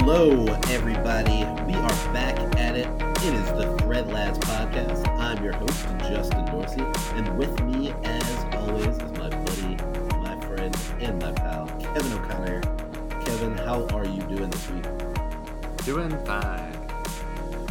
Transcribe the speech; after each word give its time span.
Hello, 0.00 0.46
everybody. 0.68 1.44
We 1.66 1.74
are 1.74 2.12
back 2.14 2.38
at 2.56 2.76
it. 2.76 2.86
It 2.86 3.34
is 3.34 3.46
the 3.52 3.76
Thread 3.80 4.06
Lads 4.06 4.38
podcast. 4.38 5.06
I'm 5.18 5.42
your 5.42 5.52
host, 5.54 5.86
Justin 6.08 6.44
Dorsey, 6.46 6.82
and 7.16 7.36
with 7.36 7.60
me, 7.64 7.92
as 8.04 8.54
always, 8.54 8.86
is 8.86 9.12
my 9.18 9.28
buddy, 9.28 9.76
my 10.20 10.40
friend, 10.46 10.74
and 11.00 11.20
my 11.20 11.32
pal, 11.32 11.66
Kevin 11.80 12.12
O'Connor. 12.12 12.60
Kevin, 13.24 13.58
how 13.58 13.86
are 13.88 14.06
you 14.06 14.22
doing 14.22 14.48
this 14.48 14.70
week? 14.70 14.84
Doing 15.84 16.10
fine. 16.24 16.72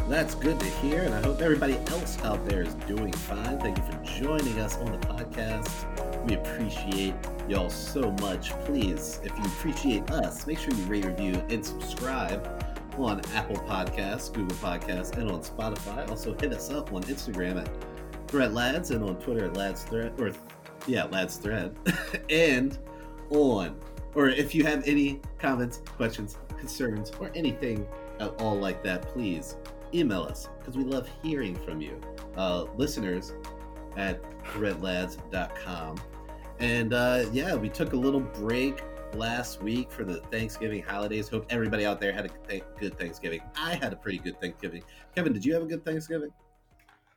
That's 0.09 0.35
good 0.35 0.59
to 0.59 0.65
hear, 0.65 1.03
and 1.03 1.15
I 1.15 1.21
hope 1.21 1.41
everybody 1.41 1.77
else 1.87 2.21
out 2.23 2.45
there 2.45 2.61
is 2.61 2.73
doing 2.87 3.13
fine. 3.13 3.57
Thank 3.59 3.77
you 3.77 3.83
for 3.85 4.03
joining 4.03 4.59
us 4.59 4.77
on 4.77 4.91
the 4.91 4.99
podcast. 5.07 6.25
We 6.27 6.35
appreciate 6.35 7.15
y'all 7.47 7.69
so 7.69 8.11
much. 8.19 8.51
Please, 8.65 9.19
if 9.23 9.37
you 9.37 9.45
appreciate 9.45 10.09
us, 10.11 10.45
make 10.45 10.59
sure 10.59 10.73
you 10.73 10.83
rate, 10.83 11.05
review, 11.05 11.41
and 11.49 11.65
subscribe 11.65 12.45
on 12.97 13.21
Apple 13.33 13.57
Podcasts, 13.57 14.33
Google 14.33 14.55
Podcasts, 14.57 15.17
and 15.17 15.29
on 15.31 15.41
Spotify. 15.41 16.09
Also, 16.09 16.33
hit 16.33 16.51
us 16.51 16.69
up 16.71 16.91
on 16.93 17.03
Instagram 17.03 17.61
at 17.61 17.69
Thread 18.27 18.53
Lads 18.53 18.91
and 18.91 19.03
on 19.03 19.17
Twitter 19.17 19.45
at 19.45 19.55
Lads 19.55 19.83
Thread, 19.83 20.13
or 20.19 20.31
yeah, 20.87 21.05
Lads 21.05 21.37
Thread, 21.37 21.75
and 22.29 22.77
on, 23.29 23.79
or 24.15 24.29
if 24.29 24.53
you 24.53 24.63
have 24.63 24.85
any 24.87 25.21
comments, 25.37 25.81
questions, 25.95 26.37
concerns, 26.57 27.11
or 27.19 27.31
anything 27.35 27.87
at 28.19 28.29
all 28.41 28.55
like 28.55 28.83
that, 28.83 29.03
please 29.03 29.57
email 29.93 30.23
us 30.23 30.49
because 30.59 30.75
we 30.75 30.83
love 30.83 31.07
hearing 31.23 31.55
from 31.55 31.81
you, 31.81 31.99
uh, 32.35 32.65
listeners 32.75 33.33
at 33.95 34.21
threadlads.com. 34.43 35.97
And 36.59 36.93
uh, 36.93 37.25
yeah, 37.31 37.55
we 37.55 37.69
took 37.69 37.93
a 37.93 37.95
little 37.95 38.19
break 38.19 38.83
last 39.13 39.61
week 39.61 39.91
for 39.91 40.03
the 40.03 40.17
Thanksgiving 40.31 40.81
holidays. 40.81 41.29
Hope 41.29 41.45
everybody 41.49 41.85
out 41.85 42.01
there 42.01 42.11
had 42.11 42.25
a 42.25 42.29
th- 42.47 42.63
good 42.79 42.97
Thanksgiving. 42.97 43.41
I 43.55 43.75
had 43.75 43.93
a 43.93 43.95
pretty 43.95 44.17
good 44.17 44.39
Thanksgiving. 44.41 44.83
Kevin, 45.15 45.33
did 45.33 45.45
you 45.45 45.53
have 45.53 45.63
a 45.63 45.67
good 45.67 45.85
Thanksgiving? 45.85 46.31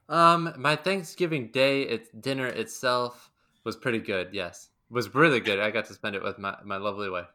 Um, 0.08 0.52
my 0.58 0.76
Thanksgiving 0.76 1.48
day, 1.52 1.82
its 1.82 2.10
dinner 2.20 2.46
itself 2.46 3.30
was 3.64 3.76
pretty 3.76 3.98
good. 4.00 4.28
Yes, 4.32 4.70
it 4.90 4.94
was 4.94 5.14
really 5.14 5.40
good. 5.40 5.58
I 5.60 5.70
got 5.70 5.86
to 5.86 5.94
spend 5.94 6.16
it 6.16 6.22
with 6.22 6.38
my, 6.38 6.56
my 6.64 6.76
lovely 6.76 7.08
wife. 7.10 7.28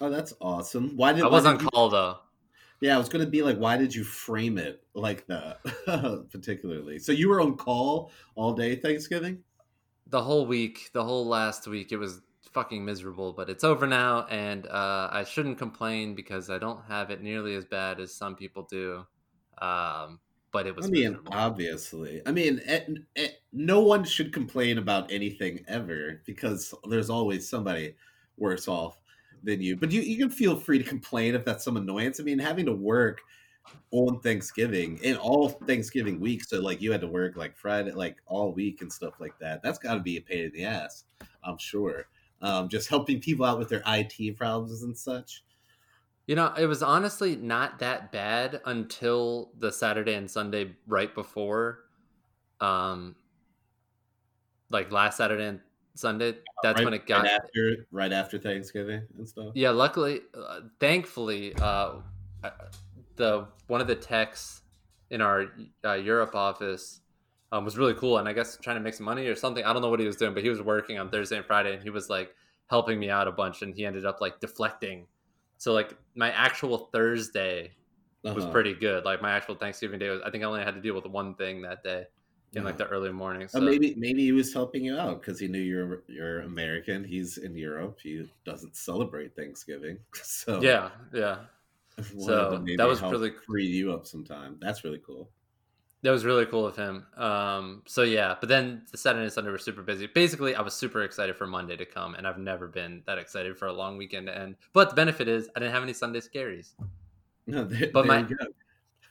Oh, 0.00 0.10
that's 0.10 0.34
awesome. 0.40 0.96
Why 0.96 1.12
did 1.12 1.22
I 1.24 1.28
was 1.28 1.46
on 1.46 1.60
you- 1.60 1.68
call 1.68 1.88
though. 1.88 2.18
Yeah, 2.80 2.96
I 2.96 2.98
was 2.98 3.08
gonna 3.08 3.24
be 3.24 3.40
like, 3.40 3.56
why 3.56 3.78
did 3.78 3.94
you 3.94 4.04
frame 4.04 4.58
it 4.58 4.82
like 4.92 5.26
that, 5.28 5.60
particularly? 6.30 6.98
So 6.98 7.12
you 7.12 7.30
were 7.30 7.40
on 7.40 7.56
call 7.56 8.10
all 8.34 8.52
day 8.52 8.76
Thanksgiving. 8.76 9.38
The 10.08 10.22
whole 10.22 10.46
week, 10.46 10.90
the 10.92 11.02
whole 11.02 11.26
last 11.26 11.66
week, 11.66 11.92
it 11.92 11.96
was 11.96 12.20
fucking 12.52 12.84
miserable. 12.84 13.32
But 13.32 13.50
it's 13.50 13.64
over 13.64 13.86
now, 13.86 14.26
and 14.26 14.66
uh, 14.66 15.08
I 15.10 15.24
shouldn't 15.24 15.58
complain 15.58 16.14
because 16.14 16.50
I 16.50 16.58
don't 16.58 16.80
have 16.88 17.10
it 17.10 17.22
nearly 17.22 17.54
as 17.54 17.64
bad 17.64 18.00
as 18.00 18.14
some 18.14 18.36
people 18.36 18.66
do. 18.70 19.04
Um, 19.58 20.20
but 20.52 20.66
it 20.66 20.76
was. 20.76 20.86
I 20.86 20.90
mean, 20.90 21.02
miserable. 21.10 21.32
obviously. 21.34 22.22
I 22.26 22.32
mean, 22.32 22.60
eh, 22.66 22.80
eh, 23.16 23.28
no 23.52 23.80
one 23.80 24.04
should 24.04 24.32
complain 24.32 24.78
about 24.78 25.10
anything 25.10 25.64
ever 25.68 26.22
because 26.24 26.72
there's 26.88 27.10
always 27.10 27.48
somebody 27.48 27.96
worse 28.36 28.68
off 28.68 28.98
than 29.42 29.60
you. 29.60 29.76
But 29.76 29.90
you, 29.90 30.00
you 30.00 30.16
can 30.16 30.30
feel 30.30 30.56
free 30.56 30.78
to 30.78 30.84
complain 30.84 31.34
if 31.34 31.44
that's 31.44 31.64
some 31.64 31.76
annoyance. 31.76 32.20
I 32.20 32.22
mean, 32.22 32.38
having 32.38 32.66
to 32.66 32.72
work 32.72 33.20
on 33.90 34.20
Thanksgiving 34.20 34.98
in 35.02 35.16
all 35.16 35.48
Thanksgiving 35.48 36.20
weeks, 36.20 36.48
so 36.48 36.60
like 36.60 36.80
you 36.80 36.90
had 36.92 37.00
to 37.00 37.06
work 37.06 37.36
like 37.36 37.56
Friday, 37.56 37.92
like 37.92 38.16
all 38.26 38.52
week 38.52 38.82
and 38.82 38.92
stuff 38.92 39.14
like 39.20 39.38
that. 39.38 39.62
That's 39.62 39.78
got 39.78 39.94
to 39.94 40.00
be 40.00 40.16
a 40.16 40.20
pain 40.20 40.46
in 40.46 40.52
the 40.52 40.64
ass, 40.64 41.04
I'm 41.42 41.58
sure. 41.58 42.06
Um, 42.42 42.68
just 42.68 42.88
helping 42.88 43.20
people 43.20 43.44
out 43.44 43.58
with 43.58 43.68
their 43.68 43.82
IT 43.86 44.36
problems 44.36 44.82
and 44.82 44.96
such. 44.96 45.44
You 46.26 46.34
know, 46.34 46.52
it 46.58 46.66
was 46.66 46.82
honestly 46.82 47.36
not 47.36 47.78
that 47.80 48.10
bad 48.10 48.60
until 48.64 49.50
the 49.58 49.70
Saturday 49.70 50.14
and 50.14 50.30
Sunday 50.30 50.74
right 50.86 51.14
before, 51.14 51.80
um, 52.60 53.14
like 54.70 54.90
last 54.90 55.18
Saturday 55.18 55.44
and 55.44 55.60
Sunday. 55.94 56.36
That's 56.62 56.78
right, 56.78 56.84
when 56.84 56.94
it 56.94 57.06
got. 57.06 57.24
right 57.24 57.32
after 57.32 57.86
right 57.92 58.12
after 58.12 58.38
Thanksgiving 58.38 59.02
and 59.18 59.28
stuff. 59.28 59.52
Yeah, 59.54 59.70
luckily, 59.70 60.22
uh, 60.34 60.60
thankfully, 60.80 61.54
uh, 61.56 61.96
uh, 62.42 62.50
the 63.16 63.48
one 63.66 63.80
of 63.80 63.86
the 63.86 63.94
techs 63.96 64.62
in 65.10 65.20
our 65.20 65.46
uh, 65.84 65.92
Europe 65.94 66.34
office 66.34 67.00
um, 67.52 67.64
was 67.64 67.78
really 67.78 67.94
cool, 67.94 68.18
and 68.18 68.28
I 68.28 68.32
guess 68.32 68.58
trying 68.62 68.76
to 68.76 68.80
make 68.82 68.94
some 68.94 69.06
money 69.06 69.26
or 69.26 69.34
something. 69.34 69.64
I 69.64 69.72
don't 69.72 69.82
know 69.82 69.90
what 69.90 70.00
he 70.00 70.06
was 70.06 70.16
doing, 70.16 70.34
but 70.34 70.42
he 70.42 70.48
was 70.48 70.60
working 70.62 70.98
on 70.98 71.10
Thursday 71.10 71.36
and 71.36 71.46
Friday, 71.46 71.74
and 71.74 71.82
he 71.82 71.90
was 71.90 72.08
like 72.08 72.34
helping 72.68 72.98
me 72.98 73.10
out 73.10 73.28
a 73.28 73.32
bunch, 73.32 73.62
and 73.62 73.74
he 73.74 73.84
ended 73.86 74.04
up 74.06 74.20
like 74.20 74.40
deflecting. 74.40 75.06
So 75.58 75.72
like 75.72 75.96
my 76.14 76.30
actual 76.32 76.90
Thursday 76.92 77.72
was 78.32 78.46
Uh-huh. 78.46 78.46
pretty 78.46 78.74
good. 78.74 79.04
Like 79.04 79.22
my 79.22 79.32
actual 79.32 79.54
Thanksgiving 79.54 79.98
day 79.98 80.08
was, 80.10 80.20
I 80.22 80.30
think 80.30 80.42
I 80.42 80.46
only 80.46 80.64
had 80.64 80.74
to 80.74 80.80
deal 80.80 80.94
with 80.94 81.06
one 81.06 81.34
thing 81.36 81.62
that 81.62 81.82
day 81.84 82.04
in 82.54 82.64
like 82.64 82.76
Uh-huh. 82.76 82.78
the 82.78 82.86
early 82.86 83.12
morning. 83.12 83.48
So 83.48 83.62
maybe 83.62 83.94
maybe 83.96 84.22
he 84.24 84.32
was 84.32 84.52
helping 84.52 84.84
you 84.84 84.96
out 84.98 85.20
because 85.20 85.38
he 85.40 85.48
knew 85.48 85.60
you're 85.60 86.02
you're 86.08 86.40
American. 86.42 87.04
He's 87.04 87.38
in 87.38 87.56
Europe. 87.56 88.00
He 88.02 88.30
doesn't 88.44 88.76
celebrate 88.76 89.36
Thanksgiving, 89.36 89.98
so 90.14 90.72
yeah, 90.72 90.90
yeah, 91.12 91.38
so 92.18 92.62
that 92.76 92.86
was 92.86 93.00
really- 93.02 93.30
free 93.46 93.66
you 93.66 93.92
up 93.92 94.06
sometime. 94.06 94.56
That's 94.60 94.84
really 94.84 95.00
cool. 95.04 95.30
that 96.02 96.10
was 96.10 96.24
really 96.26 96.44
cool 96.46 96.66
of 96.66 96.76
him. 96.76 97.06
Um, 97.16 97.82
so 97.86 98.02
yeah, 98.02 98.34
but 98.38 98.48
then 98.48 98.82
the 98.92 98.98
Saturday 98.98 99.24
and 99.24 99.32
Sunday 99.32 99.50
were 99.50 99.58
super 99.58 99.82
busy. 99.82 100.06
Basically, 100.06 100.54
I 100.54 100.60
was 100.60 100.74
super 100.74 101.02
excited 101.02 101.34
for 101.36 101.46
Monday 101.46 101.76
to 101.76 101.86
come, 101.86 102.14
and 102.14 102.26
I've 102.26 102.38
never 102.38 102.66
been 102.68 103.02
that 103.06 103.16
excited 103.18 103.56
for 103.56 103.66
a 103.68 103.72
long 103.72 103.96
weekend 103.96 104.26
to 104.26 104.36
end. 104.36 104.56
But 104.74 104.90
the 104.90 104.96
benefit 104.96 105.28
is 105.28 105.48
I 105.56 105.60
didn't 105.60 105.72
have 105.72 105.82
any 105.82 105.92
Sunday 105.94 106.20
scaries. 106.20 106.74
No, 107.46 107.62
there, 107.64 107.90
But 107.92 108.06
there 108.06 108.22
my- 108.22 108.26
you. 108.28 108.36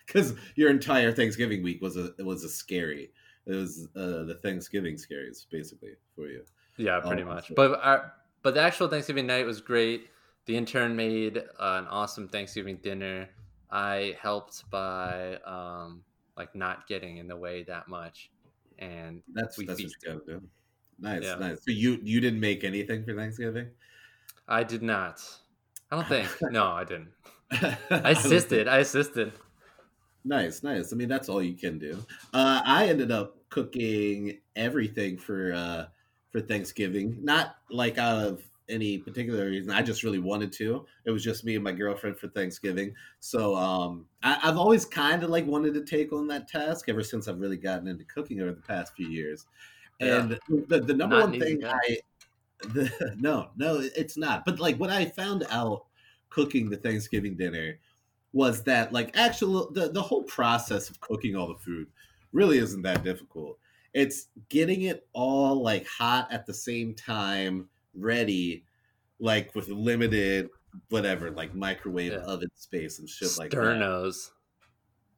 Because 0.07 0.33
your 0.55 0.69
entire 0.71 1.11
Thanksgiving 1.11 1.61
week 1.63 1.81
was 1.81 1.97
a 1.97 2.11
was 2.19 2.44
a 2.44 2.50
scary. 2.50 3.11
It 3.45 3.51
was 3.53 3.88
uh, 3.95 4.23
the 4.23 4.39
Thanksgiving 4.41 4.95
scaries 4.95 5.45
basically 5.50 5.91
for 6.15 6.27
you. 6.27 6.44
Yeah, 6.77 7.00
pretty 7.00 7.23
much. 7.23 7.47
sure. 7.47 7.55
But 7.55 7.79
our, 7.81 8.13
but 8.41 8.53
the 8.55 8.61
actual 8.61 8.88
Thanksgiving 8.88 9.27
night 9.27 9.45
was 9.45 9.61
great. 9.61 10.09
The 10.45 10.55
intern 10.57 10.95
made 10.95 11.37
uh, 11.37 11.41
an 11.81 11.87
awesome 11.87 12.27
Thanksgiving 12.27 12.77
dinner. 12.77 13.29
I 13.71 14.15
helped 14.21 14.69
by 14.69 15.35
um, 15.45 16.03
like 16.37 16.53
not 16.55 16.87
getting 16.87 17.17
in 17.17 17.27
the 17.27 17.37
way 17.37 17.63
that 17.63 17.87
much, 17.87 18.29
and 18.79 19.21
That's 19.33 19.57
We 19.57 19.65
that's 19.65 19.79
what 19.81 19.83
feast. 19.89 19.95
you 20.03 20.13
gotta 20.13 20.39
do. 20.39 20.47
Nice, 20.99 21.23
Yeah. 21.23 21.35
nice. 21.35 21.57
So 21.63 21.71
you 21.71 21.99
you 22.03 22.19
didn't 22.19 22.39
make 22.39 22.63
anything 22.63 23.03
for 23.05 23.15
Thanksgiving? 23.15 23.69
I 24.47 24.63
did 24.63 24.83
not. 24.83 25.21
I 25.91 25.95
don't 25.95 26.07
think. 26.07 26.29
no, 26.51 26.67
I 26.67 26.83
didn't. 26.83 27.09
I 27.51 27.77
I 27.89 28.09
assisted. 28.11 28.67
I 28.67 28.79
assisted. 28.79 29.31
Nice, 30.25 30.63
nice. 30.63 30.93
I 30.93 30.95
mean, 30.95 31.09
that's 31.09 31.27
all 31.29 31.41
you 31.41 31.55
can 31.55 31.79
do. 31.79 31.97
Uh, 32.33 32.61
I 32.65 32.87
ended 32.87 33.11
up 33.11 33.37
cooking 33.49 34.39
everything 34.55 35.17
for 35.17 35.53
uh, 35.53 35.85
for 36.31 36.41
Thanksgiving. 36.41 37.17
Not 37.23 37.55
like 37.69 37.97
out 37.97 38.25
of 38.25 38.43
any 38.69 38.97
particular 38.97 39.46
reason. 39.46 39.72
I 39.72 39.81
just 39.81 40.03
really 40.03 40.19
wanted 40.19 40.51
to. 40.53 40.85
It 41.06 41.12
was 41.12 41.24
just 41.24 41.44
me 41.44 41.56
and 41.56 41.63
my 41.63 41.72
girlfriend 41.72 42.18
for 42.18 42.28
Thanksgiving. 42.29 42.94
So 43.19 43.56
um, 43.56 44.06
I, 44.22 44.40
I've 44.44 44.57
always 44.57 44.85
kind 44.85 45.24
of 45.24 45.29
like 45.29 45.46
wanted 45.46 45.74
to 45.75 45.85
take 45.85 46.13
on 46.13 46.28
that 46.28 46.47
task 46.47 46.90
ever 46.90 47.03
since 47.03 47.28
I've 47.28 47.40
really 47.40 47.57
gotten 47.57 47.88
into 47.88 48.06
cooking 48.06 48.41
over 48.41 48.51
the 48.51 48.62
past 48.62 48.96
few 48.96 49.07
years. 49.07 49.46
And 50.00 50.39
the, 50.50 50.80
the 50.80 50.94
number 50.94 51.19
Not 51.19 51.30
one 51.30 51.39
thing 51.39 51.62
task. 51.62 51.75
I 51.89 51.98
the, 52.74 53.15
no 53.18 53.50
no 53.57 53.81
it's 53.95 54.18
not. 54.18 54.45
But 54.45 54.60
like 54.60 54.77
what 54.77 54.89
I 54.89 55.06
found 55.06 55.45
out 55.50 55.86
cooking 56.30 56.69
the 56.69 56.77
Thanksgiving 56.77 57.36
dinner 57.36 57.80
was 58.31 58.63
that 58.63 58.92
like 58.92 59.16
actual 59.16 59.71
the, 59.71 59.89
the 59.89 60.01
whole 60.01 60.24
process 60.24 60.89
of 60.89 61.00
cooking 61.00 61.36
all 61.36 61.48
the 61.48 61.59
food 61.59 61.88
really 62.31 62.57
isn't 62.57 62.81
that 62.81 63.04
difficult 63.04 63.59
it's 63.94 64.27
getting 64.50 64.83
it 64.83 65.07
all 65.13 65.62
like 65.62 65.86
hot 65.88 66.27
at 66.31 66.45
the 66.45 66.54
same 66.54 66.94
time 66.94 67.68
ready 67.95 68.63
like 69.19 69.54
with 69.56 69.69
limited 69.69 70.50
whatever 70.90 71.30
like 71.31 71.54
microwave 71.54 72.12
Yeah. 72.12 72.18
oven 72.19 72.50
space 72.56 73.00
and 73.00 73.07
shit 73.07 73.38
like 73.38 73.51
that 73.51 73.57
Sternos. 73.57 74.31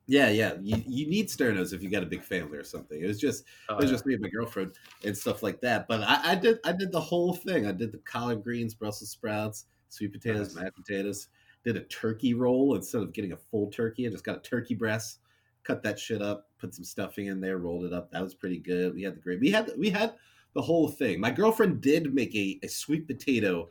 yeah 0.07 0.29
yeah 0.29 0.53
you, 0.61 0.83
you 0.85 1.07
need 1.09 1.27
sternos 1.29 1.73
if 1.73 1.81
you 1.81 1.89
got 1.89 2.03
a 2.03 2.05
big 2.05 2.23
family 2.23 2.57
or 2.57 2.63
something 2.63 3.01
it 3.01 3.07
was 3.07 3.19
just 3.19 3.45
Oh, 3.69 3.75
it 3.75 3.81
was 3.81 3.85
yeah. 3.85 3.91
just 3.91 4.05
me 4.05 4.13
and 4.13 4.21
my 4.21 4.29
girlfriend 4.29 4.73
and 5.03 5.17
stuff 5.17 5.41
like 5.41 5.61
that. 5.61 5.87
But 5.87 6.01
I, 6.01 6.31
I 6.31 6.35
did 6.35 6.59
I 6.65 6.71
did 6.73 6.91
the 6.91 6.99
whole 7.01 7.33
thing. 7.33 7.65
I 7.65 7.71
did 7.71 7.91
the 7.91 7.97
collard 7.99 8.43
greens, 8.43 8.73
Brussels 8.75 9.09
sprouts, 9.11 9.65
sweet 9.89 10.11
potatoes, 10.13 10.53
Nice. 10.53 10.63
mashed 10.65 10.75
potatoes. 10.75 11.27
Did 11.63 11.77
a 11.77 11.83
turkey 11.85 12.33
roll 12.35 12.75
instead 12.75 13.01
of 13.01 13.11
getting 13.13 13.31
a 13.31 13.37
full 13.37 13.71
turkey. 13.71 14.05
I 14.05 14.11
just 14.11 14.23
got 14.23 14.37
a 14.37 14.41
turkey 14.41 14.75
breast, 14.75 15.19
cut 15.63 15.81
that 15.81 15.97
shit 15.97 16.21
up, 16.21 16.49
put 16.59 16.75
some 16.75 16.83
stuffing 16.83 17.25
in 17.25 17.41
there, 17.41 17.57
rolled 17.57 17.85
it 17.85 17.93
up. 17.93 18.11
That 18.11 18.21
was 18.21 18.35
pretty 18.35 18.59
good. 18.59 18.93
We 18.93 19.01
had 19.01 19.15
the 19.15 19.21
great. 19.21 19.39
We 19.39 19.49
had 19.49 19.71
we 19.77 19.89
had 19.89 20.13
the 20.55 20.61
whole 20.61 20.87
thing. 20.87 21.19
My 21.19 21.31
girlfriend 21.31 21.81
did 21.81 22.13
make 22.13 22.33
a, 22.33 22.59
a 22.63 22.67
sweet 22.67 23.07
potato 23.07 23.69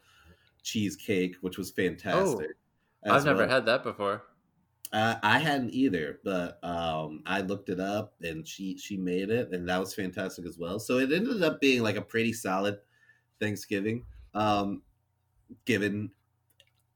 cheesecake, 0.62 1.36
which 1.40 1.58
was 1.58 1.70
fantastic. 1.70 2.50
as 3.04 3.12
I've 3.12 3.24
never 3.24 3.40
well. 3.40 3.48
had 3.48 3.66
that 3.66 3.82
before. 3.82 4.22
Uh, 4.92 5.16
I 5.22 5.40
hadn't 5.40 5.74
either, 5.74 6.20
but 6.22 6.62
um, 6.62 7.22
I 7.26 7.40
looked 7.40 7.68
it 7.68 7.80
up 7.80 8.14
and 8.22 8.46
she 8.46 8.78
she 8.78 8.96
made 8.96 9.30
it, 9.30 9.50
and 9.50 9.68
that 9.68 9.80
was 9.80 9.92
fantastic 9.94 10.46
as 10.46 10.56
well. 10.56 10.78
So 10.78 10.98
it 10.98 11.10
ended 11.10 11.42
up 11.42 11.60
being 11.60 11.82
like 11.82 11.96
a 11.96 12.02
pretty 12.02 12.32
solid 12.32 12.78
Thanksgiving, 13.40 14.04
um, 14.34 14.82
given 15.64 16.10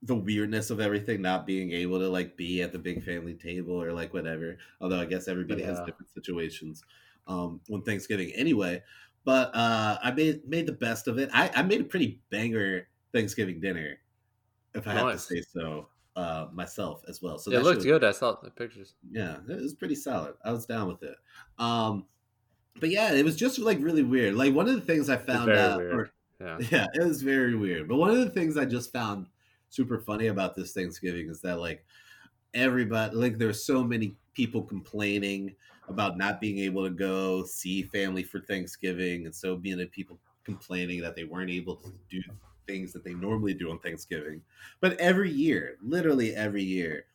the 0.03 0.15
weirdness 0.15 0.71
of 0.71 0.81
everything 0.81 1.21
not 1.21 1.45
being 1.45 1.73
able 1.73 1.99
to 1.99 2.09
like 2.09 2.37
be 2.37 2.63
at 2.63 2.73
the 2.73 2.79
big 2.79 3.03
family 3.03 3.35
table 3.35 3.83
or 3.83 3.93
like 3.93 4.15
whatever 4.15 4.57
although 4.81 5.01
i 5.01 5.05
guess 5.05 5.27
everybody 5.27 5.61
has 5.61 5.81
different 5.81 6.09
situations 6.15 6.85
um 7.27 7.61
on 7.73 7.83
thanksgiving 7.83 8.31
anyway 8.37 8.81
but 9.29 9.55
uh 9.55 9.99
i 10.03 10.11
made 10.11 10.37
made 10.49 10.67
the 10.67 10.73
best 10.87 11.07
of 11.09 11.19
it 11.19 11.29
i 11.35 11.51
i 11.55 11.63
made 11.63 11.83
a 11.83 11.85
pretty 11.85 12.19
banger 12.31 12.89
thanksgiving 13.13 13.61
dinner 13.61 13.91
if 14.75 14.87
i 14.89 14.93
have 14.95 15.13
to 15.13 15.19
say 15.19 15.43
so 15.43 15.87
uh 16.17 16.47
myself 16.53 17.03
as 17.09 17.21
well 17.21 17.39
so 17.39 17.51
it 17.53 17.63
looked 17.63 17.77
was- 17.77 17.85
good. 17.85 18.05
I 18.05 18.13
saw 18.13 18.37
the 18.43 18.51
pictures. 18.51 18.95
yeah 19.11 19.37
it 19.49 19.61
was 19.61 19.75
pretty 19.75 19.95
solid 19.95 20.35
i 20.45 20.51
was 20.51 20.65
down 20.65 20.89
with 20.89 21.03
it 21.03 21.17
um 21.59 22.07
but 22.81 22.89
yeah 22.89 23.13
it 23.13 23.25
was 23.25 23.37
just 23.37 23.59
like 23.59 23.79
really 23.83 24.03
weird 24.03 24.35
like 24.35 24.55
one 24.55 24.67
of 24.67 24.75
the 24.75 24.81
things 24.91 25.11
i 25.11 25.17
found 25.17 25.51
out 25.51 25.81
or- 25.83 26.11
Yeah. 26.41 26.59
yeah, 26.71 26.87
it 26.95 27.05
was 27.05 27.21
very 27.21 27.57
weird. 27.57 27.89
But 27.89 27.97
one 27.97 28.11
of 28.11 28.19
the 28.19 28.31
things 28.31 28.57
I 28.57 28.65
just 28.65 28.93
found 28.93 29.27
super 29.71 29.99
funny 29.99 30.29
about 30.29 30.55
this 30.55 30.73
Thanksgiving 30.73 31.29
is 31.29 31.41
that 31.41 31.59
like 31.59 31.85
everybody 32.55 33.17
like 33.17 33.39
there's 33.39 33.65
so 33.65 33.83
many 33.83 34.15
people 34.35 34.63
complaining 34.63 35.57
about 35.89 36.19
not 36.19 36.41
being 36.41 36.59
able 36.59 36.85
to 36.85 36.91
go 36.91 37.45
see 37.45 37.83
family 37.83 38.23
for 38.23 38.41
Thanksgiving 38.41 39.25
and 39.27 39.35
so 39.35 39.57
being 39.57 39.77
many 39.77 39.89
people 39.89 40.19
complaining 40.45 41.01
that 41.03 41.15
they 41.15 41.25
weren't 41.25 41.51
able 41.51 41.77
to 41.77 41.93
do 42.11 42.23
things 42.67 42.93
that 42.93 43.05
they 43.05 43.15
normally 43.15 43.55
do 43.55 43.71
on 43.71 43.79
Thanksgiving. 43.79 44.43
But 44.81 44.99
every 44.99 45.31
year, 45.31 45.77
literally 45.83 46.35
every 46.35 46.63
year, 46.63 47.07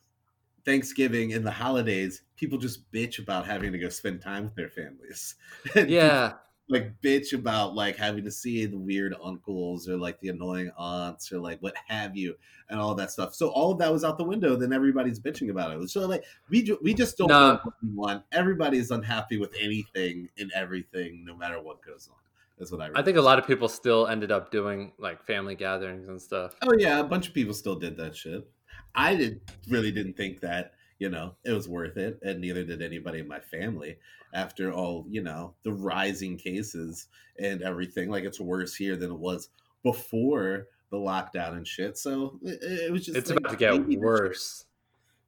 Thanksgiving 0.64 1.32
and 1.34 1.46
the 1.46 1.50
holidays, 1.50 2.22
people 2.36 2.58
just 2.58 2.90
bitch 2.90 3.18
about 3.18 3.46
having 3.46 3.72
to 3.72 3.78
go 3.78 3.88
spend 3.88 4.20
time 4.20 4.44
with 4.44 4.54
their 4.54 4.70
families. 4.70 5.36
Yeah. 5.74 6.34
Like 6.68 6.92
bitch 7.02 7.34
about 7.34 7.74
like 7.74 7.96
having 7.96 8.24
to 8.24 8.30
see 8.30 8.64
the 8.64 8.78
weird 8.78 9.14
uncles 9.22 9.86
or 9.88 9.98
like 9.98 10.18
the 10.20 10.28
annoying 10.30 10.70
aunts 10.78 11.30
or 11.30 11.38
like 11.38 11.60
what 11.60 11.74
have 11.88 12.16
you 12.16 12.34
and 12.70 12.80
all 12.80 12.94
that 12.94 13.10
stuff. 13.10 13.34
So 13.34 13.48
all 13.48 13.72
of 13.72 13.78
that 13.78 13.92
was 13.92 14.02
out 14.02 14.16
the 14.16 14.24
window. 14.24 14.56
Then 14.56 14.72
everybody's 14.72 15.20
bitching 15.20 15.50
about 15.50 15.78
it. 15.78 15.90
So 15.90 16.06
like 16.06 16.24
we 16.48 16.62
ju- 16.62 16.78
we 16.82 16.94
just 16.94 17.18
don't 17.18 17.28
No. 17.28 17.52
know 17.54 17.60
what 17.62 17.74
we 17.82 17.90
want. 17.90 18.22
Unhappy 18.32 19.38
with 19.38 19.54
anything 19.60 20.28
and 20.38 20.50
everything, 20.54 21.24
no 21.24 21.36
matter 21.36 21.60
what 21.60 21.82
goes 21.82 22.08
on. 22.10 22.16
That's 22.58 22.70
what 22.70 22.80
I. 22.80 22.90
I 22.94 23.02
think 23.02 23.18
a 23.18 23.22
lot 23.22 23.38
of 23.38 23.46
people 23.46 23.68
still 23.68 24.06
ended 24.06 24.30
up 24.30 24.50
doing 24.50 24.92
like 24.98 25.22
family 25.26 25.54
gatherings 25.54 26.08
and 26.08 26.20
stuff. 26.20 26.54
Oh 26.62 26.72
yeah, 26.78 27.00
a 27.00 27.04
bunch 27.04 27.28
of 27.28 27.34
people 27.34 27.52
still 27.52 27.74
did 27.76 27.96
that 27.96 28.16
shit. 28.16 28.48
I 28.94 29.14
did 29.16 29.40
really 29.68 29.90
didn't 29.90 30.16
think 30.16 30.40
that 30.40 30.72
you 30.98 31.08
know 31.08 31.34
it 31.44 31.52
was 31.52 31.68
worth 31.68 31.96
it, 31.96 32.18
and 32.22 32.40
neither 32.40 32.64
did 32.64 32.82
anybody 32.82 33.20
in 33.20 33.28
my 33.28 33.40
family. 33.40 33.96
After 34.32 34.72
all, 34.72 35.06
you 35.08 35.22
know 35.22 35.54
the 35.62 35.72
rising 35.72 36.36
cases 36.36 37.06
and 37.38 37.62
everything, 37.62 38.10
like 38.10 38.24
it's 38.24 38.40
worse 38.40 38.74
here 38.74 38.96
than 38.96 39.10
it 39.10 39.18
was 39.18 39.48
before 39.82 40.66
the 40.90 40.96
lockdown 40.96 41.56
and 41.56 41.66
shit. 41.66 41.96
So 41.98 42.38
it, 42.42 42.58
it 42.62 42.92
was 42.92 43.04
just 43.06 43.16
It's 43.18 43.30
like, 43.30 43.38
about 43.40 43.50
to 43.50 43.56
get 43.56 43.98
worse. 44.00 44.64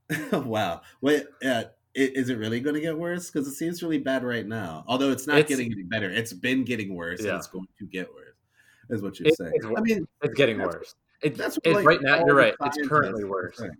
wow, 0.32 0.82
wait, 1.00 1.24
uh, 1.44 1.64
is 1.94 2.28
it 2.28 2.38
really 2.38 2.60
going 2.60 2.74
to 2.74 2.80
get 2.80 2.96
worse? 2.96 3.30
Because 3.30 3.48
it 3.48 3.54
seems 3.54 3.82
really 3.82 3.98
bad 3.98 4.22
right 4.22 4.46
now. 4.46 4.84
Although 4.86 5.10
it's 5.10 5.26
not 5.26 5.38
It's- 5.38 5.48
getting 5.56 5.72
any 5.72 5.82
better. 5.82 6.10
It's 6.10 6.32
been 6.32 6.64
getting 6.64 6.94
worse, 6.94 7.22
Yeah. 7.22 7.30
and 7.30 7.38
it's 7.38 7.46
going 7.48 7.66
to 7.78 7.86
get 7.86 8.12
worse. 8.14 8.22
Is 8.90 9.02
what 9.02 9.18
you're 9.18 9.28
It- 9.28 9.36
saying. 9.36 9.52
I 9.76 9.80
mean, 9.80 10.06
It's 10.22 10.34
getting 10.34 10.58
worse. 10.58 10.94
It, 11.22 11.36
that's 11.36 11.56
what, 11.64 11.74
like, 11.76 11.86
right 11.86 12.02
now. 12.02 12.24
You're 12.26 12.34
right. 12.36 12.54
It's 12.60 12.86
currently 12.88 13.24
worse. 13.24 13.56
saying. 13.58 13.70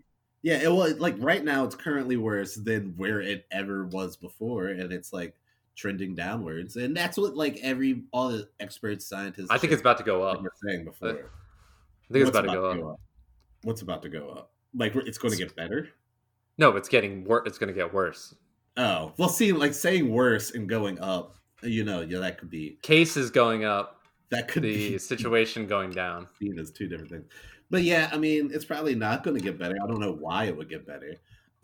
Yeah, 0.43 0.61
it 0.61 0.71
was 0.71 0.99
like 0.99 1.15
right 1.17 1.43
now 1.43 1.63
it's 1.65 1.75
currently 1.75 2.17
worse 2.17 2.55
than 2.55 2.93
where 2.95 3.21
it 3.21 3.45
ever 3.51 3.85
was 3.85 4.15
before, 4.17 4.67
and 4.67 4.93
it's 4.93 5.11
like 5.11 5.35
trending 5.75 6.15
downwards. 6.15 6.75
And 6.75 6.95
that's 6.95 7.17
what 7.17 7.35
like 7.35 7.59
every 7.61 8.03
all 8.11 8.29
the 8.29 8.47
experts, 8.59 9.05
scientists, 9.05 9.47
I 9.49 9.57
think 9.57 9.73
it's 9.73 9.81
about 9.81 9.97
to 9.97 10.03
go 10.03 10.23
up. 10.23 10.41
were 10.41 10.51
saying 10.67 10.85
before. 10.85 11.09
I 11.09 12.13
think 12.13 12.25
it's 12.25 12.25
What's 12.25 12.29
about 12.29 12.53
to 12.53 12.59
go 12.59 12.89
up. 12.91 12.99
What's 13.63 13.81
about 13.81 14.01
to 14.03 14.09
go 14.09 14.29
up? 14.29 14.51
Like 14.73 14.95
it's 14.95 15.17
going 15.17 15.31
to 15.33 15.37
get 15.37 15.55
better. 15.55 15.89
No, 16.57 16.75
it's 16.75 16.89
getting 16.89 17.23
worse. 17.25 17.43
It's 17.45 17.57
going 17.57 17.67
to 17.67 17.73
get 17.73 17.93
worse. 17.93 18.33
Oh, 18.77 19.13
well, 19.17 19.29
see, 19.29 19.51
like 19.53 19.73
saying 19.73 20.11
worse 20.11 20.51
and 20.51 20.69
going 20.69 20.99
up, 20.99 21.35
you 21.63 21.83
know, 21.83 22.01
yeah, 22.01 22.19
that 22.19 22.37
could 22.37 22.49
be 22.49 22.77
Cases 22.83 23.31
going 23.31 23.65
up. 23.65 24.01
that 24.29 24.47
could 24.47 24.63
The 24.63 24.91
be 24.91 24.97
situation 24.99 25.67
going 25.67 25.91
down. 25.91 26.27
seen 26.39 26.57
as 26.59 26.71
two 26.71 26.87
different 26.87 27.11
things. 27.11 27.25
But 27.69 27.83
yeah, 27.83 28.09
I 28.11 28.17
mean, 28.17 28.49
it's 28.53 28.65
probably 28.65 28.95
not 28.95 29.23
going 29.23 29.37
to 29.37 29.43
get 29.43 29.59
better. 29.59 29.75
I 29.83 29.87
don't 29.87 29.99
know 29.99 30.13
why 30.13 30.45
it 30.45 30.55
would 30.55 30.69
get 30.69 30.87
better, 30.87 31.15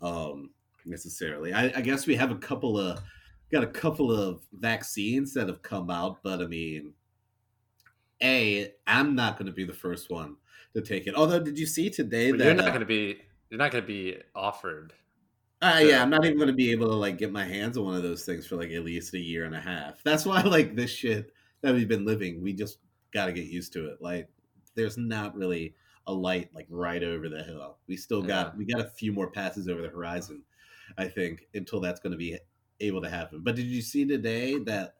um, 0.02 0.50
necessarily. 0.84 1.52
I, 1.52 1.64
I 1.76 1.80
guess 1.80 2.06
we 2.06 2.14
have 2.16 2.30
a 2.30 2.36
couple 2.36 2.78
of 2.78 3.00
got 3.50 3.64
a 3.64 3.68
couple 3.68 4.10
of 4.12 4.42
vaccines 4.52 5.32
that 5.34 5.48
have 5.48 5.62
come 5.62 5.90
out, 5.90 6.18
but 6.22 6.40
I 6.40 6.46
mean, 6.46 6.92
a 8.22 8.72
I'm 8.86 9.14
not 9.14 9.38
going 9.38 9.46
to 9.46 9.52
be 9.52 9.64
the 9.64 9.72
first 9.72 10.10
one 10.10 10.36
to 10.74 10.82
take 10.82 11.06
it. 11.06 11.14
Although, 11.14 11.40
did 11.40 11.58
you 11.58 11.66
see 11.66 11.88
today 11.90 12.30
But 12.30 12.38
that? 12.38 12.44
you're 12.44 12.54
not 12.54 12.66
uh, 12.66 12.70
going 12.70 12.80
to 12.80 12.86
be. 12.86 13.18
You're 13.50 13.58
not 13.58 13.70
going 13.70 13.84
to 13.84 13.88
be 13.88 14.18
offered. 14.34 14.92
Uh, 15.62 15.80
yeah, 15.82 16.02
I'm 16.02 16.10
not 16.10 16.24
even 16.24 16.36
going 16.36 16.48
to 16.48 16.54
be 16.54 16.72
able 16.72 16.88
to 16.88 16.94
like 16.94 17.16
get 17.16 17.32
my 17.32 17.44
hands 17.44 17.78
on 17.78 17.84
one 17.84 17.94
of 17.94 18.02
those 18.02 18.24
things 18.24 18.46
for 18.46 18.56
like 18.56 18.70
at 18.70 18.84
least 18.84 19.14
a 19.14 19.18
year 19.18 19.44
and 19.44 19.54
a 19.54 19.60
half. 19.60 20.02
That's 20.02 20.26
why 20.26 20.42
like 20.42 20.74
this 20.74 20.90
shit 20.90 21.32
that 21.62 21.72
we've 21.72 21.88
been 21.88 22.04
living, 22.04 22.42
we 22.42 22.52
just 22.52 22.78
got 23.12 23.26
to 23.26 23.32
get 23.32 23.46
used 23.46 23.72
to 23.74 23.86
it. 23.86 24.02
Like, 24.02 24.28
there's 24.74 24.98
not 24.98 25.34
really 25.36 25.74
a 26.06 26.12
light 26.12 26.50
like 26.54 26.66
right 26.68 27.02
over 27.02 27.28
the 27.28 27.42
hill. 27.42 27.78
We 27.86 27.96
still 27.96 28.22
got 28.22 28.48
Yeah. 28.48 28.58
we 28.58 28.64
got 28.64 28.80
a 28.80 28.88
few 28.90 29.12
more 29.12 29.30
passes 29.30 29.68
over 29.68 29.82
the 29.82 29.88
horizon, 29.88 30.42
I 30.98 31.08
think, 31.08 31.46
until 31.54 31.80
that's 31.80 32.00
going 32.00 32.12
to 32.12 32.18
be 32.18 32.38
able 32.80 33.02
to 33.02 33.08
happen. 33.10 33.40
But 33.42 33.56
did 33.56 33.66
you 33.66 33.82
see 33.82 34.04
today 34.04 34.58
that 34.60 34.94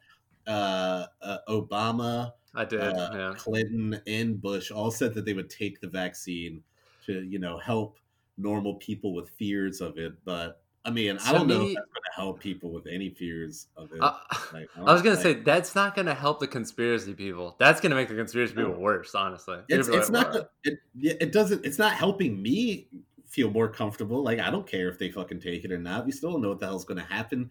uh, 0.46 1.06
uh 1.20 1.38
Obama, 1.48 2.32
I 2.54 2.64
did. 2.64 2.80
uh, 2.80 3.10
yeah. 3.12 3.34
Clinton, 3.36 4.00
and 4.06 4.40
Bush 4.40 4.70
all 4.70 4.90
said 4.90 5.14
that 5.14 5.24
they 5.24 5.34
would 5.34 5.50
take 5.50 5.80
the 5.80 5.88
vaccine 5.88 6.62
to 7.06 7.22
you 7.22 7.38
know 7.38 7.58
help 7.58 7.98
normal 8.36 8.74
people 8.76 9.14
with 9.14 9.30
fears 9.30 9.80
of 9.80 9.98
it. 9.98 10.12
But 10.24 10.63
I 10.86 10.90
mean, 10.90 11.18
I 11.24 11.32
don't 11.32 11.48
know 11.48 11.62
if 11.62 11.74
that's 11.74 11.86
going 11.86 12.02
to 12.04 12.14
help 12.14 12.40
people 12.40 12.70
with 12.70 12.86
any 12.86 13.08
fears 13.08 13.68
of 13.76 13.90
it. 13.92 14.00
Uh, 14.00 14.12
Like, 14.52 14.68
I 14.76 14.92
was 14.92 15.02
gonna 15.02 15.16
say 15.16 15.34
that's 15.34 15.74
not 15.74 15.96
gonna 15.96 16.14
help 16.14 16.38
the 16.38 16.46
conspiracy 16.46 17.12
people. 17.14 17.56
That's 17.58 17.80
gonna 17.80 17.96
make 17.96 18.08
the 18.08 18.14
conspiracy 18.14 18.54
people 18.54 18.74
worse. 18.74 19.14
Honestly, 19.14 19.58
it's 19.68 19.88
it's 19.88 20.10
like, 20.10 20.26
not 20.26 20.32
"What?" 20.32 20.52
it, 20.64 20.78
it 21.00 21.32
doesn't 21.32 21.64
it's 21.64 21.78
not 21.78 21.94
helping 21.94 22.40
me 22.40 22.86
feel 23.34 23.50
more 23.50 23.68
comfortable 23.68 24.22
like 24.22 24.38
i 24.38 24.48
don't 24.48 24.66
care 24.66 24.88
if 24.88 24.96
they 24.96 25.10
fucking 25.10 25.40
take 25.40 25.64
it 25.64 25.72
or 25.72 25.78
not 25.78 26.06
we 26.06 26.12
still 26.12 26.30
don't 26.30 26.40
know 26.40 26.50
what 26.50 26.60
the 26.60 26.66
hell's 26.66 26.84
going 26.84 27.00
to 27.00 27.12
happen 27.12 27.50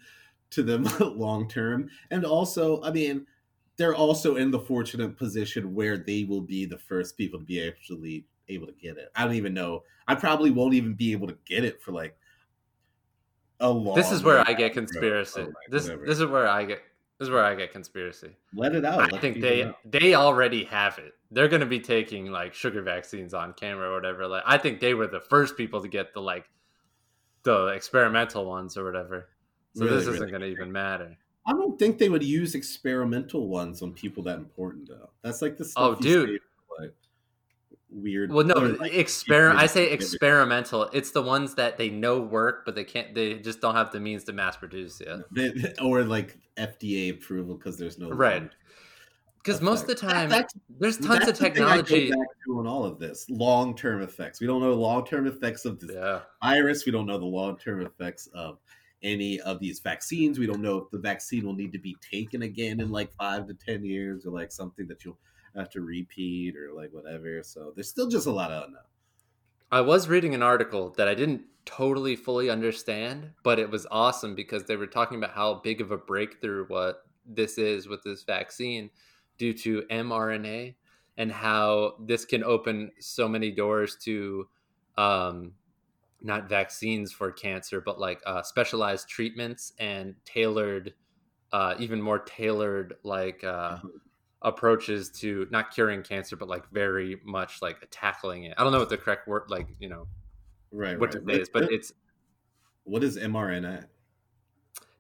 to 0.50 0.64
them 0.64 0.88
long 1.18 1.46
term 1.46 1.90
and 2.10 2.24
also 2.24 2.82
i 2.84 2.90
mean 2.92 3.28
they're 3.76 3.94
also 3.94 4.38
in 4.38 4.50
the 4.50 4.60
fortunate 4.60 5.18
position 5.18 5.76
where 5.76 5.98
they 5.98 6.24
will 6.24 6.40
be 6.40 6.66
the 6.66 6.78
first 6.78 7.18
people 7.18 7.38
to 7.38 7.46
be 7.46 7.68
actually 7.68 8.26
able 8.48 8.66
to 8.66 8.74
get 8.82 8.98
it 8.98 9.10
i 9.18 9.26
don't 9.26 9.34
even 9.34 9.54
know 9.54 9.84
i 10.08 10.16
probably 10.16 10.52
won't 10.52 10.74
even 10.74 10.94
be 10.94 11.12
able 11.12 11.28
to 11.28 11.38
get 11.46 11.66
it 11.66 11.82
for 11.82 11.92
like 11.92 12.16
This 13.96 14.12
is 14.12 14.24
where 14.24 14.48
I 14.48 14.54
get 14.54 14.74
conspiracy. 14.74 15.42
Oh, 15.42 15.46
like, 15.46 15.56
this 15.70 15.84
whatever. 15.84 16.06
this 16.06 16.20
is 16.20 16.26
where 16.26 16.48
I 16.48 16.66
get 16.66 16.82
this 17.20 17.28
is 17.28 17.32
where 17.32 17.44
I 17.44 17.56
get 17.56 17.72
conspiracy. 17.72 18.36
let 18.54 18.76
it 18.76 18.84
out 18.84 19.00
I 19.00 19.08
let 19.08 19.22
think 19.22 19.40
they 19.40 19.72
they 19.86 20.16
already 20.16 20.66
have 20.66 20.98
it. 20.98 21.14
They're 21.32 21.48
gonna 21.48 21.66
be 21.66 21.80
taking 21.80 22.32
like 22.32 22.54
sugar 22.54 22.82
vaccines 22.82 23.34
on 23.34 23.54
camera 23.54 23.90
or 23.90 23.94
whatever. 23.94 24.28
Like 24.28 24.44
I 24.46 24.58
think 24.58 24.80
they 24.80 24.94
were 24.94 25.08
the 25.08 25.22
first 25.22 25.56
people 25.56 25.82
to 25.82 25.88
get 25.88 26.14
the 26.14 26.22
like 26.22 26.50
the 27.44 27.68
experimental 27.68 28.46
ones 28.46 28.78
or 28.78 28.84
whatever. 28.84 29.30
So 29.76 29.86
Really, 29.86 29.98
this 29.98 30.08
isn't 30.08 30.20
really 30.20 30.32
gonna 30.32 30.46
even 30.46 30.72
matter. 30.72 31.18
I 31.46 31.52
don't 31.52 31.78
think 31.78 31.98
they 31.98 32.10
would 32.10 32.24
use 32.24 32.56
experimental 32.56 33.48
ones 33.48 33.82
on 33.82 33.92
people 33.94 34.24
that 34.24 34.38
important 34.38 34.88
though. 34.88 35.10
That's 35.24 35.42
like 35.42 35.58
the 35.58 35.64
oh, 35.64 35.96
stuff. 35.96 35.98
Oh, 36.00 36.02
dude. 36.02 36.40
like 36.80 36.94
weird. 37.94 38.32
Well, 38.32 38.46
no, 38.46 38.56
like, 38.56 38.92
exper- 38.92 39.56
I 39.56 39.66
say 39.66 39.92
experimental. 39.92 40.90
It's 40.94 41.12
the 41.12 41.22
ones 41.22 41.56
that 41.56 41.78
they 41.78 41.90
know 41.90 42.20
work, 42.20 42.66
but 42.66 42.76
they 42.76 42.84
can't. 42.84 43.14
They 43.14 43.36
just 43.36 43.62
don't 43.62 43.76
have 43.76 43.92
the 43.92 44.00
means 44.00 44.24
to 44.26 44.34
mass 44.34 44.58
produce 44.58 45.02
they- 45.32 45.74
or 45.82 46.04
like 46.04 46.38
FDA 46.58 47.12
approval 47.12 47.56
because 47.56 47.78
there's 47.78 47.98
no 47.98 48.10
Right. 48.10 48.50
Because 49.44 49.62
most 49.62 49.82
of 49.82 49.88
the 49.88 49.94
effect. 49.94 50.30
That- 50.30 50.50
time, 50.50 50.62
there's 50.80 50.98
tons 50.98 51.28
of 51.28 51.38
the 51.38 51.50
thing 51.52 51.64
I 51.64 51.82
technology. 51.82 52.14
on 52.50 52.66
all 52.68 52.86
of 52.86 52.98
this 53.00 53.30
long 53.30 53.76
term 53.76 54.02
effects. 54.02 54.40
We 54.40 54.48
don't 54.48 54.62
know 54.62 54.70
the 54.72 54.80
long 54.82 55.06
term 55.06 55.28
effects 55.28 55.66
of 55.66 55.80
the 55.80 55.94
Yeah. 55.94 56.22
virus. 56.42 56.86
We 56.86 56.92
don't 56.94 57.06
know 57.06 57.18
the 57.18 57.26
long 57.26 57.58
term 57.58 57.82
effects 57.82 58.28
of 58.34 58.60
any 59.02 59.42
of 59.42 59.60
these 59.60 59.82
vaccines. 59.82 60.40
We 60.40 60.46
don't 60.46 60.62
know 60.62 60.78
if 60.78 60.90
the 60.92 60.98
vaccine 61.00 61.46
will 61.46 61.56
need 61.56 61.74
to 61.74 61.78
be 61.80 61.98
taken 62.10 62.44
again 62.44 62.80
in 62.80 62.90
like 62.90 63.12
five 63.16 63.48
to 63.48 63.54
ten 63.54 63.84
years, 63.84 64.26
or 64.26 64.32
like 64.32 64.50
something 64.50 64.88
that 64.88 65.04
you'll 65.04 65.20
have 65.56 65.70
to 65.72 65.82
repeat, 65.82 66.56
or 66.56 66.74
like 66.74 66.92
whatever. 66.92 67.44
So 67.44 67.72
there's 67.76 67.90
still 67.90 68.10
just 68.10 68.28
a 68.28 68.32
lot 68.32 68.52
of 68.52 68.64
unknown. 68.66 68.84
I 69.72 69.82
was 69.82 70.08
reading 70.08 70.36
an 70.36 70.44
article 70.44 70.94
that 70.98 71.08
I 71.08 71.16
didn't 71.16 71.42
totally 71.66 72.16
fully 72.16 72.50
understand, 72.50 73.32
but 73.44 73.60
it 73.60 73.70
was 73.70 73.88
awesome 73.90 74.36
because 74.36 74.66
they 74.66 74.76
were 74.76 74.88
talking 74.88 75.18
about 75.18 75.32
how 75.32 75.56
big 75.56 75.82
of 75.82 75.92
a 75.92 75.98
breakthrough 75.98 76.66
what 76.68 77.06
this 77.26 77.58
is 77.58 77.88
with 77.88 78.04
this 78.04 78.24
vaccine 78.24 78.90
due 79.38 79.54
to 79.54 79.84
mRNA 79.90 80.76
and 81.18 81.32
how 81.32 81.96
this 82.00 82.26
can 82.26 82.44
open 82.44 82.92
so 83.00 83.28
many 83.28 83.52
doors 83.52 83.96
to 84.04 84.48
um, 84.98 85.54
not 86.22 86.50
vaccines 86.50 87.12
for 87.12 87.32
cancer, 87.32 87.82
but 87.82 88.00
like 88.00 88.22
uh, 88.26 88.42
specialized 88.42 89.08
treatments 89.10 89.74
and 89.80 90.16
tailored, 90.26 90.94
uh, 91.52 91.76
even 91.80 92.02
more 92.02 92.20
tailored 92.20 92.96
like 93.04 93.44
uh, 93.44 93.78
approaches 94.44 95.10
to 95.22 95.48
not 95.52 95.72
curing 95.74 96.04
cancer, 96.04 96.36
but 96.36 96.48
like 96.48 96.70
very 96.72 97.20
much 97.24 97.62
like 97.62 97.88
tackling 97.92 98.44
it. 98.46 98.54
I 98.58 98.64
don't 98.64 98.72
know 98.74 98.80
what 98.80 98.90
the 98.90 98.98
correct 98.98 99.28
word, 99.28 99.44
like 99.50 99.68
you 99.80 99.90
know, 99.90 100.08
right, 100.72 101.00
what 101.00 101.14
right. 101.16 101.24
it 101.36 101.42
is, 101.42 101.50
but 101.50 101.72
it's 101.72 101.94
what 102.84 103.04
is 103.04 103.18
mRNA? 103.18 103.86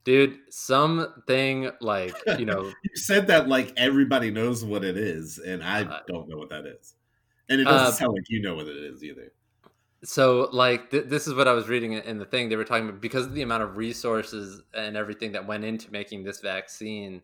dude 0.05 0.37
something 0.49 1.71
like 1.79 2.13
you 2.37 2.45
know 2.45 2.63
you 2.65 2.95
said 2.95 3.25
that 3.27 3.47
like 3.47 3.71
everybody 3.77 4.29
knows 4.31 4.63
what 4.65 4.83
it 4.83 4.97
is 4.97 5.39
and 5.39 5.63
i 5.63 5.81
Uh, 5.83 5.99
don't 6.07 6.27
know 6.27 6.37
what 6.37 6.49
that 6.49 6.65
is 6.65 6.95
and 7.49 7.61
it 7.61 7.63
doesn't 7.63 7.87
Uh, 7.87 7.91
sound 7.91 8.13
like 8.13 8.29
you 8.29 8.41
know 8.41 8.53
what 8.55 8.67
it 8.67 8.75
is 8.75 9.01
either 9.01 9.31
so 10.03 10.49
like 10.51 10.91
th- 10.91 11.05
this 11.05 11.25
is 11.25 11.33
what 11.33 11.47
i 11.47 11.53
was 11.53 11.69
reading 11.69 11.93
in 11.93 12.17
the 12.17 12.25
thing 12.25 12.49
they 12.49 12.57
were 12.57 12.65
talking 12.65 12.89
about 12.89 12.99
because 12.99 13.25
of 13.25 13.33
the 13.33 13.41
amount 13.43 13.63
of 13.63 13.77
resources 13.77 14.61
and 14.73 14.97
everything 14.97 15.31
that 15.31 15.47
went 15.47 15.63
into 15.63 15.89
making 15.89 16.21
this 16.25 16.41
vaccine 16.41 17.21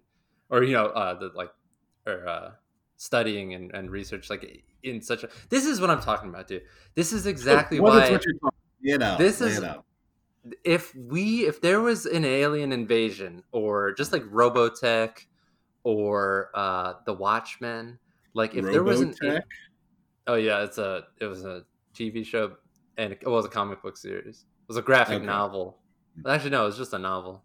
or 0.49 0.63
you 0.63 0.71
know 0.71 0.85
uh 0.85 1.13
the 1.19 1.31
like 1.35 1.51
or 2.09 2.27
uh 2.27 2.51
studying 2.97 3.53
and, 3.53 3.71
and 3.73 3.89
research 3.89 4.29
like 4.29 4.63
in 4.83 5.01
such 5.01 5.23
a 5.23 5.29
this 5.49 5.65
is 5.65 5.79
what 5.79 5.89
i'm 5.89 6.01
talking 6.01 6.29
about 6.29 6.47
dude. 6.47 6.63
This 6.95 7.13
is 7.13 7.25
exactly 7.25 7.79
What 7.79 7.93
is 8.03 8.09
why 8.09 8.11
what 8.15 8.25
you're 8.25 8.33
talking 8.39 8.59
it 8.81 9.01
out. 9.01 9.17
This 9.19 9.39
is- 9.41 9.57
it 9.59 9.63
out. 9.63 9.85
if 10.63 10.93
we 10.95 11.45
if 11.47 11.61
there 11.61 11.81
was 11.81 12.05
an 12.05 12.25
alien 12.25 12.71
invasion 12.73 13.43
or 13.51 13.93
just 13.93 14.11
like 14.11 14.23
robotech 14.23 15.25
or 15.83 16.49
uh 16.55 16.93
the 17.05 17.13
watchmen 17.13 17.99
like 18.33 18.55
if 18.55 18.65
there 18.65 18.83
was 18.83 19.01
an 19.01 19.13
oh 20.27 20.35
yeah 20.35 20.63
it's 20.63 20.77
a 20.77 21.03
it 21.21 21.25
was 21.25 21.45
a 21.45 21.63
tv 21.93 22.25
show 22.25 22.55
and 22.97 23.13
it 23.13 23.25
was 23.27 23.45
a 23.45 23.49
comic 23.49 23.81
book 23.81 23.95
series. 23.97 24.45
It 24.63 24.67
was 24.67 24.77
a 24.77 24.81
graphic 24.81 25.17
Okay. 25.17 25.25
novel. 25.25 25.79
Actually 26.27 26.49
no 26.51 26.63
it 26.63 26.67
was 26.67 26.77
just 26.77 26.93
a 26.93 26.99
novel. 26.99 27.43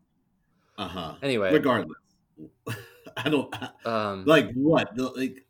Uh-huh. 0.79 1.15
Anyway. 1.23 1.53
Regardless 1.53 1.97
i 3.17 3.29
don't 3.29 3.55
um 3.87 4.25
like 4.27 4.53
what? 4.55 4.97
Like 4.97 5.45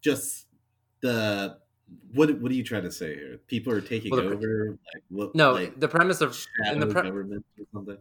just 0.00 0.46
the 1.00 1.58
what 2.12 2.38
what 2.40 2.50
are 2.50 2.54
you 2.54 2.64
trying 2.64 2.82
to 2.82 2.92
say 2.92 3.14
here? 3.14 3.38
People 3.46 3.72
are 3.72 3.80
taking 3.80 4.10
Well, 4.10 4.22
the- 4.22 4.34
over 4.34 4.70
like 4.94 5.02
what 5.08 5.34
no 5.34 5.52
like 5.52 5.78
the 5.80 5.88
premise 5.88 6.20
of 6.20 6.36
in 6.70 6.80
the 6.80 6.86
pre- 6.86 7.02
government 7.02 7.44
or 7.58 7.64
something? 7.72 7.98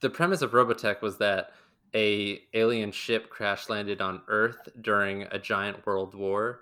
the 0.00 0.10
premise 0.10 0.40
of 0.42 0.52
Robotech 0.52 1.02
was 1.02 1.18
that 1.18 1.50
a 1.94 2.40
alien 2.54 2.90
ship 2.92 3.28
crash 3.28 3.68
landed 3.68 4.00
on 4.00 4.22
Earth 4.28 4.68
during 4.80 5.22
a 5.30 5.38
giant 5.38 5.84
world 5.86 6.14
war, 6.14 6.60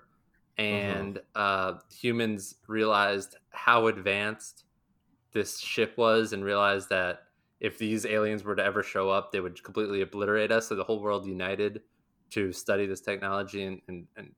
and 0.57 1.19
uh 1.35 1.75
humans 1.91 2.55
realized 2.67 3.37
how 3.51 3.87
advanced 3.87 4.65
this 5.31 5.59
ship 5.59 5.97
was, 5.97 6.33
and 6.33 6.43
realized 6.43 6.89
that 6.89 7.23
if 7.59 7.77
these 7.77 8.05
aliens 8.05 8.43
were 8.43 8.55
to 8.55 8.63
ever 8.63 8.83
show 8.83 9.09
up, 9.09 9.31
they 9.31 9.39
would 9.41 9.63
completely 9.63 10.01
obliterate 10.01 10.51
us. 10.51 10.67
So 10.69 10.75
the 10.75 10.83
whole 10.83 11.01
world 11.01 11.25
united 11.25 11.83
to 12.31 12.53
study 12.53 12.85
this 12.85 13.01
technology, 13.01 13.63
and, 13.65 13.81
and, 13.87 14.07
and 14.15 14.35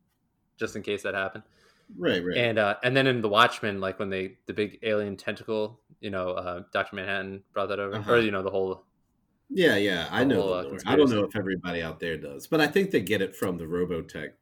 just 0.60 0.76
in 0.76 0.84
case 0.84 1.04
that 1.04 1.14
happened. 1.16 1.44
right 1.98 2.24
right 2.24 2.38
And 2.38 2.60
uh, 2.60 2.78
and 2.84 2.96
then 2.96 3.08
in 3.08 3.22
the 3.22 3.30
Watchmen, 3.30 3.82
like 3.82 4.00
when 4.00 4.10
they 4.10 4.38
the 4.48 4.54
big 4.54 4.80
alien 4.84 5.18
tentacle, 5.18 5.82
you 6.00 6.10
know, 6.10 6.32
uh, 6.32 6.64
Doctor 6.74 6.96
Manhattan 6.96 7.44
brought 7.54 7.68
that 7.70 7.80
over, 7.80 7.98
Uh-huh. 7.98 8.14
or 8.14 8.20
you 8.20 8.32
know 8.32 8.44
the 8.44 8.52
whole 8.52 8.86
Yeah, 9.50 9.76
yeah, 9.76 10.08
I 10.12 10.24
know. 10.24 10.42
whole, 10.42 10.54
uh. 10.54 10.78
I 10.86 10.96
don't 10.96 11.10
know 11.10 11.24
if 11.26 11.36
everybody 11.36 11.82
out 11.82 12.00
there 12.00 12.18
does, 12.18 12.48
but 12.48 12.62
I 12.62 12.68
think 12.68 12.92
they 12.92 13.02
get 13.02 13.22
it 13.22 13.36
from 13.36 13.58
the 13.58 13.66
Robotech. 13.66 14.34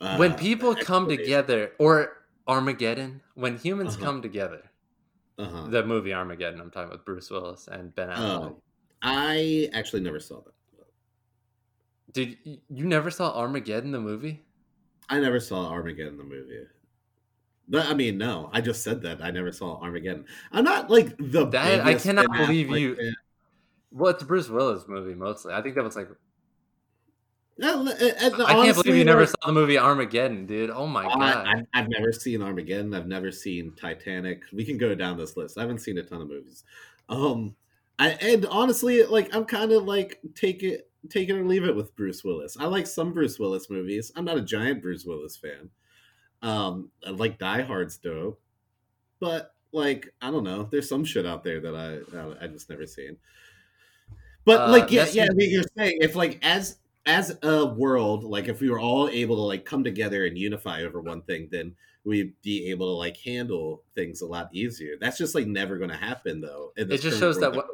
Uh, 0.00 0.16
when 0.16 0.34
people 0.34 0.74
come 0.74 1.08
together 1.08 1.72
or 1.78 2.26
armageddon 2.46 3.22
when 3.34 3.56
humans 3.58 3.94
Uh-huh. 3.94 4.04
come 4.04 4.22
together 4.22 4.70
uh-huh. 5.38 5.68
the 5.68 5.84
movie 5.84 6.12
armageddon 6.12 6.60
i'm 6.60 6.70
talking 6.70 6.90
with 6.90 7.04
bruce 7.04 7.30
willis 7.30 7.68
and 7.70 7.94
ben 7.94 8.08
affleck 8.08 8.18
Oh, 8.50 8.62
I 9.00 9.70
actually 9.72 10.02
never 10.02 10.18
saw 10.18 10.40
that. 10.40 10.52
Did 12.12 12.36
you 12.68 12.84
never 12.86 13.10
saw 13.10 13.30
armageddon 13.38 13.92
the 13.92 14.00
movie 14.00 14.44
I 15.10 15.20
never 15.20 15.40
saw 15.40 15.70
Armageddon 15.70 16.18
the 16.18 16.24
movie. 16.24 16.64
But 17.66 17.86
I 17.86 17.94
mean, 17.94 18.18
no, 18.18 18.50
I 18.52 18.60
just 18.60 18.82
said 18.82 19.00
that 19.02 19.22
I 19.22 19.30
never 19.30 19.52
saw 19.52 19.80
Armageddon. 19.80 20.26
I'm 20.52 20.64
not 20.64 20.90
like 20.90 21.16
the. 21.18 21.46
That- 21.46 21.86
I 21.86 21.94
cannot 21.94 22.30
believe 22.32 22.68
you- 22.70 22.94
fan. 22.96 23.14
well 23.90 24.10
it's 24.12 24.22
a 24.22 24.26
bruce 24.26 24.50
willis 24.50 24.84
movie 24.86 25.14
mostly 25.14 25.54
i 25.54 25.62
think 25.62 25.74
that 25.74 25.82
was 25.84 25.96
like 25.96 26.08
No, 26.08 26.14
and- 26.14 26.18
and 26.18 26.27
i 28.46 28.52
can't 28.52 28.76
believe 28.76 28.96
you 28.96 29.04
never 29.04 29.26
saw 29.26 29.46
the 29.46 29.52
movie 29.52 29.78
armageddon 29.78 30.46
dude 30.46 30.70
oh 30.70 30.86
my 30.86 31.02
god 31.02 31.22
I, 31.22 31.52
I've, 31.52 31.66
I've 31.74 31.88
never 31.88 32.12
seen 32.12 32.42
Armageddon. 32.42 32.94
I've 32.94 33.06
never 33.06 33.32
seen 33.32 33.72
Titanic. 33.74 34.42
We 34.52 34.64
can 34.64 34.78
go 34.78 34.94
down 34.94 35.16
this 35.16 35.36
list. 35.36 35.58
I 35.58 35.62
haven't 35.62 35.80
seen 35.80 35.98
a 35.98 36.02
ton 36.02 36.20
of 36.22 36.28
movies. 36.28 36.64
Um, 37.08 37.54
I, 37.98 38.10
and 38.20 38.46
honestly, 38.46 39.04
like 39.04 39.34
I'm 39.34 39.44
kind 39.44 39.72
of 39.72 39.84
like 39.84 40.20
take 40.34 40.62
it, 40.62 40.90
take 41.08 41.28
it 41.28 41.36
or 41.36 41.44
leave 41.44 41.64
it 41.64 41.74
with 41.74 41.94
Bruce 41.96 42.22
Willis. 42.22 42.56
I 42.58 42.66
like 42.66 42.86
some 42.86 43.12
Bruce 43.12 43.38
Willis 43.38 43.70
movies. 43.70 44.12
I'm 44.14 44.24
not 44.24 44.36
a 44.36 44.42
giant 44.42 44.82
Bruce 44.82 45.04
Willis 45.04 45.36
fan. 45.36 45.70
Um, 46.42 46.90
I 47.06 47.10
like 47.10 47.38
Die 47.38 47.62
Hard's 47.62 47.96
dope, 47.96 48.40
but 49.20 49.54
like 49.72 50.12
I 50.22 50.30
don't 50.30 50.44
know. 50.44 50.68
There's 50.70 50.88
some 50.88 51.04
shit 51.04 51.26
out 51.26 51.42
there 51.42 51.60
that 51.60 51.74
I 51.74 52.16
I, 52.16 52.44
I 52.44 52.46
just 52.48 52.70
never 52.70 52.86
seen. 52.86 53.16
But 54.44 54.68
Uh, 54.68 54.70
like 54.70 54.90
yeah, 54.92 55.06
yeah. 55.12 55.26
I 55.30 55.34
mean, 55.34 55.50
you're 55.50 55.64
saying 55.76 55.98
if 56.00 56.14
like 56.14 56.38
as 56.42 56.78
as 57.06 57.38
a 57.42 57.66
world, 57.66 58.24
like 58.24 58.48
if 58.48 58.60
we 58.60 58.70
were 58.70 58.80
all 58.80 59.08
able 59.08 59.36
to 59.36 59.42
like 59.42 59.64
come 59.64 59.82
together 59.82 60.26
and 60.26 60.36
unify 60.36 60.82
over 60.82 61.00
one 61.00 61.22
thing, 61.22 61.48
then 61.50 61.74
we'd 62.04 62.32
be 62.42 62.70
able 62.70 62.86
to 62.86 62.98
like 62.98 63.16
handle 63.16 63.82
things 63.94 64.20
a 64.20 64.26
lot 64.26 64.48
easier. 64.52 64.94
That's 65.00 65.18
just 65.18 65.34
like 65.34 65.46
never 65.46 65.78
going 65.78 65.90
to 65.90 65.96
happen 65.96 66.40
though. 66.40 66.72
It 66.76 67.00
just 67.00 67.18
shows 67.18 67.38
that 67.40 67.54
what- 67.54 67.66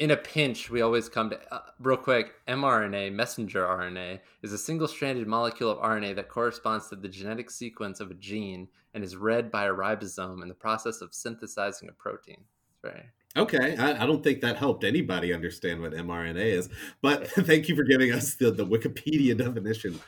in 0.00 0.12
a 0.12 0.16
pinch, 0.16 0.70
we 0.70 0.80
always 0.80 1.10
come 1.10 1.28
to 1.28 1.54
uh, 1.54 1.60
real 1.78 1.98
quick. 1.98 2.32
mRNA, 2.48 3.12
messenger 3.12 3.66
RNA, 3.66 4.20
is 4.42 4.54
a 4.54 4.58
single-stranded 4.58 5.26
molecule 5.26 5.70
of 5.70 5.78
RNA 5.78 6.16
that 6.16 6.30
corresponds 6.30 6.88
to 6.88 6.96
the 6.96 7.08
genetic 7.08 7.50
sequence 7.50 8.00
of 8.00 8.10
a 8.10 8.14
gene 8.14 8.66
and 8.94 9.04
is 9.04 9.14
read 9.14 9.50
by 9.50 9.66
a 9.66 9.72
ribosome 9.74 10.40
in 10.40 10.48
the 10.48 10.54
process 10.54 11.02
of 11.02 11.12
synthesizing 11.12 11.90
a 11.90 11.92
protein. 11.92 12.42
In. 12.82 13.10
Okay, 13.36 13.76
I, 13.76 14.02
I 14.02 14.06
don't 14.06 14.24
think 14.24 14.40
that 14.40 14.56
helped 14.56 14.82
anybody 14.82 15.32
understand 15.32 15.80
what 15.80 15.92
mRNA 15.92 16.36
is, 16.44 16.68
but 17.00 17.28
thank 17.30 17.68
you 17.68 17.76
for 17.76 17.84
giving 17.84 18.12
us 18.12 18.34
the, 18.34 18.50
the 18.50 18.66
Wikipedia 18.66 19.36
definition 19.36 20.00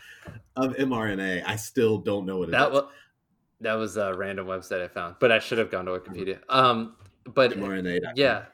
of 0.56 0.74
mRNA. 0.76 1.44
I 1.46 1.54
still 1.56 1.98
don't 1.98 2.26
know 2.26 2.38
what 2.38 2.48
it 2.48 2.52
is. 2.52 2.52
that 2.52 2.72
was 2.72 2.84
that 3.60 3.74
was 3.74 3.96
a 3.96 4.12
random 4.12 4.46
website 4.48 4.82
I 4.82 4.88
found, 4.88 5.16
but 5.20 5.30
I 5.30 5.38
should 5.38 5.58
have 5.58 5.70
gone 5.70 5.84
to 5.84 5.92
Wikipedia. 5.92 6.40
Um, 6.48 6.96
but 7.24 7.52
mRNA. 7.52 8.00
yeah 8.16 8.46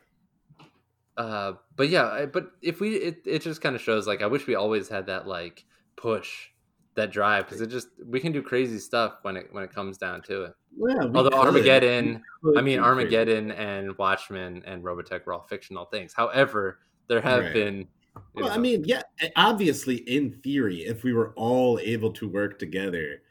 uh 1.16 1.54
but 1.74 1.88
yeah 1.88 2.06
I- 2.06 2.26
but 2.26 2.50
if 2.62 2.80
we 2.80 2.94
it, 2.96 3.22
it 3.24 3.42
just 3.42 3.60
kind 3.62 3.74
of 3.74 3.80
shows 3.82 4.06
like 4.06 4.20
i 4.22 4.26
wish 4.26 4.46
we 4.46 4.54
always 4.54 4.88
had 4.88 5.06
that 5.06 5.26
like 5.26 5.64
push 5.96 6.48
that 6.94 7.10
drive 7.10 7.46
because 7.46 7.60
it 7.60 7.68
just 7.68 7.88
we 8.06 8.20
can 8.20 8.30
do 8.30 8.42
crazy 8.42 8.78
stuff 8.78 9.14
when 9.22 9.36
it 9.36 9.48
when 9.50 9.64
it 9.64 9.72
comes 9.74 9.96
down 9.98 10.20
to 10.22 10.44
it 10.44 10.54
Yeah, 10.76 11.02
although 11.14 11.30
could. 11.30 11.34
armageddon 11.34 12.22
i 12.56 12.60
mean 12.60 12.78
crazy. 12.78 12.78
armageddon 12.78 13.50
and 13.52 13.96
watchmen 13.98 14.62
and 14.64 14.82
robotech 14.84 15.26
were 15.26 15.32
all 15.32 15.46
fictional 15.48 15.86
things 15.86 16.12
however 16.12 16.78
there 17.08 17.20
have 17.20 17.44
Right. 17.44 17.52
been 17.52 17.88
Well, 18.34 18.50
I 18.50 18.58
mean, 18.58 18.82
yeah, 18.84 19.02
obviously, 19.36 19.96
in 19.96 20.32
theory, 20.42 20.82
if 20.82 21.04
we 21.04 21.12
were 21.12 21.32
all 21.36 21.78
able 21.80 22.12
to 22.14 22.28
work 22.28 22.58
together, 22.58 23.22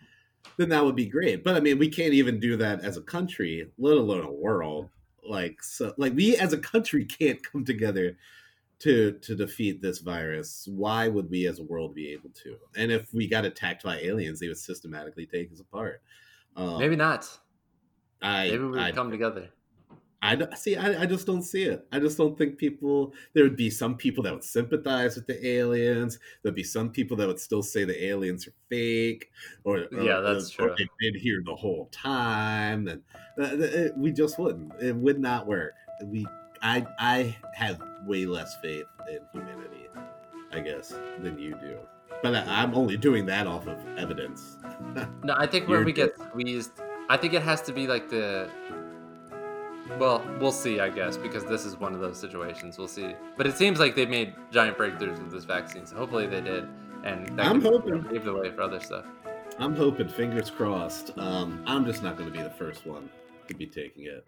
then 0.57 0.69
that 0.69 0.83
would 0.83 0.95
be 0.95 1.05
great. 1.07 1.43
But 1.43 1.55
I 1.55 1.59
mean, 1.59 1.77
we 1.77 1.89
can't 1.89 2.13
even 2.13 2.39
do 2.39 2.55
that 2.57 2.81
as 2.85 2.95
a 2.97 3.01
country, 3.01 3.69
let 3.77 3.97
alone 3.97 4.25
a 4.25 4.31
world. 4.31 4.89
Like, 5.27 5.61
so, 5.61 5.93
like 5.97 6.13
we 6.15 6.37
as 6.37 6.53
a 6.53 6.57
country 6.57 7.03
can't 7.05 7.43
come 7.43 7.65
together 7.65 8.17
to 8.79 9.13
to 9.19 9.35
defeat 9.35 9.81
this 9.81 9.99
virus. 9.99 10.67
Why 10.71 11.07
would 11.09 11.29
we 11.29 11.47
as 11.47 11.59
a 11.59 11.63
world 11.63 11.93
be 11.95 12.09
able 12.13 12.29
to? 12.43 12.57
And 12.77 12.91
if 12.91 13.13
we 13.13 13.27
got 13.27 13.43
attacked 13.45 13.83
by 13.83 13.99
aliens, 13.99 14.39
they 14.39 14.47
would 14.47 14.57
systematically 14.57 15.25
take 15.25 15.51
us 15.51 15.59
apart. 15.59 16.01
Um, 16.57 16.79
maybe 16.79 16.95
not 16.95 17.39
I, 18.21 18.49
maybe 18.49 18.63
we 18.63 18.69
would 18.71 18.79
I, 18.79 18.91
come 18.91 19.11
together 19.11 19.49
I 20.19 20.35
don't 20.35 20.57
see. 20.57 20.75
I, 20.75 21.03
I 21.03 21.05
just 21.05 21.27
don't 21.27 21.43
see 21.43 21.63
it. 21.63 21.87
I 21.91 21.99
just 21.99 22.17
don't 22.17 22.35
think 22.37 22.57
people. 22.57 23.13
There 23.33 23.43
would 23.43 23.55
be 23.55 23.69
some 23.69 23.95
people 23.95 24.23
that 24.23 24.33
would 24.33 24.43
sympathize 24.43 25.15
with 25.15 25.27
the 25.27 25.47
aliens. 25.47 26.17
There'd 26.41 26.55
be 26.55 26.63
some 26.63 26.89
people 26.91 27.15
that 27.17 27.27
would 27.27 27.39
still 27.39 27.61
say 27.61 27.83
the 27.83 28.03
aliens 28.03 28.47
are 28.47 28.53
fake, 28.67 29.29
or, 29.63 29.87
or 29.93 30.01
Yeah, 30.01 30.21
that's 30.21 30.51
or 30.55 30.69
true. 30.69 30.75
they've 30.77 30.87
been 30.99 31.15
here 31.21 31.43
the 31.45 31.55
whole 31.55 31.87
time, 31.91 32.87
and 32.87 33.03
uh, 33.39 33.43
uh, 33.43 33.89
we 33.95 34.11
just 34.11 34.39
wouldn't. 34.39 34.73
It 34.81 34.95
would 34.95 35.19
not 35.19 35.45
work. 35.45 35.73
We, 36.03 36.25
I, 36.63 36.85
I 36.97 37.37
have 37.53 37.79
way 38.07 38.25
less 38.25 38.55
faith 38.61 38.85
in 39.09 39.19
humanity, 39.31 39.87
I 40.51 40.61
guess, 40.61 40.89
than 41.19 41.37
you 41.37 41.51
do. 41.61 41.77
But 42.23 42.35
I'm 42.47 42.73
only 42.73 42.97
doing 42.97 43.25
that 43.27 43.47
off 43.47 43.67
of 43.67 43.77
evidence. 43.97 44.57
No, 45.23 45.33
I 45.35 45.47
think 45.47 45.67
where 45.67 45.79
You're 45.79 45.85
we 45.85 45.91
get 45.91 46.15
squeezed, 46.15 46.71
I 47.09 47.17
think 47.17 47.33
it 47.33 47.41
has 47.41 47.61
to 47.63 47.73
be 47.73 47.87
like 47.87 48.09
the. 48.09 48.49
Well, 49.97 50.23
we'll 50.39 50.51
see, 50.51 50.79
I 50.79 50.89
guess, 50.89 51.17
because 51.17 51.45
this 51.45 51.65
is 51.65 51.77
one 51.77 51.93
of 51.93 51.99
those 51.99 52.17
situations. 52.17 52.77
We'll 52.77 52.87
see. 52.87 53.15
But 53.37 53.47
it 53.47 53.57
seems 53.57 53.79
like 53.79 53.95
they've 53.95 54.09
made 54.09 54.35
giant 54.51 54.77
breakthroughs 54.77 55.17
with 55.17 55.31
this 55.31 55.45
vaccine, 55.45 55.87
so 55.87 55.95
hopefully 55.95 56.27
they 56.27 56.41
did. 56.41 56.67
And 57.03 57.27
that 57.37 57.47
I'm 57.47 57.61
hoping. 57.61 58.03
pave 58.03 58.25
the 58.25 58.33
way 58.33 58.51
for 58.51 58.61
other 58.61 58.79
stuff. 58.79 59.05
I'm 59.59 59.75
hoping, 59.75 60.07
fingers 60.09 60.49
crossed. 60.49 61.17
Um, 61.17 61.63
I'm 61.65 61.85
just 61.85 62.03
not 62.03 62.17
going 62.17 62.31
to 62.31 62.37
be 62.37 62.43
the 62.43 62.51
first 62.51 62.85
one 62.85 63.09
to 63.47 63.55
be 63.55 63.65
taking 63.65 64.05
it. 64.05 64.23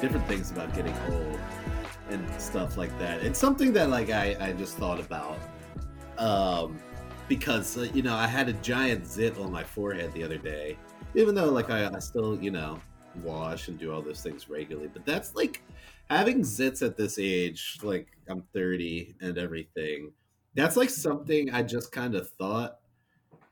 Different 0.00 0.26
things 0.26 0.50
about 0.50 0.74
getting 0.74 0.94
old 1.10 1.38
and 2.08 2.40
stuff 2.40 2.76
like 2.76 2.96
that. 2.98 3.22
It's 3.22 3.38
something 3.38 3.72
that 3.74 3.90
like 3.90 4.10
I 4.10 4.36
I 4.40 4.52
just 4.52 4.76
thought 4.76 5.00
about 5.00 5.38
um 6.18 6.78
because 7.28 7.78
uh, 7.78 7.82
you 7.94 8.02
know 8.02 8.14
I 8.14 8.26
had 8.26 8.48
a 8.48 8.52
giant 8.54 9.06
zit 9.06 9.38
on 9.38 9.52
my 9.52 9.64
forehead 9.64 10.12
the 10.12 10.24
other 10.24 10.38
day, 10.38 10.76
even 11.14 11.34
though 11.34 11.50
like 11.50 11.70
I, 11.70 11.88
I 11.88 11.98
still 11.98 12.38
you 12.42 12.50
know 12.50 12.80
wash 13.22 13.68
and 13.68 13.78
do 13.78 13.92
all 13.92 14.02
those 14.02 14.22
things 14.22 14.48
regularly. 14.48 14.90
But 14.92 15.04
that's 15.04 15.34
like 15.34 15.62
having 16.08 16.40
zits 16.40 16.84
at 16.84 16.96
this 16.96 17.18
age, 17.18 17.78
like 17.82 18.08
I'm 18.28 18.42
30 18.52 19.14
and 19.20 19.38
everything. 19.38 20.12
That's 20.54 20.76
like 20.76 20.90
something 20.90 21.50
I 21.52 21.62
just 21.62 21.92
kind 21.92 22.14
of 22.14 22.28
thought 22.30 22.78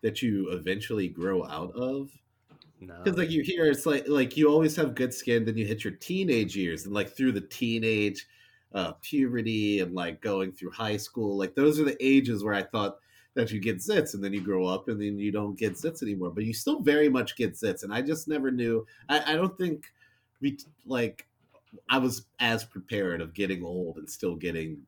that 0.03 0.23
you 0.23 0.51
eventually 0.51 1.09
grow 1.09 1.45
out 1.47 1.73
of. 1.75 2.11
Because 3.03 3.17
No. 3.17 3.19
like 3.19 3.31
you 3.31 3.43
hear, 3.43 3.67
it's 3.67 3.87
like 3.87 4.09
like 4.09 4.37
you 4.37 4.49
always 4.49 4.77
have 4.77 4.95
good 4.95 5.15
skin, 5.15 5.45
then 5.45 5.57
you 5.57 5.67
hit 5.67 5.85
your 5.85 5.95
teenage 5.95 6.57
years, 6.57 6.85
and 6.85 6.95
like 6.95 7.09
through 7.17 7.33
the 7.33 7.41
teenage, 7.41 8.27
uh, 8.73 8.93
puberty, 9.03 9.81
and 9.81 9.95
like 9.95 10.21
going 10.21 10.53
through 10.53 10.71
high 10.73 10.97
school, 10.97 11.37
like 11.39 11.55
those 11.55 11.79
are 11.81 11.85
the 11.85 11.97
ages 12.05 12.43
where 12.45 12.55
I 12.55 12.63
thought 12.63 12.99
that 13.35 13.53
you 13.53 13.61
get 13.61 13.77
zits, 13.79 14.15
and 14.15 14.23
then 14.23 14.33
you 14.33 14.41
grow 14.43 14.67
up, 14.67 14.89
and 14.89 15.01
then 15.01 15.19
you 15.19 15.31
don't 15.33 15.55
get 15.59 15.75
zits 15.75 16.03
anymore, 16.03 16.31
but 16.31 16.45
you 16.45 16.53
still 16.53 16.81
very 16.81 17.09
much 17.09 17.37
get 17.37 17.53
zits, 17.55 17.83
and 17.85 17.95
I 17.95 18.03
just 18.03 18.29
never 18.29 18.51
knew. 18.51 18.87
I, 19.09 19.33
I 19.33 19.37
don't 19.37 19.57
think 19.57 19.93
we 20.41 20.59
like 20.85 21.29
I 21.89 21.99
was 21.99 22.27
as 22.41 22.65
prepared 22.65 23.21
of 23.21 23.35
getting 23.35 23.63
old 23.65 23.99
and 23.99 24.09
still 24.11 24.37
getting 24.37 24.87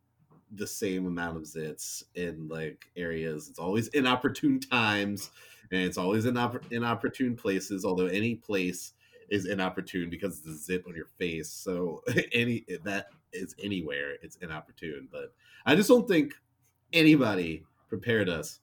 the 0.53 0.67
same 0.67 1.07
amount 1.07 1.37
of 1.37 1.45
zits 1.45 2.03
in 2.15 2.49
like 2.49 2.91
areas. 2.97 3.49
It's 3.49 3.59
always 3.59 3.89
inopportune 3.89 4.61
times 4.61 5.31
and 5.71 5.83
it's 5.83 5.99
always 5.99 6.25
in 6.27 6.35
oppor- 6.35 6.63
inopportune 6.73 7.37
places. 7.37 7.85
Although 7.85 8.07
any 8.07 8.35
place 8.37 8.93
is 9.29 9.47
inopportune 9.47 10.11
because 10.11 10.39
it's 10.39 10.49
a 10.49 10.57
zit 10.57 10.85
on 10.87 10.95
your 10.97 11.07
face, 11.19 11.49
so 11.51 12.03
any 12.33 12.65
that 12.85 13.09
is 13.33 13.55
anywhere 13.63 14.15
it's 14.23 14.37
inopportune. 14.37 15.09
But 15.11 15.33
I 15.67 15.77
just 15.77 15.89
don't 15.89 16.09
think 16.09 16.35
anybody 16.93 17.65
prepared 17.89 18.29
us 18.29 18.59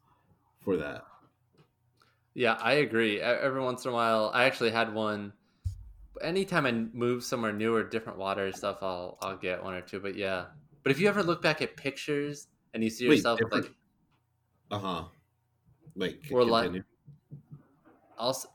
for 0.62 0.76
that. 0.78 1.06
Yeah, 2.34 2.58
I 2.62 2.74
agree. 2.74 3.20
Every 3.22 3.62
once 3.62 3.86
in 3.86 3.92
a 3.92 3.94
while, 3.94 4.30
I 4.34 4.44
actually 4.44 4.72
had 4.72 4.94
one. 4.94 5.34
Anytime 6.22 6.66
I 6.66 6.72
move 6.72 7.24
somewhere 7.24 7.54
new 7.54 7.74
or 7.76 7.84
different 7.84 8.18
water 8.20 8.46
and 8.46 8.56
stuff, 8.56 8.78
I'll 8.82 9.18
I'll 9.22 9.38
get 9.38 9.64
one 9.64 9.74
or 9.74 9.82
two. 9.82 10.00
But 10.00 10.16
yeah, 10.16 10.46
but 10.84 10.92
if 10.92 11.00
you 11.00 11.08
ever 11.08 11.24
look 11.24 11.42
back 11.42 11.62
at 11.62 11.78
pictures 11.78 12.48
and 12.74 12.84
you 12.84 12.90
see 12.90 13.06
yourself 13.06 13.40
different- 13.40 13.66
like, 13.66 13.74
Uh 14.72 14.80
huh. 14.80 15.04
Like 15.96 16.20
Or 16.32 16.44
like- 16.44 16.64
continue. 16.66 16.84
Also, 18.18 18.50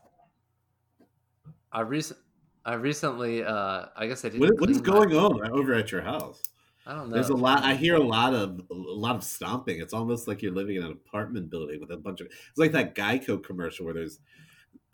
I 1.71 1.81
recent 1.81 2.19
I 2.65 2.75
recently, 2.75 3.43
uh, 3.43 3.87
I 3.95 4.07
guess 4.07 4.23
I 4.23 4.29
did. 4.29 4.39
what, 4.39 4.59
what 4.59 4.69
is 4.69 4.81
going 4.81 5.13
on 5.15 5.49
over 5.51 5.73
at 5.73 5.91
your 5.91 6.01
house? 6.01 6.41
I 6.85 6.95
don't 6.95 7.09
know. 7.09 7.15
There's 7.15 7.29
a 7.29 7.35
lot. 7.35 7.63
I 7.63 7.75
hear 7.75 7.95
a 7.95 8.03
lot 8.03 8.33
of 8.33 8.59
a 8.69 8.73
lot 8.73 9.15
of 9.15 9.23
stomping. 9.23 9.79
It's 9.81 9.93
almost 9.93 10.27
like 10.27 10.41
you're 10.41 10.53
living 10.53 10.77
in 10.77 10.83
an 10.83 10.91
apartment 10.91 11.49
building 11.49 11.79
with 11.79 11.91
a 11.91 11.97
bunch 11.97 12.21
of. 12.21 12.27
It's 12.27 12.57
like 12.57 12.71
that 12.73 12.95
Geico 12.95 13.41
commercial 13.43 13.85
where 13.85 13.93
there's 13.93 14.19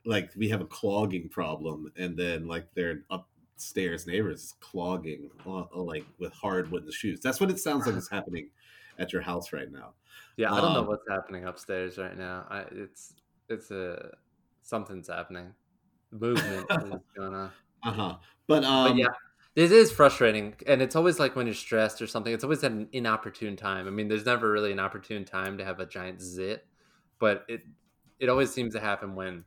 like 0.05 0.31
we 0.35 0.49
have 0.49 0.61
a 0.61 0.65
clogging 0.65 1.29
problem, 1.29 1.91
and 1.97 2.17
then 2.17 2.47
like 2.47 2.73
their 2.73 3.03
upstairs 3.09 4.07
neighbors 4.07 4.43
is 4.43 4.53
clogging 4.59 5.29
uh, 5.45 5.61
uh, 5.61 5.81
like 5.81 6.05
with 6.19 6.33
hard 6.33 6.71
wooden 6.71 6.91
shoes. 6.91 7.19
That's 7.21 7.39
what 7.39 7.49
it 7.49 7.59
sounds 7.59 7.85
like 7.85 7.95
is 7.97 8.09
happening 8.09 8.49
at 8.97 9.11
your 9.13 9.21
house 9.21 9.51
right 9.51 9.71
now. 9.71 9.93
Yeah, 10.37 10.53
I 10.53 10.61
don't 10.61 10.73
know 10.73 10.79
Um, 10.81 10.87
what's 10.87 11.07
happening 11.09 11.45
upstairs 11.45 11.97
right 11.97 12.17
now. 12.17 12.45
I, 12.49 12.61
it's 12.71 13.13
it's 13.49 13.71
a 13.71 14.15
something's 14.69 15.07
happening. 15.09 15.53
Movement 16.11 16.65
is 16.69 16.77
going 17.17 17.33
on. 17.33 17.51
Uh 17.83 17.91
huh. 17.91 18.15
But 18.47 18.63
um, 18.63 18.89
But 18.91 18.97
yeah, 18.97 19.07
it 19.55 19.71
is 19.71 19.91
frustrating, 19.91 20.55
and 20.67 20.81
it's 20.81 20.95
always 20.95 21.19
like 21.19 21.35
when 21.35 21.45
you're 21.45 21.55
stressed 21.55 22.01
or 22.01 22.07
something. 22.07 22.33
It's 22.33 22.43
always 22.43 22.63
at 22.63 22.71
an 22.71 22.87
inopportune 22.91 23.55
time. 23.55 23.87
I 23.87 23.91
mean, 23.91 24.07
there's 24.07 24.25
never 24.25 24.51
really 24.51 24.71
an 24.71 24.79
opportune 24.79 25.25
time 25.25 25.57
to 25.57 25.65
have 25.65 25.79
a 25.79 25.85
giant 25.85 26.21
zit, 26.21 26.65
but 27.19 27.45
it 27.47 27.61
it 28.19 28.29
always 28.29 28.51
seems 28.53 28.73
to 28.75 28.79
happen 28.79 29.15
when 29.15 29.45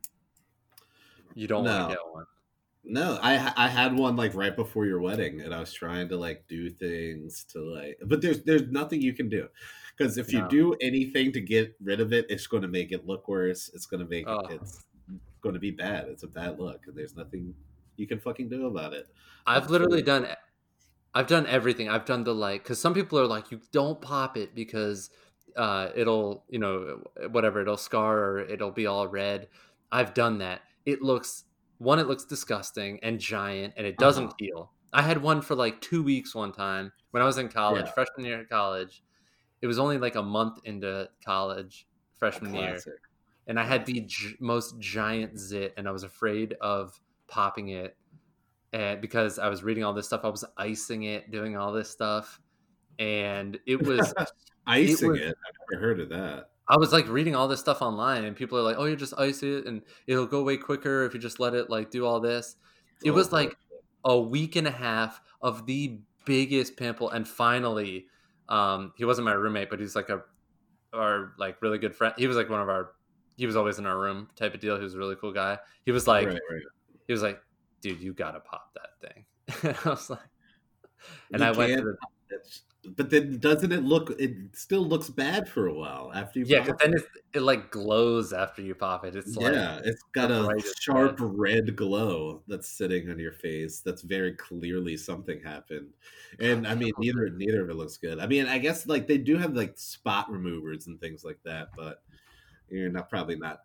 you 1.35 1.47
don't 1.47 1.65
want 1.65 1.79
No. 1.79 1.87
to 1.87 1.93
get 1.93 1.99
one. 2.11 2.25
No, 2.85 3.17
I 3.21 3.53
I 3.55 3.67
had 3.69 3.95
one 3.95 4.15
like 4.17 4.35
right 4.35 4.55
before 4.55 4.85
your 4.85 4.99
wedding, 4.99 5.39
and 5.41 5.53
I 5.53 5.59
was 5.61 5.71
trying 5.71 6.09
to 6.09 6.17
like 6.17 6.45
do 6.49 6.69
things 6.69 7.45
to 7.45 7.59
like, 7.61 7.97
but 8.05 8.21
there's 8.21 8.43
there's 8.43 8.63
nothing 8.69 9.01
you 9.01 9.13
can 9.13 9.29
do 9.29 9.47
because 9.97 10.17
if 10.17 10.33
you 10.33 10.45
do 10.49 10.73
anything 10.81 11.31
to 11.31 11.39
get 11.39 11.75
rid 11.81 12.01
of 12.01 12.11
it, 12.11 12.25
it's 12.29 12.45
going 12.47 12.61
to 12.63 12.67
make 12.67 12.91
it 12.91 13.05
look 13.07 13.27
worse. 13.29 13.69
It's 13.73 13.85
going 13.85 14.01
to 14.03 14.09
make 14.09 14.27
Oh. 14.27 14.39
it, 14.47 14.59
it's 14.61 14.83
going 15.43 15.53
to 15.53 15.59
be 15.59 15.71
bad. 15.71 16.07
It's 16.09 16.23
a 16.23 16.27
bad 16.27 16.59
look, 16.59 16.87
and 16.87 16.97
there's 16.97 17.15
nothing 17.15 17.55
you 17.97 18.07
can 18.07 18.19
fucking 18.19 18.49
do 18.49 18.67
about 18.67 18.93
it. 18.93 19.09
I've 19.45 19.69
literally 19.69 20.01
done 20.01 20.27
I've 21.13 21.27
done 21.27 21.47
everything. 21.47 21.89
I've 21.89 22.05
done 22.05 22.23
the 22.25 22.35
like 22.35 22.65
cuz 22.65 22.79
some 22.79 22.93
people 22.93 23.19
are 23.19 23.27
like 23.27 23.51
you 23.51 23.61
don't 23.71 24.01
pop 24.01 24.37
it 24.37 24.55
because 24.55 25.11
uh 25.57 25.91
it'll, 25.95 26.45
you 26.49 26.59
know, 26.59 27.03
whatever, 27.31 27.61
it'll 27.61 27.77
scar 27.77 28.19
or 28.19 28.39
it'll 28.41 28.71
be 28.71 28.87
all 28.87 29.07
red. 29.07 29.49
I've 29.91 30.13
done 30.13 30.39
that. 30.39 30.63
It 30.85 31.01
looks 31.01 31.45
one 31.79 31.99
it 31.99 32.07
looks 32.07 32.25
disgusting 32.25 32.99
and 33.03 33.19
giant 33.19 33.75
and 33.77 33.87
it 33.87 33.99
doesn't 33.99 34.27
Uh-huh. 34.27 34.37
heal. 34.39 34.73
I 34.93 35.03
had 35.03 35.21
one 35.23 35.41
for 35.41 35.55
like 35.55 35.81
2 35.81 36.03
weeks 36.03 36.35
one 36.35 36.53
time 36.53 36.93
when 37.11 37.23
I 37.23 37.27
was 37.27 37.37
in 37.39 37.49
college, 37.49 37.87
Yeah. 37.87 37.93
freshman 37.93 38.25
year 38.27 38.41
of 38.41 38.49
college. 38.49 39.03
It 39.61 39.67
was 39.67 39.79
only 39.79 39.97
like 39.99 40.15
a 40.15 40.23
month 40.23 40.59
into 40.65 41.09
college, 41.25 41.87
freshman 42.17 42.55
year. 42.55 42.87
And 43.47 43.59
I 43.59 43.63
had 43.65 43.85
the 43.85 44.01
gi- 44.01 44.35
most 44.39 44.79
giant 44.79 45.37
zit, 45.39 45.73
and 45.77 45.87
I 45.87 45.91
was 45.91 46.03
afraid 46.03 46.55
of 46.61 46.99
popping 47.27 47.69
it, 47.69 47.95
and 48.71 49.01
because 49.01 49.39
I 49.39 49.49
was 49.49 49.63
reading 49.63 49.83
all 49.83 49.93
this 49.93 50.05
stuff, 50.07 50.21
I 50.23 50.29
was 50.29 50.45
icing 50.57 51.03
it, 51.03 51.31
doing 51.31 51.57
all 51.57 51.71
this 51.71 51.89
stuff, 51.89 52.39
and 52.99 53.59
it 53.65 53.81
was 53.85 54.13
Icing 54.65 55.09
was- 55.09 55.19
it. 55.19 55.27
I've 55.47 55.55
never 55.71 55.81
heard 55.81 55.99
of 55.99 56.09
that. 56.09 56.49
I 56.69 56.77
was 56.77 56.93
like 56.93 57.05
reading 57.09 57.35
all 57.35 57.49
this 57.49 57.59
stuff 57.59 57.81
online, 57.81 58.23
and 58.23 58.35
people 58.35 58.57
are 58.57 58.61
like, 58.61 58.77
"Oh, 58.79 58.85
you 58.85 58.95
just 58.95 59.13
ice 59.17 59.43
it, 59.43 59.65
and 59.65 59.81
it'll 60.07 60.25
go 60.25 60.41
way 60.43 60.55
quicker 60.55 61.03
if 61.03 61.13
you 61.13 61.19
just 61.19 61.39
let 61.41 61.53
it 61.53 61.69
like 61.69 61.91
do 61.91 62.05
all 62.05 62.21
this." 62.21 62.55
It 63.03 63.11
Oh, 63.11 63.15
was 63.15 63.33
like 63.33 63.57
a 64.05 64.17
week 64.17 64.55
and 64.55 64.65
a 64.67 64.71
half 64.71 65.19
of 65.41 65.65
the 65.65 65.99
biggest 66.25 66.77
pimple, 66.77 67.09
and 67.09 67.27
finally, 67.27 68.05
um, 68.47 68.93
he 68.95 69.03
wasn't 69.03 69.25
my 69.25 69.33
roommate, 69.33 69.69
but 69.69 69.81
he's 69.81 69.93
like 69.97 70.07
a 70.07 70.21
our 70.93 71.33
like 71.37 71.61
really 71.61 71.77
good 71.79 71.93
friend. 71.93 72.13
He 72.17 72.27
was 72.27 72.37
like 72.37 72.49
one 72.49 72.61
of 72.61 72.69
our. 72.69 72.91
He 73.37 73.45
was 73.45 73.55
always 73.55 73.79
in 73.79 73.85
our 73.85 73.99
room 73.99 74.29
type 74.35 74.53
of 74.53 74.59
deal. 74.59 74.77
He 74.77 74.83
was 74.83 74.95
a 74.95 74.97
really 74.97 75.15
cool 75.15 75.33
guy. 75.33 75.57
He 75.85 75.91
was 75.91 76.07
like, 76.07 76.27
right, 76.27 76.39
right. 76.51 76.61
he 77.07 77.13
was 77.13 77.21
like, 77.21 77.41
dude, 77.81 78.01
you 78.01 78.13
gotta 78.13 78.39
pop 78.39 78.73
that 78.75 79.09
thing. 79.09 79.25
and 79.69 79.77
I 79.85 79.89
was 79.89 80.09
like, 80.09 80.19
and 81.31 81.41
You 81.41 81.47
I 81.47 81.51
went 81.51 81.77
to 81.77 81.83
the 82.29 82.37
but 82.97 83.09
then 83.09 83.39
doesn't 83.39 83.71
it 83.71 83.83
look? 83.83 84.13
It 84.19 84.35
still 84.53 84.85
looks 84.85 85.09
bad 85.09 85.47
for 85.47 85.67
a 85.67 85.73
while 85.73 86.11
after 86.13 86.39
you. 86.39 86.45
Pop 86.45 86.51
it 86.51 86.55
Yeah, 86.55 86.63
because 86.65 86.79
then 86.81 86.93
it, 86.93 87.03
it 87.37 87.41
like 87.41 87.71
glows 87.71 88.33
after 88.33 88.61
you 88.61 88.75
pop 88.75 89.05
it. 89.05 89.15
It's 89.15 89.37
like 89.37 89.53
yeah, 89.53 89.79
it's 89.85 90.03
got 90.13 90.31
a 90.31 90.61
sharp 90.81 91.17
red 91.21 91.77
glow 91.77 92.43
that's 92.47 92.67
sitting 92.67 93.09
on 93.09 93.19
your 93.19 93.31
face. 93.31 93.79
That's 93.79 94.01
very 94.01 94.33
clearly 94.33 94.97
something 94.97 95.41
happened. 95.41 95.93
And 96.39 96.67
I 96.67 96.75
mean, 96.75 96.91
neither 96.99 97.29
neither 97.29 97.63
of 97.63 97.69
it 97.69 97.75
looks 97.75 97.95
good. 97.95 98.19
I 98.19 98.27
mean, 98.27 98.47
I 98.47 98.57
guess 98.57 98.85
like 98.85 99.07
they 99.07 99.17
do 99.17 99.37
have 99.37 99.53
like 99.53 99.77
spot 99.77 100.29
removers 100.29 100.87
and 100.87 100.99
things 100.99 101.23
like 101.23 101.39
that, 101.45 101.69
but 101.77 102.03
you're 102.79 102.91
not 102.91 103.09
probably 103.09 103.35
not 103.35 103.61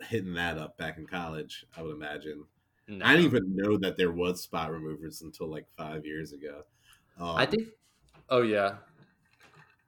hitting 0.00 0.34
that 0.34 0.58
up 0.58 0.76
back 0.76 0.98
in 0.98 1.06
college. 1.06 1.64
I 1.76 1.82
would 1.82 1.94
imagine. 1.94 2.44
no. 2.86 3.04
I 3.04 3.16
didn't 3.16 3.26
even 3.26 3.56
know 3.56 3.76
that 3.78 3.96
there 3.96 4.12
was 4.12 4.42
spot 4.42 4.70
removers 4.72 5.22
until 5.22 5.48
like 5.48 5.66
five 5.76 6.06
years 6.06 6.32
ago. 6.32 6.62
Um, 7.18 7.36
I 7.36 7.46
think. 7.46 7.68
Oh 8.30 8.42
yeah, 8.42 8.76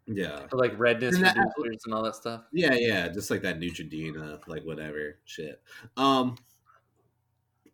yeah. 0.07 0.47
for 0.49 0.57
like 0.57 0.79
redness 0.79 1.15
And 1.17 1.25
that- 1.25 1.37
and 1.37 1.95
all 1.95 2.03
that 2.03 2.17
stuff. 2.17 2.45
Yeah, 2.53 2.75
yeah, 2.75 3.09
just 3.09 3.31
like 3.31 3.43
that 3.43 3.61
Neutrogena, 3.61 4.47
like 4.49 4.65
whatever 4.65 5.19
shit. 5.25 5.63
Um, 5.97 6.37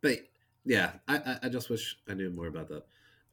but 0.01 0.19
yeah, 0.65 0.93
I 1.09 1.39
I 1.45 1.49
just 1.49 1.71
wish 1.71 1.97
I 2.09 2.15
knew 2.15 2.31
more 2.31 2.49
about 2.49 2.69
that. 2.69 2.85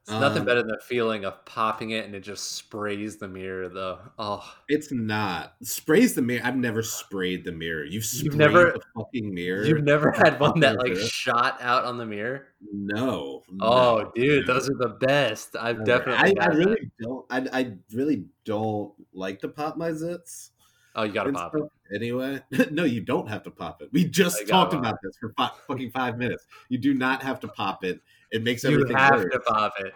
It's 0.06 0.12
nothing 0.12 0.40
Um, 0.40 0.46
better 0.46 0.60
than 0.60 0.68
the 0.68 0.82
feeling 0.86 1.24
of 1.24 1.46
popping 1.46 1.92
it 1.92 2.04
and 2.06 2.14
it 2.14 2.20
just 2.20 2.52
sprays 2.54 3.16
the 3.16 3.28
mirror 3.30 3.70
though. 3.70 4.00
Oh, 4.20 4.44
It's 4.68 4.92
not 4.92 5.54
sprays 5.64 6.14
the 6.14 6.22
mirror. 6.22 6.42
I've 6.44 6.58
never 6.58 6.84
sprayed 6.84 7.46
the 7.46 7.54
mirror. 7.54 7.86
You've 7.86 8.04
sprayed 8.04 8.34
never- 8.36 8.74
the 8.74 8.82
fucking 8.98 9.34
mirror. 9.34 9.64
you've 9.64 9.86
never 9.86 10.12
had 10.12 10.42
one 10.42 10.60
that 10.60 10.78
like 10.78 10.98
shot 10.98 11.58
out 11.62 11.86
on 11.86 11.98
the 11.98 12.06
mirror. 12.06 12.48
no. 12.74 13.44
Oh, 13.62 13.98
no, 13.98 14.12
dude, 14.14 14.46
no. 14.46 14.54
those 14.54 14.70
are 14.70 14.76
the 14.78 14.98
best. 15.00 15.56
I've 15.56 15.78
Never. 15.80 15.86
definitely. 16.12 16.16
I, 16.18 16.24
I 16.24 16.28
had 16.28 16.52
that. 16.54 16.58
really 16.58 16.92
don't. 17.00 17.26
I, 17.30 17.48
I 17.54 17.74
really 17.94 18.26
don't 18.44 18.92
like 19.14 19.40
to 19.40 19.48
pop 19.48 19.78
my 19.78 19.92
zits. 19.92 20.50
Oh, 20.96 21.04
you 21.04 21.14
gotta 21.14 21.32
pop 21.32 21.56
it. 21.56 21.64
Anyway, 21.96 22.40
no, 22.72 22.84
you 22.84 23.02
don't 23.02 23.28
have 23.30 23.42
to 23.44 23.52
pop 23.52 23.82
it. 23.82 23.90
We 23.94 24.06
just 24.06 24.48
talked 24.48 24.74
about 24.74 24.98
this 25.02 25.16
for 25.20 25.34
fi- 25.38 25.50
fucking 25.68 25.90
five 25.92 26.18
minutes. 26.20 26.46
You 26.70 26.78
do 26.78 26.94
not 26.94 27.24
have 27.24 27.40
to 27.40 27.48
pop 27.48 27.84
it. 27.84 28.00
It 28.34 28.44
makes 28.44 28.64
You 28.64 28.84
have 28.96 29.12
worse. 29.16 29.32
to 29.32 29.40
pop 29.40 29.74
it. 29.80 29.94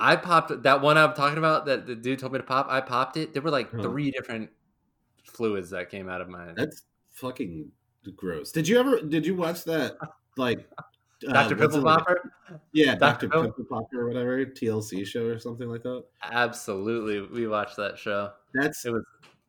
I 0.00 0.16
popped 0.16 0.62
that 0.64 0.82
one 0.82 0.98
I'm 0.98 1.14
talking 1.14 1.38
about 1.38 1.66
that 1.66 1.86
the 1.86 1.94
dude 1.94 2.18
told 2.18 2.32
me 2.32 2.38
to 2.40 2.44
pop. 2.44 2.66
I 2.68 2.80
popped 2.80 3.16
it. 3.16 3.32
There 3.32 3.40
were 3.42 3.50
like 3.50 3.70
Huh. 3.72 3.82
three 3.82 4.10
different 4.10 4.50
fluids 5.24 5.70
that 5.70 5.88
came 5.90 6.08
out 6.08 6.20
of 6.20 6.28
mine. 6.28 6.54
That's 6.56 6.82
fucking 7.12 7.70
gross. 8.16 8.50
Did 8.52 8.66
you 8.68 8.78
ever? 8.78 9.00
Did 9.00 9.24
you 9.24 9.34
watch 9.36 9.64
that 9.64 9.96
like 10.36 10.68
uh, 10.78 11.32
Dr. 11.32 11.54
Pimple? 11.56 11.82
Popper? 11.84 12.32
Yeah, 12.72 12.96
Dr. 12.96 13.28
Dr. 13.28 13.42
Pimple? 13.52 13.64
Popper 13.66 14.00
or 14.02 14.08
whatever, 14.08 14.44
TLC 14.44 15.06
show 15.06 15.26
or 15.26 15.38
something 15.38 15.68
like 15.68 15.84
that. 15.84 16.04
Absolutely. 16.24 17.20
We 17.22 17.46
watched 17.46 17.76
that 17.76 17.96
show. 17.96 18.32
That's 18.52 18.84
It 18.84 18.92
was 18.92 19.04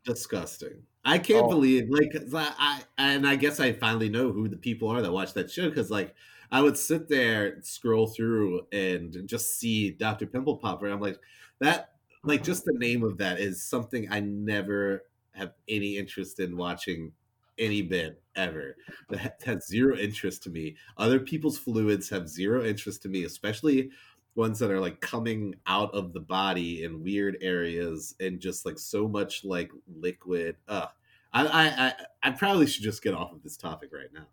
disgusting. 0.06 0.84
I 1.04 1.18
can't 1.18 1.46
Oh. 1.46 1.50
believe 1.50 1.90
like 1.90 2.12
I, 2.34 2.54
I 2.60 2.82
and 2.98 3.28
I 3.28 3.36
guess 3.36 3.60
I 3.60 3.74
finally 3.74 4.10
know 4.10 4.32
who 4.32 4.48
the 4.48 4.58
people 4.58 4.90
are 4.90 5.02
that 5.02 5.12
watch 5.12 5.34
that 5.34 5.50
show 5.52 5.70
because 5.70 5.90
like 5.92 6.16
I 6.56 6.62
would 6.62 6.78
sit 6.78 7.10
there 7.10 7.62
scroll 7.64 8.08
through 8.08 8.66
and 8.72 9.28
just 9.28 9.60
see 9.60 9.92
Dr. 9.92 10.26
Pimple 10.26 10.56
Popper. 10.56 10.88
I'm 10.88 11.02
like 11.02 11.20
that 11.60 11.96
like 12.24 12.44
just 12.44 12.64
the 12.64 12.78
name 12.78 13.04
of 13.04 13.18
that 13.18 13.42
is 13.42 13.62
something 13.62 14.08
I 14.10 14.22
never 14.22 15.04
have 15.34 15.52
any 15.68 15.98
interest 15.98 16.40
in 16.40 16.56
watching 16.56 17.12
any 17.60 17.82
bit 17.82 18.22
ever. 18.38 18.78
That 19.10 19.42
has 19.46 19.68
zero 19.68 19.98
interest 19.98 20.44
to 20.44 20.50
me. 20.50 20.78
Other 20.98 21.20
people's 21.20 21.58
fluids 21.58 22.10
have 22.10 22.30
zero 22.30 22.64
interest 22.64 23.02
to 23.02 23.10
me, 23.10 23.26
especially 23.26 23.90
ones 24.36 24.58
that 24.60 24.72
are 24.72 24.80
like 24.80 25.02
coming 25.02 25.56
out 25.68 25.94
of 25.94 26.14
the 26.14 26.22
body 26.22 26.84
in 26.86 27.04
weird 27.04 27.38
areas 27.42 28.16
and 28.22 28.40
just 28.40 28.66
like 28.66 28.80
so 28.80 29.10
much 29.10 29.44
like 29.44 29.72
liquid. 30.00 30.56
Ugh. 30.70 30.88
I, 31.34 31.46
I 31.46 31.66
I 31.88 31.94
I 32.24 32.32
probably 32.32 32.68
should 32.68 32.84
just 32.84 33.04
get 33.04 33.14
off 33.14 33.34
of 33.34 33.44
this 33.44 33.58
topic 33.58 33.90
right 33.92 34.14
now. 34.14 34.28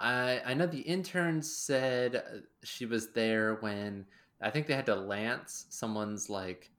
I 0.00 0.40
I 0.44 0.54
know 0.54 0.66
the 0.66 0.80
intern 0.80 1.42
said 1.42 2.16
uh, 2.16 2.22
she 2.64 2.86
was 2.86 3.12
there 3.12 3.56
when 3.56 4.06
I 4.40 4.50
think 4.50 4.66
they 4.66 4.74
had 4.74 4.86
to 4.86 4.94
lance 4.96 5.66
someone's 5.70 6.30
like 6.30 6.72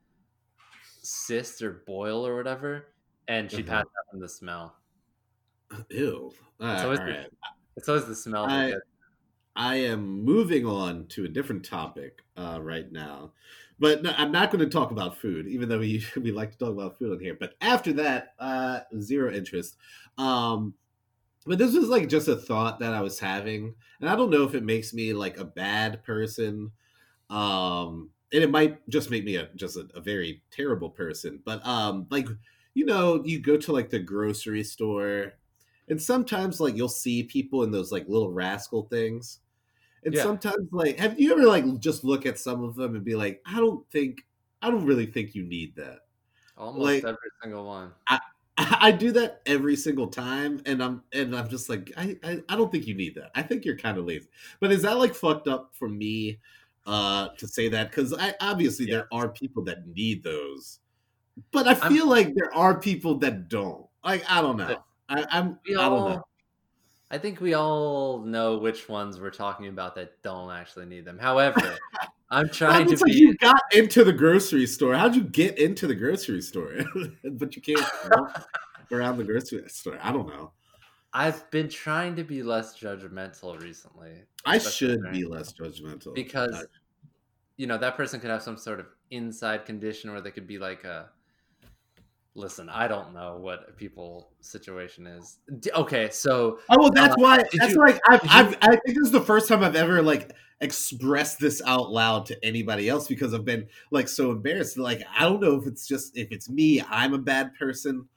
cyst 1.01 1.61
or 1.61 1.83
boil 1.87 2.25
or 2.25 2.35
whatever, 2.35 2.93
and 3.27 3.51
she 3.51 3.63
Uh-huh. 3.63 3.69
passed 3.69 3.89
out 3.97 4.05
from 4.11 4.19
the 4.19 4.29
smell. 4.29 4.75
Ew. 5.89 6.31
Uh, 6.59 6.73
It's 6.73 6.83
always 6.83 6.99
the- 7.05 7.11
right. 7.11 7.29
It's 7.77 7.89
always 7.89 8.05
the 8.05 8.15
smell. 8.15 8.45
I- 8.47 8.75
I 9.55 9.77
am 9.77 10.23
moving 10.23 10.65
on 10.65 11.07
to 11.09 11.25
a 11.25 11.29
different 11.29 11.65
topic 11.65 12.23
uh, 12.37 12.59
right 12.61 12.91
now, 12.91 13.33
but 13.79 14.03
no, 14.03 14.13
I'm 14.17 14.31
not 14.31 14.51
going 14.51 14.63
to 14.63 14.69
talk 14.69 14.91
about 14.91 15.17
food, 15.17 15.47
even 15.47 15.69
though 15.69 15.79
we 15.79 16.05
we 16.17 16.31
like 16.31 16.51
to 16.53 16.57
talk 16.57 16.71
about 16.73 16.97
food 16.99 17.13
on 17.13 17.19
here. 17.19 17.35
But 17.39 17.55
after 17.61 17.93
that, 17.93 18.35
uh, 18.39 18.81
zero 18.99 19.33
interest. 19.33 19.77
Um, 20.17 20.75
but 21.45 21.57
this 21.57 21.73
was 21.75 21.89
like 21.89 22.09
just 22.09 22.27
a 22.27 22.35
thought 22.35 22.79
that 22.79 22.93
I 22.93 23.01
was 23.01 23.19
having, 23.19 23.75
and 23.99 24.09
I 24.09 24.15
don't 24.15 24.29
know 24.29 24.43
if 24.43 24.55
it 24.55 24.63
makes 24.63 24.93
me 24.93 25.13
like 25.13 25.37
a 25.37 25.45
bad 25.45 26.03
person, 26.03 26.71
um, 27.29 28.09
and 28.33 28.43
it 28.43 28.51
might 28.51 28.87
just 28.89 29.09
make 29.09 29.23
me 29.23 29.35
a 29.37 29.47
just 29.55 29.77
a, 29.77 29.87
a 29.95 30.01
very 30.01 30.43
terrible 30.51 30.89
person. 30.89 31.41
But 31.43 31.65
um, 31.65 32.07
like 32.09 32.27
you 32.73 32.85
know, 32.85 33.23
you 33.25 33.39
go 33.39 33.57
to 33.57 33.71
like 33.73 33.89
the 33.89 33.99
grocery 33.99 34.63
store 34.63 35.33
and 35.89 36.01
sometimes 36.01 36.59
like 36.59 36.75
you'll 36.75 36.87
see 36.87 37.23
people 37.23 37.63
in 37.63 37.71
those 37.71 37.91
like 37.91 38.07
little 38.07 38.31
rascal 38.31 38.83
things 38.83 39.39
and 40.05 40.13
Yeah. 40.13 40.23
sometimes 40.23 40.69
like 40.71 40.97
have 40.99 41.19
you 41.19 41.31
ever 41.33 41.43
like 41.45 41.65
just 41.79 42.03
look 42.03 42.25
at 42.25 42.39
some 42.39 42.63
of 42.63 42.75
them 42.75 42.95
and 42.95 43.03
be 43.03 43.15
like 43.15 43.41
i 43.45 43.57
don't 43.57 43.89
think 43.91 44.25
i 44.61 44.69
don't 44.71 44.85
really 44.85 45.05
think 45.05 45.35
you 45.35 45.43
need 45.43 45.75
that 45.75 45.99
almost 46.57 46.85
like- 46.85 47.03
every 47.03 47.29
single 47.41 47.65
one. 47.65 47.91
i 48.07 48.19
do 48.97 49.11
that 49.11 49.41
every 49.45 49.75
single 49.75 50.07
time 50.07 50.61
and 50.65 50.83
i'm 50.83 51.01
and 51.13 51.35
i'm 51.35 51.49
just 51.49 51.69
like 51.69 51.91
i 51.97 52.17
i, 52.23 52.43
I 52.49 52.55
don't 52.55 52.71
think 52.71 52.85
you 52.87 52.93
need 52.93 53.15
that. 53.15 53.31
I 53.35 53.41
think 53.41 53.65
you're 53.65 53.77
kind 53.77 53.97
of 53.97 54.05
lazy. 54.05 54.27
But 54.59 54.71
is 54.71 54.81
that 54.83 54.97
like 54.97 55.15
fucked 55.15 55.47
up 55.47 55.71
for 55.73 55.89
me 55.89 56.39
uh 56.85 57.29
to 57.37 57.47
say 57.47 57.69
that? 57.69 57.89
Because 57.89 58.13
i 58.13 58.33
obviously 58.41 58.85
there 58.85 59.07
are 59.11 59.29
people 59.29 59.63
that 59.65 59.87
need 59.87 60.23
those 60.23 60.79
but 61.51 61.67
i 61.67 61.73
I'm- 61.73 61.93
feel 61.93 62.07
like 62.07 62.35
there 62.35 62.53
are 62.53 62.79
people 62.79 63.17
that 63.19 63.47
don't. 63.49 63.85
Like 64.03 64.23
i 64.29 64.41
don't 64.41 64.57
know. 64.57 64.77
I, 65.09 65.25
i'm 65.31 65.59
i 65.69 65.73
don't 65.73 66.09
know. 66.09 66.23
I 67.09 67.17
think 67.17 67.41
we 67.41 67.55
all 67.55 68.19
know 68.19 68.57
which 68.57 68.87
ones 68.87 69.19
we're 69.19 69.31
talking 69.31 69.67
about 69.67 69.95
that 69.95 70.21
don't 70.23 70.49
actually 70.49 70.85
need 70.85 71.03
them. 71.03 71.19
However, 71.19 71.77
I'm 72.31 72.49
trying 72.49 72.87
to 72.87 72.93
It's 72.93 73.01
like 73.01 73.11
be. 73.11 73.17
you 73.19 73.35
got 73.35 73.61
into 73.73 74.03
the 74.05 74.13
grocery 74.13 74.65
store. 74.65 74.95
How'd 74.95 75.15
you 75.15 75.23
get 75.23 75.57
into 75.59 75.85
the 75.85 75.95
grocery 75.95 76.41
store? 76.41 76.73
but 77.33 77.55
you 77.55 77.61
can't 77.61 77.81
around 78.91 79.17
the 79.17 79.23
grocery 79.23 79.63
store. 79.67 79.99
I 80.01 80.11
don't 80.11 80.27
know. 80.27 80.53
I've 81.13 81.49
been 81.51 81.67
trying 81.67 82.15
to 82.15 82.23
be 82.23 82.41
less 82.41 82.79
judgmental 82.79 83.61
recently. 83.61 84.23
I 84.45 84.57
should 84.59 85.01
be 85.11 85.25
less 85.25 85.51
judgmental 85.53 86.15
because 86.15 86.53
I- 86.55 86.63
you 87.57 87.67
know 87.67 87.77
that 87.77 87.95
person 87.97 88.19
could 88.19 88.29
have 88.31 88.41
some 88.41 88.57
sort 88.57 88.79
of 88.79 88.87
inside 89.11 89.65
condition 89.65 90.09
where 90.11 90.21
they 90.21 90.31
could 90.31 90.47
be 90.47 90.57
like 90.57 90.83
a 90.85 91.09
listen 92.33 92.69
i 92.69 92.87
don't 92.87 93.13
know 93.13 93.35
what 93.37 93.75
people's 93.77 94.25
situation 94.39 95.05
is 95.05 95.39
okay 95.75 96.09
so 96.09 96.59
Oh 96.69 96.79
well, 96.79 96.89
that's 96.91 97.13
Uh, 97.15 97.21
why. 97.21 97.43
That's 97.53 97.73
you- 97.73 97.79
like 97.79 97.99
I've, 98.07 98.21
I've. 98.29 98.57
I 98.61 98.67
think 98.69 98.95
this 98.95 99.05
is 99.07 99.11
the 99.11 99.19
first 99.21 99.49
time 99.49 99.63
I've 99.63 99.75
ever 99.75 100.01
like 100.01 100.31
expressed 100.61 101.39
this 101.39 101.61
out 101.65 101.91
loud 101.91 102.25
to 102.27 102.45
anybody 102.45 102.87
else 102.87 103.07
because 103.07 103.33
I've 103.33 103.43
been 103.43 103.67
like 103.91 104.07
so 104.07 104.31
embarrassed. 104.31 104.77
Like 104.77 105.01
I 105.17 105.23
don't 105.23 105.41
know 105.41 105.55
if 105.59 105.67
it's 105.67 105.85
just 105.85 106.15
if 106.17 106.31
it's 106.31 106.49
me, 106.49 106.81
I'm 106.89 107.13
a 107.13 107.17
bad 107.17 107.53
person 107.55 108.07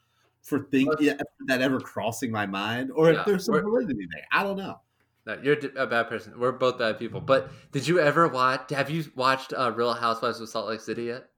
for 0.41 0.59
thinking 0.71 1.17
that 1.47 1.61
ever 1.61 1.79
crossing 1.81 2.31
my 2.31 2.45
mind, 2.45 2.91
or 2.95 3.11
Yeah, 3.11 3.19
if 3.19 3.25
there's 3.25 3.45
some 3.45 3.55
validity 3.61 4.07
there. 4.13 4.23
I 4.31 4.43
don't 4.43 4.57
know. 4.57 4.79
no, 5.25 5.37
you're 5.43 5.57
a 5.75 5.87
bad 5.87 6.07
person 6.07 6.39
we're 6.39 6.51
both 6.53 6.77
bad 6.77 6.97
people 6.99 7.19
but 7.19 7.49
did 7.73 7.85
you 7.87 7.99
ever 7.99 8.27
watch 8.29 8.69
have 8.69 8.89
you 8.91 9.03
watched 9.15 9.51
uh, 9.53 9.71
real 9.75 9.91
housewives 9.93 10.39
of 10.39 10.47
salt 10.47 10.67
lake 10.69 10.79
city 10.81 11.05
yet 11.05 11.29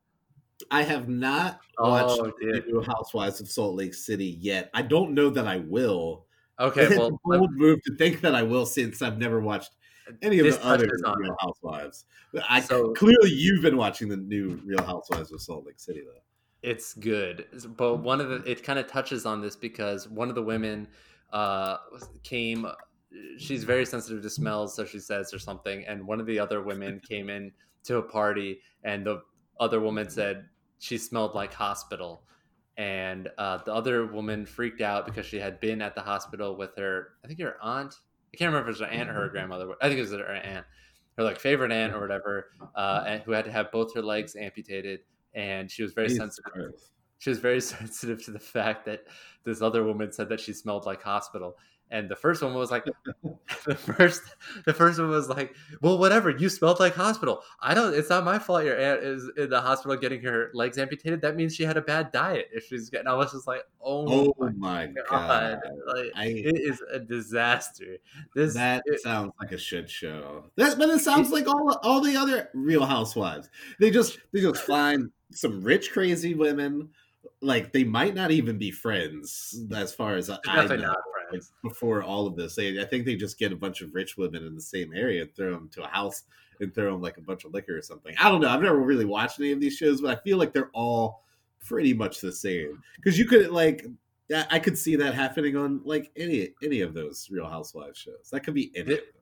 I 0.71 0.83
have 0.83 1.07
not 1.07 1.59
watched 1.79 2.19
Oh, 2.19 2.31
the 2.39 2.63
new 2.67 2.81
Housewives 2.81 3.39
of 3.41 3.49
Salt 3.49 3.75
Lake 3.75 3.93
City 3.93 4.37
yet. 4.41 4.69
I 4.73 4.81
don't 4.81 5.13
know 5.13 5.29
that 5.29 5.47
I 5.47 5.57
will. 5.57 6.25
okay 6.59 6.83
it's 6.85 6.97
well 6.97 7.07
a 7.07 7.29
let- 7.29 7.39
bold 7.39 7.51
move 7.53 7.81
to 7.83 7.95
think 7.95 8.21
that 8.21 8.33
I 8.35 8.43
will 8.43 8.65
since 8.65 9.01
I've 9.01 9.17
never 9.19 9.39
watched 9.39 9.71
any 10.21 10.39
of 10.39 10.45
the 10.45 10.65
other 10.65 10.87
Real 11.03 11.31
it. 11.31 11.35
Housewives. 11.39 12.05
I 12.49 12.61
So- 12.61 12.93
clearly 12.93 13.29
you've 13.31 13.61
been 13.61 13.77
watching 13.77 14.07
the 14.09 14.17
new 14.17 14.59
Real 14.65 14.81
Housewives 14.83 15.31
of 15.31 15.41
Salt 15.41 15.65
Lake 15.65 15.79
City 15.79 16.01
though. 16.05 16.21
it's 16.63 16.93
good 16.95 17.45
but 17.77 17.97
one 17.97 18.19
of 18.19 18.29
the 18.29 18.37
it 18.49 18.63
kind 18.63 18.79
of 18.79 18.87
touches 18.87 19.25
on 19.27 19.41
this 19.41 19.55
because 19.55 20.07
one 20.09 20.27
of 20.29 20.35
the 20.35 20.41
women 20.41 20.87
uh 21.33 21.77
came 22.23 22.65
she's 23.37 23.63
very 23.63 23.85
sensitive 23.85 24.21
to 24.23 24.29
smells 24.29 24.73
so 24.75 24.83
she 24.85 24.97
says 24.99 25.33
or 25.33 25.39
something 25.39 25.85
and 25.85 26.05
one 26.05 26.19
of 26.19 26.25
the 26.25 26.39
other 26.39 26.61
women 26.63 26.99
came 27.07 27.29
in 27.29 27.51
to 27.83 27.97
a 27.97 28.01
party 28.01 28.59
and 28.83 29.05
the 29.05 29.21
other 29.59 29.79
woman 29.79 30.09
said 30.09 30.45
she 30.79 30.97
smelled 30.97 31.35
like 31.35 31.53
hospital. 31.53 32.23
And 32.77 33.29
uh, 33.39 33.57
the 33.65 33.73
other 33.73 34.05
woman 34.05 34.45
freaked 34.45 34.81
out 34.81 35.05
because 35.05 35.25
she 35.25 35.39
had 35.39 35.59
been 35.59 35.81
at 35.81 35.95
the 35.95 36.01
hospital 36.01 36.55
with 36.55 36.75
her 36.77 37.13
i 37.23 37.27
think 37.27 37.41
her 37.41 37.57
aunt 37.59 37.95
i 38.31 38.37
can't 38.37 38.53
remember 38.53 38.69
if 38.69 38.77
it 38.77 38.81
was 38.81 38.87
her 38.87 38.95
aunt 38.95 39.09
or 39.09 39.13
her 39.13 39.29
grandmother 39.29 39.73
i 39.81 39.87
think 39.87 39.97
it 39.97 40.03
was 40.03 40.11
her 40.11 40.27
aunt 40.27 40.63
her 41.17 41.23
like 41.23 41.39
favorite 41.39 41.71
aunt 41.71 41.93
or 41.93 41.99
whatever 41.99 42.51
uh, 42.75 43.03
and 43.07 43.23
who 43.23 43.31
had 43.31 43.45
to 43.45 43.51
have 43.51 43.71
both 43.71 43.93
her 43.93 44.01
legs 44.01 44.35
amputated. 44.35 45.01
And 45.33 45.69
she 45.69 45.83
was 45.83 45.93
very 45.93 46.07
Jesus 46.07 46.19
sensitive 46.19 46.51
Christ. 46.53 46.91
she 47.17 47.29
was 47.29 47.39
very 47.39 47.61
sensitive 47.75 48.23
to 48.25 48.31
the 48.31 48.39
fact 48.39 48.85
that 48.85 49.01
this 49.43 49.61
other 49.61 49.83
woman 49.83 50.11
said 50.11 50.29
that 50.29 50.39
she 50.39 50.53
smelled 50.53 50.85
like 50.85 51.01
hospital 51.01 51.57
and 51.89 52.09
the 52.09 52.15
first 52.15 52.41
one 52.43 52.53
was 52.53 52.69
like 52.71 52.83
the 53.65 53.75
first 53.75 54.21
the 54.65 54.73
first 54.73 54.99
one 54.99 55.09
was 55.09 55.29
like 55.29 55.55
well 55.81 55.97
whatever 55.97 56.29
you 56.29 56.49
smelled 56.49 56.79
like 56.79 56.93
hospital 56.93 57.41
i 57.61 57.73
don't 57.73 57.93
it's 57.93 58.09
not 58.09 58.23
my 58.25 58.37
fault 58.37 58.63
your 58.65 58.77
aunt 58.77 59.01
is 59.01 59.29
in 59.37 59.49
the 59.49 59.59
hospital 59.61 59.95
getting 59.95 60.21
her 60.21 60.49
legs 60.53 60.77
amputated 60.77 61.21
that 61.21 61.35
means 61.35 61.55
she 61.55 61.63
had 61.63 61.77
a 61.77 61.81
bad 61.81 62.11
diet 62.11 62.47
if 62.51 62.65
she's 62.67 62.89
getting 62.89 63.07
i 63.07 63.13
was 63.13 63.31
just 63.31 63.47
like 63.47 63.61
oh, 63.81 64.33
Oh 64.39 64.49
my 64.57 64.87
god 64.87 65.07
god. 65.09 65.59
like 65.95 66.11
I 66.15 66.25
it 66.25 66.59
is 66.59 66.81
a 66.91 66.99
disaster 66.99 67.97
this 68.35 68.53
that 68.55 68.83
it- 68.85 69.01
sounds 69.01 69.31
like 69.39 69.51
a 69.51 69.57
shit 69.57 69.89
show. 69.89 70.45
That, 70.55 70.77
but 70.77 70.89
it 70.89 70.99
sounds 70.99 71.31
like 71.31 71.47
all 71.47 71.79
all 71.83 72.01
the 72.01 72.17
other 72.17 72.49
Real 72.53 72.85
Housewives. 72.85 73.49
They 73.79 73.91
just 73.91 74.19
they 74.33 74.41
just 74.41 74.61
find 74.61 75.11
some 75.31 75.61
rich 75.61 75.91
crazy 75.91 76.33
women. 76.33 76.89
Like 77.41 77.71
they 77.71 77.83
might 77.83 78.15
not 78.15 78.31
even 78.31 78.57
be 78.57 78.71
friends, 78.71 79.57
as 79.73 79.93
far 79.93 80.15
as 80.15 80.29
I 80.29 80.37
know. 80.67 80.75
not 80.77 80.97
like, 81.31 81.43
before 81.63 82.03
all 82.03 82.27
of 82.27 82.35
this. 82.35 82.55
They, 82.55 82.81
I 82.81 82.85
think 82.85 83.05
they 83.05 83.15
just 83.15 83.39
get 83.39 83.51
a 83.51 83.55
bunch 83.55 83.81
of 83.81 83.93
rich 83.93 84.17
women 84.17 84.45
in 84.45 84.55
the 84.55 84.61
same 84.61 84.93
area 84.93 85.23
and 85.23 85.35
throw 85.35 85.51
them 85.51 85.69
to 85.73 85.83
a 85.83 85.87
house 85.87 86.23
and 86.59 86.73
throw 86.73 86.91
them 86.91 87.01
like 87.01 87.17
a 87.17 87.21
bunch 87.21 87.45
of 87.45 87.53
liquor 87.53 87.77
or 87.77 87.81
something. 87.81 88.15
I 88.19 88.29
don't 88.29 88.41
know. 88.41 88.49
I've 88.49 88.61
never 88.61 88.79
really 88.79 89.05
watched 89.05 89.39
any 89.39 89.51
of 89.51 89.59
these 89.59 89.75
shows, 89.75 90.01
but 90.01 90.17
I 90.17 90.21
feel 90.21 90.37
like 90.37 90.53
they're 90.53 90.71
all 90.73 91.23
pretty 91.65 91.93
much 91.93 92.21
the 92.21 92.31
same. 92.31 92.81
Because 92.95 93.17
you 93.17 93.25
could 93.25 93.49
like, 93.51 93.85
I 94.33 94.45
I 94.51 94.59
could 94.59 94.77
see 94.77 94.95
that 94.97 95.13
happening 95.13 95.55
on 95.55 95.81
like 95.83 96.11
any 96.17 96.49
any 96.63 96.81
of 96.81 96.93
those 96.93 97.27
Real 97.31 97.47
Housewives 97.47 97.97
shows. 97.99 98.29
That 98.31 98.41
could 98.41 98.53
be. 98.53 98.71
It- 98.73 99.13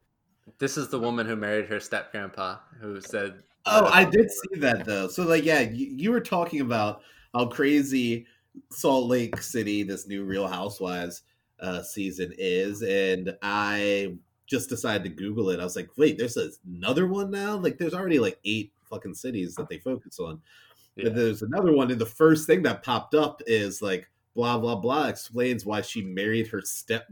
this 0.60 0.78
is 0.78 0.90
the 0.90 1.00
woman 1.00 1.26
who 1.26 1.36
married 1.36 1.66
her 1.66 1.80
step 1.80 2.12
grandpa 2.12 2.58
who 2.80 3.02
said 3.02 3.42
Oh, 3.66 3.86
I 3.88 4.06
did 4.06 4.30
see 4.30 4.60
that 4.60 4.86
though. 4.86 5.08
So 5.08 5.24
like, 5.24 5.44
yeah, 5.44 5.62
you, 5.62 5.88
you 5.88 6.12
were 6.12 6.22
talking 6.22 6.62
about 6.62 7.02
how 7.34 7.48
crazy 7.48 8.28
Salt 8.70 9.08
Lake 9.08 9.42
City, 9.42 9.82
this 9.84 10.08
new 10.08 10.24
Real 10.24 10.48
Housewives 10.48 11.24
uh, 11.60 11.82
season 11.82 12.34
is, 12.38 12.82
and 12.82 13.36
I 13.42 14.16
just 14.48 14.70
decided 14.70 15.04
to 15.04 15.10
Google 15.10 15.50
it. 15.50 15.60
I 15.60 15.64
was 15.64 15.76
like, 15.76 15.90
wait, 15.98 16.18
there's 16.18 16.38
another 16.68 17.08
one 17.08 17.32
now. 17.32 17.58
Like, 17.58 17.78
there's 17.78 17.94
already 17.94 18.20
like 18.20 18.40
eight 18.46 18.72
fucking 18.90 19.16
cities 19.16 19.56
that 19.56 19.70
they 19.70 19.80
focus 19.80 20.20
on. 20.20 20.42
Yeah. 20.96 21.06
But 21.06 21.16
there's 21.16 21.42
another 21.42 21.74
one, 21.74 21.92
and 21.92 22.00
the 22.00 22.06
first 22.06 22.48
thing 22.48 22.64
that 22.64 22.84
popped 22.84 23.16
up 23.16 23.42
is 23.48 23.82
like 23.82 24.08
blah 24.36 24.58
blah 24.58 24.76
blah 24.76 25.08
explains 25.08 25.66
why 25.66 25.82
she 25.82 26.02
married 26.04 26.48
her 26.48 26.62
step 26.62 27.08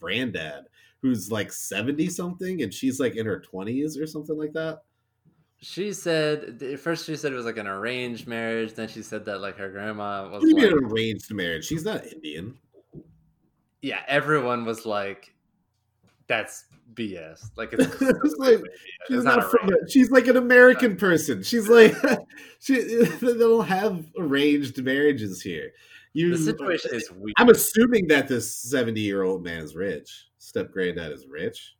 granddad, 0.00 0.64
who's 1.02 1.30
like 1.30 1.52
70 1.52 2.08
something 2.08 2.62
and 2.62 2.72
she's 2.72 2.98
like 3.00 3.16
in 3.16 3.26
her 3.26 3.42
20s 3.52 4.00
or 4.00 4.06
something 4.06 4.38
like 4.38 4.52
that. 4.54 4.82
She 5.60 5.92
said 5.92 6.78
first 6.80 7.06
she 7.06 7.16
said 7.16 7.32
it 7.32 7.36
was 7.36 7.44
like 7.44 7.58
an 7.58 7.66
arranged 7.66 8.28
marriage. 8.28 8.74
Then 8.74 8.88
she 8.88 9.02
said 9.02 9.24
that 9.24 9.40
like 9.40 9.56
her 9.58 9.68
grandma 9.68 10.28
was 10.28 10.32
What 10.32 10.40
do 10.42 10.48
you 10.48 10.54
like, 10.54 10.64
mean 10.64 10.78
an 10.78 10.84
arranged 10.84 11.34
marriage? 11.34 11.66
She's 11.66 11.84
not 11.84 12.06
Indian. 12.06 12.56
Yeah. 13.82 14.00
Everyone 14.06 14.64
was 14.64 14.86
like, 14.86 15.34
that's 16.26 16.66
BS. 16.94 17.50
Like 17.56 17.72
it's, 17.72 17.84
It's 18.00 18.36
like, 18.38 18.58
She's 19.08 19.18
it's 19.18 19.24
not, 19.24 19.38
not 19.38 19.50
from. 19.50 19.70
She's 19.88 20.10
like 20.10 20.26
an 20.26 20.36
American 20.36 20.96
person. 20.96 21.42
She's 21.42 21.68
like, 21.68 21.94
she. 22.60 22.74
They 23.20 23.38
don't 23.38 23.66
have 23.66 24.04
arranged 24.18 24.82
marriages 24.82 25.42
here. 25.42 25.72
You. 26.12 26.36
The 26.36 26.38
situation 26.38 26.94
is 26.94 27.10
weird. 27.10 27.34
I'm 27.38 27.48
assuming 27.50 28.06
that 28.08 28.28
this 28.28 28.54
70 28.56 29.00
year 29.00 29.22
old 29.22 29.44
man 29.44 29.62
is 29.62 29.74
rich. 29.74 30.26
Step 30.38 30.72
granddad 30.72 31.12
is 31.12 31.26
rich. 31.26 31.74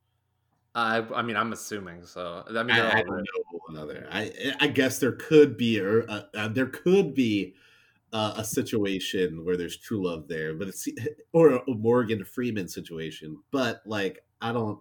I 0.75 0.99
I 1.15 1.23
mean 1.23 1.37
I'm 1.37 1.53
assuming 1.53 2.05
so. 2.05 2.45
I 2.49 2.63
mean 2.63 2.71
I, 2.71 2.99
I 2.99 3.03
don't 3.03 3.17
know 3.17 3.61
another. 3.71 4.07
I 4.13 4.33
I 4.61 4.69
guess 4.69 4.99
there 4.99 5.13
could 5.13 5.57
be 5.57 5.79
a, 5.79 6.01
uh, 6.01 6.23
uh, 6.35 6.49
there 6.49 6.67
could 6.67 7.15
be 7.15 7.55
uh, 8.13 8.35
a 8.37 8.45
situation 8.45 9.45
where 9.45 9.57
there's 9.57 9.77
true 9.77 10.07
love 10.07 10.29
there, 10.29 10.55
but 10.55 10.69
it's 10.69 10.89
or 11.33 11.51
a 11.57 11.63
Morgan 11.69 12.25
Freeman 12.25 12.69
situation. 12.69 13.37
But 13.51 13.83
like 13.87 14.25
I 14.41 14.53
don't. 14.53 14.79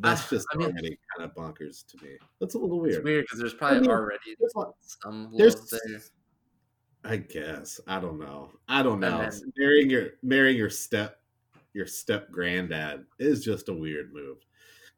That's 0.00 0.22
Ah, 0.22 0.26
just 0.30 0.46
I 0.54 0.56
mean- 0.58 0.68
already 0.70 0.98
kind 1.16 1.28
of 1.28 1.34
bonkers 1.34 1.84
to 1.88 2.04
me. 2.04 2.16
That's 2.40 2.54
a 2.54 2.58
little 2.58 2.84
It's 2.84 2.92
weird. 2.94 3.04
weird 3.04 3.24
because 3.24 3.40
there's 3.40 3.54
probably 3.54 3.80
mean, 3.80 3.90
already 3.90 4.36
There's 4.38 4.52
some 5.02 5.32
There's, 5.36 5.70
there. 5.70 6.00
I 7.04 7.16
guess 7.16 7.80
I 7.86 7.98
don't 8.00 8.18
know. 8.20 8.50
I 8.68 8.82
don't 8.84 9.00
know. 9.00 9.28
Marrying 9.56 9.90
your 9.90 10.10
marrying 10.22 10.56
your 10.56 10.70
step 10.70 11.20
your 11.74 11.86
step 11.86 12.30
granddad 12.30 13.04
is 13.18 13.44
just 13.44 13.68
a 13.68 13.72
weird 13.74 14.12
move. 14.12 14.38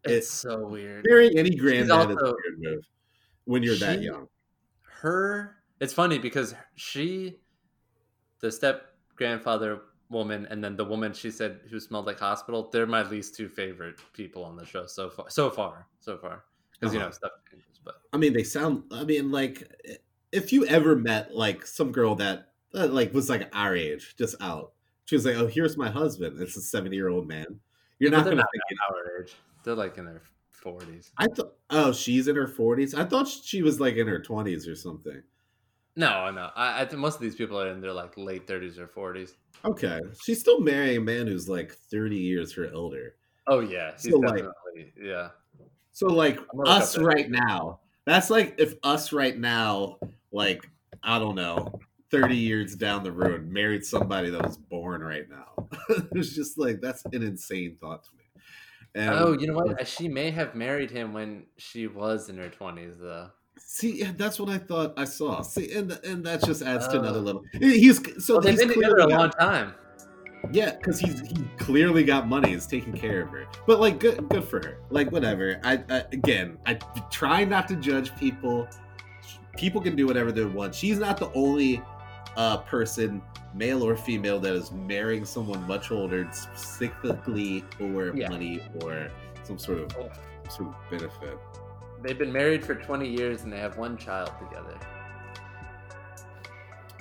It's 0.05 0.31
so 0.31 0.67
weird. 0.67 1.05
Marrying 1.09 1.37
any 1.39 1.51
granddad 1.55 2.11
is 2.11 2.17
a 2.21 2.25
weird 2.25 2.59
move 2.59 2.85
when 3.45 3.63
you're 3.63 3.77
that 3.77 4.01
young. 4.03 4.29
Her, 4.83 5.57
it's 5.81 5.93
funny 5.95 6.19
because 6.19 6.55
she, 6.75 7.37
the 8.41 8.51
step 8.53 8.95
grandfather 9.17 9.83
woman, 10.09 10.47
and 10.47 10.63
then 10.63 10.77
the 10.77 10.85
woman 10.85 11.13
she 11.13 11.31
said 11.31 11.61
who 11.71 11.79
smelled 11.81 12.07
like 12.07 12.19
hospital. 12.19 12.69
They're 12.71 12.87
my 12.87 13.03
least 13.03 13.35
two 13.37 13.49
favorite 13.49 14.01
people 14.13 14.45
on 14.45 14.57
the 14.57 14.67
show 14.67 14.87
so 14.87 15.11
far. 15.11 15.31
So 15.31 15.51
far, 15.51 15.87
so 16.01 16.19
far, 16.19 16.45
because 16.73 16.93
you 16.93 16.99
Uh-huh. 16.99 17.07
know 17.07 17.11
stuff 17.13 17.33
changes. 17.51 17.79
But 17.85 17.97
I 18.13 18.17
mean, 18.17 18.33
they 18.33 18.43
sound. 18.45 18.85
I 18.91 19.05
mean, 19.05 19.31
like 19.31 19.71
if 20.33 20.53
you 20.53 20.67
ever 20.67 20.97
met 20.97 21.35
like 21.35 21.67
some 21.67 21.93
girl 21.93 22.15
that 22.17 22.53
uh, 22.75 22.89
like 22.89 23.13
was 23.15 23.29
like 23.29 23.49
our 23.55 23.75
age, 23.77 24.17
just 24.17 24.37
out, 24.41 24.73
she 25.05 25.15
was 25.17 25.25
like, 25.25 25.37
"Oh, 25.37 25.47
here's 25.47 25.77
my 25.77 25.91
husband." 25.91 26.41
It's 26.41 26.57
a 26.57 26.61
seventy 26.61 26.97
year 26.97 27.09
old 27.09 27.29
man. 27.29 27.61
You're 27.99 28.11
But 28.13 28.17
not 28.19 28.25
gonna 28.25 28.37
not 28.37 28.47
think. 28.53 28.81
our 28.91 29.23
age. 29.23 29.35
They're 29.63 29.75
like 29.75 29.99
in 29.99 30.05
their 30.07 30.23
forties. 30.51 31.13
I 31.17 31.27
thought. 31.29 31.57
Oh, 31.71 31.93
she's 31.93 32.29
in 32.29 32.37
her 32.37 32.49
forties. 32.49 32.95
I 32.95 33.05
thought 33.05 33.29
she 33.29 33.63
was 33.63 33.81
like 33.81 33.97
in 33.97 34.07
her 34.09 34.21
twenties 34.21 34.67
or 34.67 34.75
something. 34.75 35.23
No, 35.97 36.31
no. 36.31 36.51
I, 36.55 36.83
I 36.83 36.85
think 36.85 37.01
most 37.01 37.17
of 37.17 37.21
these 37.21 37.35
people 37.35 37.61
are 37.61 37.69
in 37.71 37.81
their 37.81 37.93
like 37.93 38.13
late 38.17 38.47
thirties 38.47 38.79
or 38.79 38.87
forties. 38.87 39.35
Okay, 39.65 39.99
she's 40.23 40.41
still 40.41 40.61
marrying 40.61 40.99
a 40.99 41.01
man 41.01 41.27
who's 41.27 41.49
like 41.49 41.73
thirty 41.73 42.17
years 42.17 42.53
her 42.55 42.67
elder. 42.73 43.17
Oh 43.47 43.61
yeah, 43.61 43.93
he's 43.93 44.13
So, 44.13 44.19
like- 44.19 44.45
definitely 44.45 44.93
yeah. 45.01 45.29
So 45.93 46.07
like 46.07 46.39
I'm 46.39 46.47
gonna 46.57 46.71
look 46.71 46.83
us 46.83 46.97
right 46.97 47.29
now, 47.31 47.81
that's 48.07 48.31
like 48.31 48.55
if 48.59 48.75
us 48.83 49.13
right 49.13 49.37
now, 49.37 49.99
like 50.33 50.67
I 51.03 51.19
don't 51.19 51.35
know, 51.35 51.81
thirty 52.11 52.37
years 52.37 52.77
down 52.77 53.03
the 53.03 53.13
road, 53.13 53.49
married 53.49 53.85
somebody 53.85 54.31
that 54.31 54.43
was 54.43 54.57
born 54.57 55.03
right 55.03 55.29
now. 55.29 55.69
it's 56.15 56.35
just 56.35 56.57
like 56.59 56.81
that's 56.81 57.05
an 57.07 57.23
insane 57.23 57.77
thought 57.81 58.05
to 58.05 58.11
me. 58.17 58.25
And 58.95 59.11
Oh, 59.11 59.33
you 59.33 59.47
know 59.47 59.55
what? 59.55 59.87
She 59.87 60.09
may 60.09 60.31
have 60.31 60.55
married 60.55 60.91
him 60.91 61.13
when 61.13 61.47
she 61.59 61.87
was 61.87 62.29
in 62.29 62.39
her 62.39 62.49
twenties, 62.49 62.95
though. 62.99 63.31
See, 63.73 64.03
that's 64.03 64.41
what 64.41 64.49
I 64.49 64.59
thought 64.59 64.95
I 64.97 65.05
saw. 65.05 65.43
See, 65.43 65.73
and 65.75 65.93
and 66.05 66.27
that 66.27 66.45
just 66.45 66.61
adds 66.61 66.89
to 66.89 66.99
another 66.99 67.21
Oh. 67.21 67.23
level. 67.23 67.45
He's 67.53 67.99
so 68.25 68.35
Well, 68.35 68.43
they've 68.43 68.55
he's 68.55 68.63
been 68.67 68.75
together 68.75 68.99
a 68.99 69.07
long 69.07 69.31
time. 69.31 69.75
Yeah, 70.51 70.73
because 70.75 70.99
he's 70.99 71.21
he 71.21 71.45
clearly 71.57 72.03
got 72.03 72.27
money. 72.27 72.51
He's 72.51 72.67
taking 72.67 72.93
care 72.93 73.23
of 73.23 73.29
her. 73.29 73.47
But 73.69 73.79
like, 73.79 74.01
good 74.01 74.29
good 74.29 74.43
for 74.43 74.59
her. 74.67 74.79
Like, 74.91 75.13
whatever. 75.13 75.61
I, 75.63 75.85
I 75.89 75.99
again, 76.11 76.59
I 76.67 76.75
try 77.13 77.45
not 77.45 77.69
to 77.69 77.77
judge 77.77 78.15
people. 78.17 78.67
People 79.57 79.81
can 79.81 79.95
do 79.95 80.05
whatever 80.05 80.33
they 80.33 80.45
want. 80.45 80.75
She's 80.75 80.99
not 80.99 81.17
the 81.19 81.31
only 81.35 81.81
uh, 82.37 82.57
person, 82.59 83.23
male 83.55 83.85
or 83.87 83.97
female, 83.97 84.41
that 84.41 84.55
is 84.55 84.73
marrying 84.73 85.25
someone 85.25 85.65
much 85.69 85.93
older 85.93 86.29
specifically 86.33 87.65
for 87.79 88.17
Yeah. 88.17 88.31
money 88.31 88.63
or 88.83 89.11
some 89.45 89.59
sort 89.59 89.79
of 89.79 89.93
sort 90.51 90.71
of 90.71 90.75
benefit. 90.91 91.39
They've 92.03 92.19
been 92.19 92.33
married 92.33 92.65
for 92.65 92.75
twenty 92.75 93.09
years 93.09 93.43
and 93.43 93.53
they 93.53 93.59
have 93.59 93.77
one 93.77 93.97
child 93.97 94.33
together. 94.39 94.79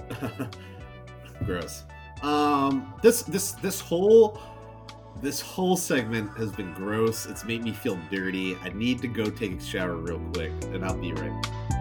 Gross. 1.45 1.83
Um, 2.21 2.93
this 3.01 3.21
this 3.23 3.51
this 3.53 3.79
whole 3.79 4.39
this 5.21 5.41
whole 5.41 5.75
segment 5.75 6.29
has 6.37 6.51
been 6.51 6.73
gross. 6.73 7.25
It's 7.25 7.43
made 7.43 7.63
me 7.63 7.71
feel 7.71 7.99
dirty. 8.09 8.55
I 8.57 8.69
need 8.69 9.01
to 9.01 9.07
go 9.07 9.29
take 9.29 9.53
a 9.53 9.61
shower 9.61 9.95
real 9.95 10.19
quick, 10.33 10.51
and 10.73 10.85
I'll 10.85 10.97
be 10.97 11.11
right. 11.13 11.41
back. 11.41 11.78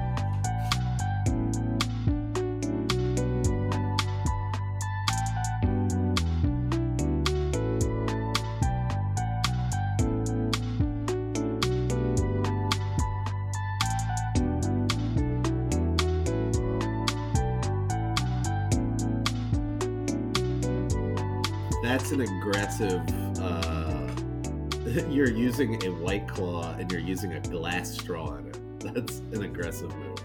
An 22.80 22.96
aggressive. 22.96 23.42
Uh, 23.42 25.08
you're 25.10 25.30
using 25.30 25.82
a 25.84 25.88
white 25.90 26.26
claw 26.28 26.72
and 26.78 26.90
you're 26.90 27.00
using 27.00 27.32
a 27.34 27.40
glass 27.40 27.90
straw 27.94 28.34
in 28.36 28.46
it. 28.48 28.58
That's 28.80 29.18
an 29.18 29.42
aggressive 29.42 29.94
move. 29.96 30.18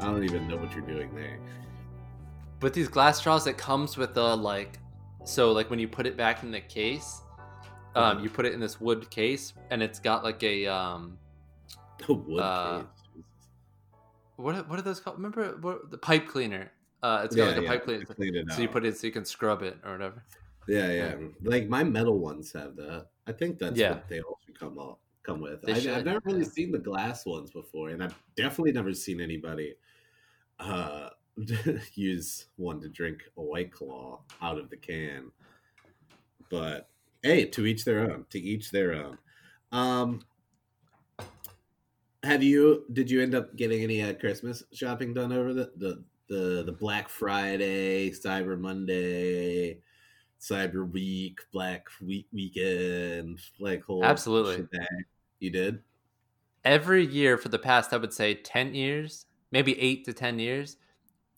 I 0.00 0.04
don't 0.06 0.24
even 0.24 0.48
know 0.48 0.56
what 0.56 0.72
you're 0.72 0.82
doing 0.86 1.14
there. 1.14 1.38
With 2.60 2.74
these 2.74 2.88
glass 2.88 3.18
straws, 3.18 3.46
it 3.46 3.56
comes 3.56 3.96
with 3.96 4.16
a 4.16 4.34
like, 4.34 4.78
so 5.24 5.52
like 5.52 5.70
when 5.70 5.78
you 5.78 5.88
put 5.88 6.06
it 6.06 6.16
back 6.16 6.42
in 6.42 6.50
the 6.50 6.60
case, 6.60 7.22
um, 7.94 8.18
Mhm. 8.18 8.22
you 8.24 8.30
put 8.30 8.44
it 8.46 8.52
in 8.52 8.60
this 8.60 8.80
wood 8.80 9.10
case, 9.10 9.54
and 9.70 9.82
it's 9.82 9.98
got 9.98 10.22
like 10.22 10.42
a 10.42 10.66
um, 10.66 11.18
A 12.08 12.12
wood 12.12 12.40
Uh, 12.40 12.78
cage. 12.78 12.86
what 14.36 14.54
are- 14.54 14.62
what 14.64 14.78
are 14.78 14.82
those 14.82 15.00
called? 15.00 15.16
Remember 15.16 15.56
what, 15.60 15.90
the 15.90 15.98
pipe 15.98 16.28
cleaner? 16.28 16.70
Uh, 17.02 17.22
it's 17.24 17.34
got 17.34 17.48
like 17.56 17.64
a 17.64 17.66
pipe 17.66 17.84
cleaner. 17.84 18.02
it 18.02 18.52
So 18.52 18.60
you 18.62 18.68
put 18.68 18.84
it 18.84 18.96
so 18.98 19.06
you 19.06 19.12
can 19.12 19.24
scrub 19.24 19.62
it 19.62 19.78
or 19.84 19.92
whatever. 19.92 20.22
Yeah, 20.70 20.92
yeah. 20.92 21.14
Like 21.42 21.68
my 21.68 21.82
metal 21.82 22.18
ones 22.18 22.52
have 22.52 22.76
that. 22.76 23.08
I 23.26 23.32
think 23.32 23.58
that's 23.58 23.76
Yeah. 23.78 23.94
what 23.94 24.08
they 24.08 24.20
all 24.20 24.38
should 24.46 24.58
come 24.58 24.78
up 24.78 25.00
come 25.22 25.40
with. 25.40 25.68
I, 25.68 25.72
I've 25.72 26.04
never 26.04 26.20
really 26.24 26.42
yeah. 26.42 26.48
seen 26.48 26.72
the 26.72 26.78
glass 26.78 27.26
ones 27.26 27.50
before, 27.50 27.90
and 27.90 28.02
I've 28.02 28.14
definitely 28.36 28.72
never 28.72 28.94
seen 28.94 29.20
anybody 29.20 29.74
uh, 30.58 31.10
use 31.94 32.46
one 32.56 32.80
to 32.80 32.88
drink 32.88 33.22
a 33.36 33.42
white 33.42 33.72
claw 33.72 34.20
out 34.40 34.58
of 34.58 34.70
the 34.70 34.76
can. 34.76 35.30
But 36.50 36.88
hey, 37.22 37.46
to 37.46 37.66
each 37.66 37.84
their 37.84 38.10
own. 38.10 38.26
To 38.30 38.40
each 38.40 38.70
their 38.70 38.94
own. 38.94 39.18
Um, 39.72 40.22
have 42.22 42.42
you? 42.42 42.84
Did 42.92 43.10
you 43.10 43.22
end 43.22 43.34
up 43.34 43.56
getting 43.56 43.82
any 43.82 44.02
uh, 44.02 44.14
Christmas 44.14 44.62
shopping 44.72 45.14
done 45.14 45.32
over 45.32 45.52
the 45.52 45.72
the 45.76 46.04
the, 46.28 46.62
the 46.64 46.72
Black 46.72 47.08
Friday, 47.08 48.10
Cyber 48.10 48.58
Monday? 48.58 49.80
Cyber 50.40 50.90
Week, 50.90 51.38
Black 51.52 51.86
Week 52.00 52.26
weekend, 52.32 53.40
like 53.58 53.82
whole 53.84 54.04
Absolutely. 54.04 54.56
shebang. 54.56 55.04
You 55.38 55.50
did? 55.50 55.82
Every 56.64 57.06
year 57.06 57.36
for 57.38 57.48
the 57.48 57.58
past, 57.58 57.92
I 57.92 57.96
would 57.96 58.12
say 58.12 58.34
ten 58.34 58.74
years, 58.74 59.26
maybe 59.52 59.78
eight 59.80 60.04
to 60.06 60.12
ten 60.12 60.38
years, 60.38 60.76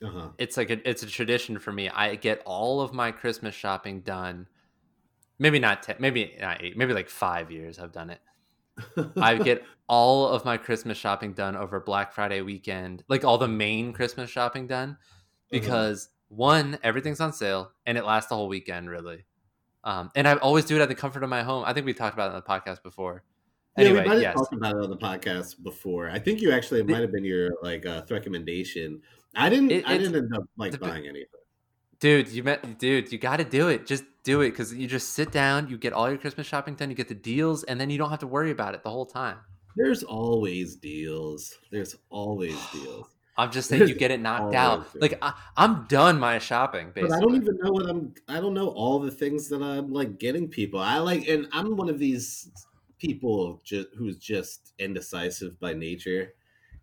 Uh 0.04 0.08
huh. 0.10 0.28
it's 0.38 0.56
like 0.56 0.70
a, 0.70 0.88
it's 0.88 1.02
a 1.02 1.06
tradition 1.06 1.58
for 1.58 1.72
me. 1.72 1.88
I 1.88 2.14
get 2.16 2.42
all 2.44 2.80
of 2.80 2.92
my 2.92 3.10
Christmas 3.12 3.54
shopping 3.54 4.00
done. 4.00 4.46
Maybe 5.38 5.58
not 5.58 5.82
ten, 5.82 5.96
maybe 5.98 6.36
not 6.40 6.62
eight, 6.62 6.76
maybe 6.76 6.92
like 6.94 7.08
five 7.08 7.50
years. 7.50 7.78
I've 7.78 7.92
done 7.92 8.10
it. 8.10 8.20
I 9.16 9.36
get 9.36 9.64
all 9.88 10.28
of 10.28 10.44
my 10.44 10.56
Christmas 10.56 10.96
shopping 10.96 11.32
done 11.32 11.56
over 11.56 11.78
Black 11.80 12.12
Friday 12.12 12.40
weekend, 12.40 13.02
like 13.08 13.24
all 13.24 13.38
the 13.38 13.48
main 13.48 13.92
Christmas 13.92 14.30
shopping 14.30 14.66
done, 14.66 14.96
because 15.50 16.08
one, 16.34 16.78
everything's 16.82 17.20
on 17.20 17.32
sale 17.32 17.72
and 17.86 17.98
it 17.98 18.04
lasts 18.04 18.28
the 18.30 18.36
whole 18.36 18.48
weekend, 18.48 18.88
really. 18.88 19.24
Um, 19.84 20.10
and 20.14 20.26
I 20.28 20.34
always 20.36 20.64
do 20.64 20.76
it 20.76 20.80
at 20.80 20.88
the 20.88 20.94
comfort 20.94 21.22
of 21.22 21.28
my 21.30 21.42
home. 21.42 21.64
I 21.66 21.72
think 21.72 21.86
we 21.86 21.92
talked 21.94 22.14
about 22.14 22.30
it 22.30 22.34
on 22.34 22.42
the 22.46 22.48
podcast 22.48 22.82
before. 22.82 23.22
Yeah, 23.76 23.84
Anyway, 23.84 24.02
we 24.02 24.08
might 24.08 24.14
have 24.14 24.22
yes, 24.22 24.34
talked 24.34 24.52
about 24.52 24.76
it 24.76 24.82
on 24.82 24.90
the 24.90 24.96
podcast 24.96 25.62
before. 25.62 26.08
I 26.10 26.18
think 26.18 26.40
you 26.40 26.52
actually 26.52 26.80
it 26.80 26.88
might 26.88 27.00
have 27.00 27.12
been 27.12 27.24
your 27.24 27.50
like 27.62 27.84
uh, 27.86 28.02
recommendation. 28.10 29.00
I 29.34 29.48
didn't. 29.48 29.70
It- 29.72 29.88
I 29.88 29.96
didn't 29.98 30.14
end 30.16 30.34
up 30.36 30.44
like 30.56 30.78
buying 30.78 31.06
anything. 31.06 31.40
dude, 31.98 32.28
you 32.28 32.42
met, 32.42 32.78
dude, 32.78 33.10
you 33.12 33.18
got 33.18 33.38
to 33.38 33.44
do 33.44 33.68
it. 33.68 33.86
Just 33.86 34.04
do 34.24 34.40
it 34.42 34.50
because 34.50 34.74
you 34.74 34.86
just 34.86 35.10
sit 35.14 35.32
down, 35.32 35.68
you 35.68 35.78
get 35.78 35.92
all 35.92 36.08
your 36.08 36.18
Christmas 36.18 36.46
shopping 36.46 36.74
done, 36.74 36.90
you 36.90 36.96
get 36.96 37.08
the 37.08 37.14
deals, 37.14 37.64
and 37.64 37.80
then 37.80 37.90
you 37.90 37.98
don't 37.98 38.10
have 38.10 38.18
to 38.20 38.26
worry 38.26 38.50
about 38.50 38.74
it 38.74 38.82
the 38.82 38.90
whole 38.90 39.06
time. 39.06 39.38
There's 39.74 40.02
always 40.02 40.76
deals. 40.76 41.58
There's 41.70 41.96
always 42.10 42.56
deals. 42.72 43.08
I'm 43.36 43.50
just 43.50 43.68
saying 43.68 43.88
you 43.88 43.94
get 43.94 44.10
it 44.10 44.20
knocked 44.20 44.54
out. 44.54 44.86
Like 45.00 45.18
I, 45.22 45.32
am 45.56 45.86
done 45.88 46.18
my 46.20 46.38
shopping. 46.38 46.92
Basically, 46.94 47.08
but 47.08 47.16
I 47.16 47.20
don't 47.20 47.36
even 47.36 47.58
know 47.62 47.72
what 47.72 47.88
I'm. 47.88 48.14
I 48.28 48.40
don't 48.40 48.54
know 48.54 48.68
all 48.68 48.98
the 48.98 49.10
things 49.10 49.48
that 49.48 49.62
I'm 49.62 49.90
like 49.90 50.18
getting 50.18 50.48
people. 50.48 50.80
I 50.80 50.98
like, 50.98 51.26
and 51.28 51.48
I'm 51.52 51.76
one 51.76 51.88
of 51.88 51.98
these 51.98 52.50
people 52.98 53.60
just 53.64 53.88
who's 53.96 54.18
just 54.18 54.74
indecisive 54.78 55.58
by 55.60 55.72
nature, 55.72 56.34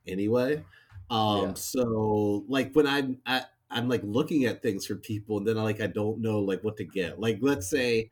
anyway. 0.08 0.64
Um, 1.12 1.50
yeah. 1.50 1.54
so 1.54 2.46
like 2.48 2.74
when 2.74 2.88
I'm 2.88 3.20
I, 3.28 3.44
I'm 3.70 3.88
like 3.88 4.02
looking 4.04 4.46
at 4.46 4.64
things 4.64 4.88
for 4.88 4.96
people, 4.96 5.38
and 5.38 5.48
then 5.48 5.58
I 5.58 5.62
like 5.62 5.82
I 5.82 5.88
don't 5.88 6.20
know 6.20 6.40
like 6.40 6.64
what 6.64 6.78
to 6.78 6.84
get. 6.84 7.20
Like 7.20 7.38
let's 7.42 7.70
say 7.70 8.10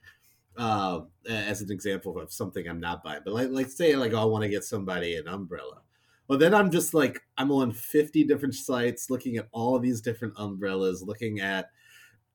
uh, 0.57 1.01
as 1.27 1.61
an 1.61 1.71
example 1.71 2.19
of 2.19 2.31
something 2.31 2.67
I'm 2.67 2.79
not 2.79 3.03
buying. 3.03 3.21
But 3.25 3.33
like, 3.33 3.49
like 3.49 3.69
say 3.69 3.95
like 3.95 4.13
oh, 4.13 4.21
I 4.21 4.25
want 4.25 4.43
to 4.43 4.49
get 4.49 4.63
somebody 4.63 5.15
an 5.15 5.27
umbrella. 5.27 5.81
Well, 6.27 6.37
then 6.37 6.53
I'm 6.53 6.69
just 6.69 6.93
like 6.93 7.21
I'm 7.37 7.51
on 7.51 7.71
50 7.71 8.23
different 8.25 8.55
sites 8.55 9.09
looking 9.09 9.37
at 9.37 9.47
all 9.51 9.79
these 9.79 10.01
different 10.01 10.33
umbrellas, 10.37 11.01
looking 11.01 11.39
at 11.39 11.69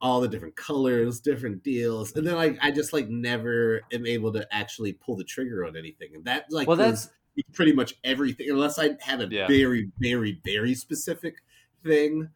all 0.01 0.21
the 0.21 0.29
different 0.29 0.57
colors, 0.57 1.21
different 1.21 1.63
deals, 1.63 2.13
and 2.17 2.27
then 2.27 2.35
like 2.35 2.59
I 2.61 2.71
just 2.71 2.93
like 2.93 3.09
never 3.09 3.83
am 3.93 4.07
able 4.07 4.33
to 4.33 4.47
actually 4.51 4.95
pull 4.95 5.17
the 5.17 5.25
trigger 5.25 5.65
on 5.67 5.77
anything. 5.77 6.11
And 6.15 6.25
that 6.25 6.47
like 6.51 6.67
well, 6.67 6.77
that's 6.77 7.11
pretty 7.53 7.73
much 7.73 7.95
everything, 8.05 8.51
unless 8.51 8.79
I 8.79 8.97
have 9.01 9.21
a 9.21 9.29
yeah. 9.31 9.47
very, 9.47 9.91
very, 9.99 10.41
very 10.45 10.75
specific 10.75 11.37
thing 11.85 12.29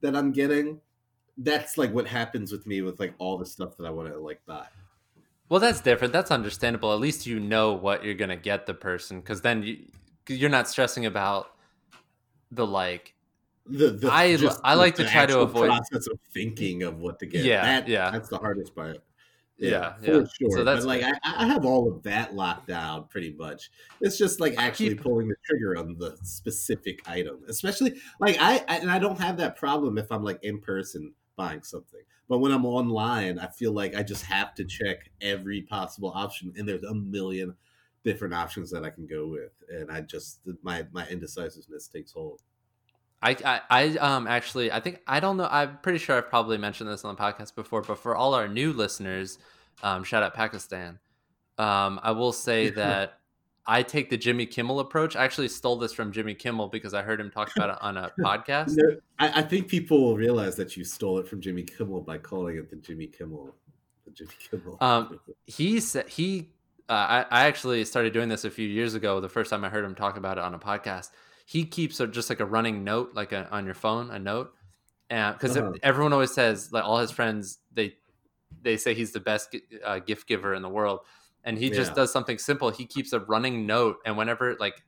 that 0.00 0.14
I'm 0.16 0.32
getting. 0.32 0.80
That's 1.36 1.76
like 1.78 1.92
what 1.92 2.06
happens 2.06 2.52
with 2.52 2.66
me 2.66 2.82
with 2.82 3.00
like 3.00 3.14
all 3.18 3.38
the 3.38 3.46
stuff 3.46 3.76
that 3.78 3.86
I 3.86 3.90
want 3.90 4.12
to 4.12 4.18
like 4.18 4.40
buy. 4.46 4.66
Well, 5.48 5.60
that's 5.60 5.80
different. 5.80 6.12
That's 6.12 6.30
understandable. 6.30 6.92
At 6.92 7.00
least 7.00 7.26
you 7.26 7.40
know 7.40 7.72
what 7.72 8.04
you're 8.04 8.14
gonna 8.14 8.36
get 8.36 8.66
the 8.66 8.74
person, 8.74 9.20
because 9.20 9.40
then 9.40 9.62
you 9.62 9.86
you're 10.28 10.50
not 10.50 10.68
stressing 10.68 11.06
about 11.06 11.50
the 12.50 12.66
like. 12.66 13.14
The, 13.66 13.90
the 13.90 14.10
I 14.12 14.36
I 14.62 14.74
like 14.74 14.94
to 14.96 15.04
try 15.08 15.24
to 15.26 15.40
avoid 15.40 15.68
process 15.68 16.06
of 16.06 16.18
thinking 16.32 16.82
of 16.82 16.98
what 16.98 17.18
to 17.20 17.26
get. 17.26 17.44
Yeah, 17.44 17.62
that, 17.62 17.88
yeah, 17.88 18.10
that's 18.10 18.28
the 18.28 18.38
hardest 18.38 18.74
part. 18.74 18.98
Yeah, 19.56 19.94
yeah, 20.02 20.20
for 20.20 20.26
sure. 20.38 20.50
So 20.50 20.64
that's 20.64 20.84
but 20.84 21.00
like 21.00 21.02
I, 21.02 21.14
I 21.24 21.46
have 21.46 21.64
all 21.64 21.90
of 21.90 22.02
that 22.02 22.34
locked 22.34 22.66
down 22.66 23.04
pretty 23.04 23.32
much. 23.38 23.70
It's 24.00 24.18
just 24.18 24.40
like 24.40 24.54
actually 24.58 24.90
keep... 24.90 25.02
pulling 25.02 25.28
the 25.28 25.36
trigger 25.44 25.78
on 25.78 25.96
the 25.98 26.18
specific 26.22 27.08
item, 27.08 27.40
especially 27.48 27.94
like 28.20 28.36
I, 28.40 28.64
I 28.68 28.78
and 28.78 28.90
I 28.90 28.98
don't 28.98 29.18
have 29.18 29.36
that 29.38 29.56
problem 29.56 29.96
if 29.96 30.10
I'm 30.10 30.24
like 30.24 30.42
in 30.42 30.60
person 30.60 31.12
buying 31.36 31.62
something. 31.62 32.00
But 32.28 32.38
when 32.38 32.52
I'm 32.52 32.66
online, 32.66 33.38
I 33.38 33.46
feel 33.48 33.72
like 33.72 33.94
I 33.94 34.02
just 34.02 34.24
have 34.24 34.54
to 34.54 34.64
check 34.64 35.10
every 35.20 35.62
possible 35.62 36.12
option, 36.14 36.52
and 36.56 36.68
there's 36.68 36.82
a 36.82 36.94
million 36.94 37.54
different 38.04 38.34
options 38.34 38.70
that 38.70 38.84
I 38.84 38.90
can 38.90 39.06
go 39.06 39.26
with, 39.26 39.52
and 39.68 39.90
I 39.90 40.02
just 40.02 40.40
my 40.62 40.86
my 40.92 41.06
indecisiveness 41.08 41.88
takes 41.88 42.12
hold. 42.12 42.42
I, 43.22 43.36
I, 43.44 43.60
I 43.70 43.88
um 43.98 44.26
actually 44.26 44.70
I 44.70 44.80
think 44.80 45.00
I 45.06 45.18
don't 45.18 45.38
know 45.38 45.48
I'm 45.50 45.78
pretty 45.82 45.98
sure 45.98 46.16
I've 46.16 46.28
probably 46.28 46.58
mentioned 46.58 46.90
this 46.90 47.04
on 47.04 47.14
the 47.14 47.20
podcast 47.20 47.54
before, 47.54 47.80
but 47.82 47.98
for 47.98 48.14
all 48.14 48.34
our 48.34 48.46
new 48.46 48.72
listeners, 48.72 49.38
um, 49.82 50.04
shout 50.04 50.22
out 50.22 50.34
Pakistan. 50.34 50.98
Um, 51.56 52.00
I 52.02 52.12
will 52.12 52.32
say 52.32 52.70
that 52.70 53.18
I 53.66 53.82
take 53.82 54.10
the 54.10 54.18
Jimmy 54.18 54.44
Kimmel 54.46 54.80
approach. 54.80 55.16
I 55.16 55.24
actually 55.24 55.48
stole 55.48 55.76
this 55.76 55.92
from 55.92 56.12
Jimmy 56.12 56.34
Kimmel 56.34 56.68
because 56.68 56.92
I 56.92 57.02
heard 57.02 57.18
him 57.18 57.30
talk 57.30 57.50
about 57.56 57.70
it 57.70 57.78
on 57.80 57.96
a 57.96 58.12
podcast. 58.20 58.76
I, 59.18 59.40
I, 59.40 59.42
think 59.42 59.68
people 59.68 60.02
will 60.02 60.16
realize 60.16 60.54
that 60.56 60.76
you 60.76 60.84
stole 60.84 61.18
it 61.18 61.26
from 61.26 61.40
Jimmy 61.40 61.62
Kimmel 61.62 62.02
by 62.02 62.18
calling 62.18 62.58
it 62.58 62.68
the 62.68 62.76
Jimmy 62.76 63.06
Kimmel. 63.06 63.54
The 64.04 64.10
Jimmy 64.10 64.32
Kimmel. 64.50 64.76
Um, 64.80 65.18
he 65.46 65.80
said 65.80 66.08
he. 66.08 66.50
Uh, 66.88 66.92
I, 66.92 67.26
I 67.30 67.46
actually 67.46 67.84
started 67.84 68.12
doing 68.12 68.28
this 68.28 68.44
a 68.44 68.50
few 68.50 68.68
years 68.68 68.94
ago. 68.94 69.20
The 69.20 69.28
first 69.28 69.50
time 69.50 69.64
I 69.64 69.68
heard 69.68 69.84
him 69.84 69.94
talk 69.94 70.16
about 70.16 70.38
it 70.38 70.44
on 70.44 70.54
a 70.54 70.58
podcast, 70.58 71.10
he 71.46 71.64
keeps 71.64 72.00
a, 72.00 72.06
just 72.06 72.28
like 72.28 72.40
a 72.40 72.46
running 72.46 72.84
note, 72.84 73.12
like 73.14 73.32
a, 73.32 73.48
on 73.50 73.64
your 73.64 73.74
phone, 73.74 74.10
a 74.10 74.18
note, 74.18 74.52
and 75.08 75.34
because 75.34 75.56
uh-huh. 75.56 75.72
everyone 75.82 76.12
always 76.12 76.32
says 76.32 76.72
like 76.72 76.84
all 76.84 76.98
his 76.98 77.10
friends 77.10 77.58
they 77.72 77.94
they 78.62 78.76
say 78.76 78.94
he's 78.94 79.12
the 79.12 79.20
best 79.20 79.54
uh, 79.84 79.98
gift 79.98 80.26
giver 80.26 80.54
in 80.54 80.62
the 80.62 80.68
world 80.68 81.00
and 81.44 81.58
he 81.58 81.70
just 81.70 81.94
does 81.94 82.10
something 82.10 82.38
simple. 82.38 82.70
He 82.70 82.86
keeps 82.86 83.12
a 83.12 83.20
running 83.20 83.66
note, 83.66 83.98
and 84.04 84.16
whenever 84.16 84.56
like 84.58 84.82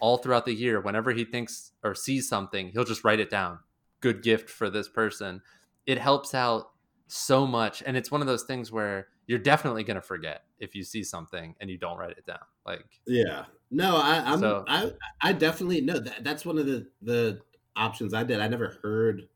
all 0.00 0.18
throughout 0.18 0.44
the 0.44 0.52
year, 0.52 0.80
whenever 0.80 1.12
he 1.12 1.24
thinks 1.24 1.72
or 1.84 1.94
sees 1.94 2.28
something, 2.28 2.70
he'll 2.72 2.84
just 2.84 3.04
write 3.04 3.20
it 3.20 3.30
down. 3.30 3.60
Good 4.00 4.22
gift 4.22 4.50
for 4.50 4.68
this 4.68 4.88
person. 4.88 5.40
It 5.86 5.98
helps 5.98 6.34
out 6.34 6.70
so 7.06 7.46
much, 7.46 7.82
and 7.86 7.96
it's 7.96 8.10
one 8.10 8.20
of 8.20 8.26
those 8.26 8.42
things 8.42 8.72
where 8.72 9.08
you're 9.30 9.38
definitely 9.38 9.84
gonna 9.84 10.02
forget 10.02 10.42
if 10.58 10.74
you 10.74 10.82
see 10.82 11.04
something 11.04 11.54
and 11.60 11.70
you 11.70 11.78
don't 11.78 11.96
write 11.96 12.18
it 12.18 12.26
down. 12.26 12.40
Like 12.66 12.84
yeah, 13.06 13.44
no, 13.70 13.96
I, 13.96 14.32
I'm 14.32 14.40
so, 14.40 14.64
I 14.66 14.90
I 15.22 15.32
definitely 15.34 15.82
know 15.82 16.00
that 16.00 16.24
that's 16.24 16.44
one 16.44 16.58
of 16.58 16.66
the 16.66 16.88
the 17.00 17.40
options 17.76 18.12
I 18.12 18.24
did. 18.24 18.40
I 18.40 18.48
never 18.48 18.80
heard 18.82 19.28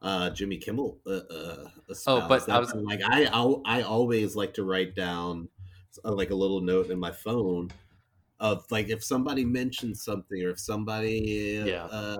uh 0.00 0.30
Jimmy 0.30 0.58
Kimmel 0.58 1.00
uh, 1.08 1.10
uh 1.10 1.68
oh 2.06 2.28
but 2.28 2.48
I 2.48 2.60
was 2.60 2.72
like 2.72 3.00
I 3.04 3.24
I 3.24 3.78
I 3.78 3.82
always 3.82 4.36
like 4.36 4.54
to 4.54 4.62
write 4.62 4.94
down 4.94 5.48
uh, 6.04 6.12
like 6.12 6.30
a 6.30 6.34
little 6.36 6.60
note 6.60 6.90
in 6.90 7.00
my 7.00 7.10
phone 7.10 7.72
of 8.38 8.64
like 8.70 8.90
if 8.90 9.02
somebody 9.02 9.44
mentions 9.44 10.04
something 10.04 10.40
or 10.40 10.50
if 10.50 10.60
somebody 10.60 11.64
yeah. 11.66 11.86
uh, 11.86 12.16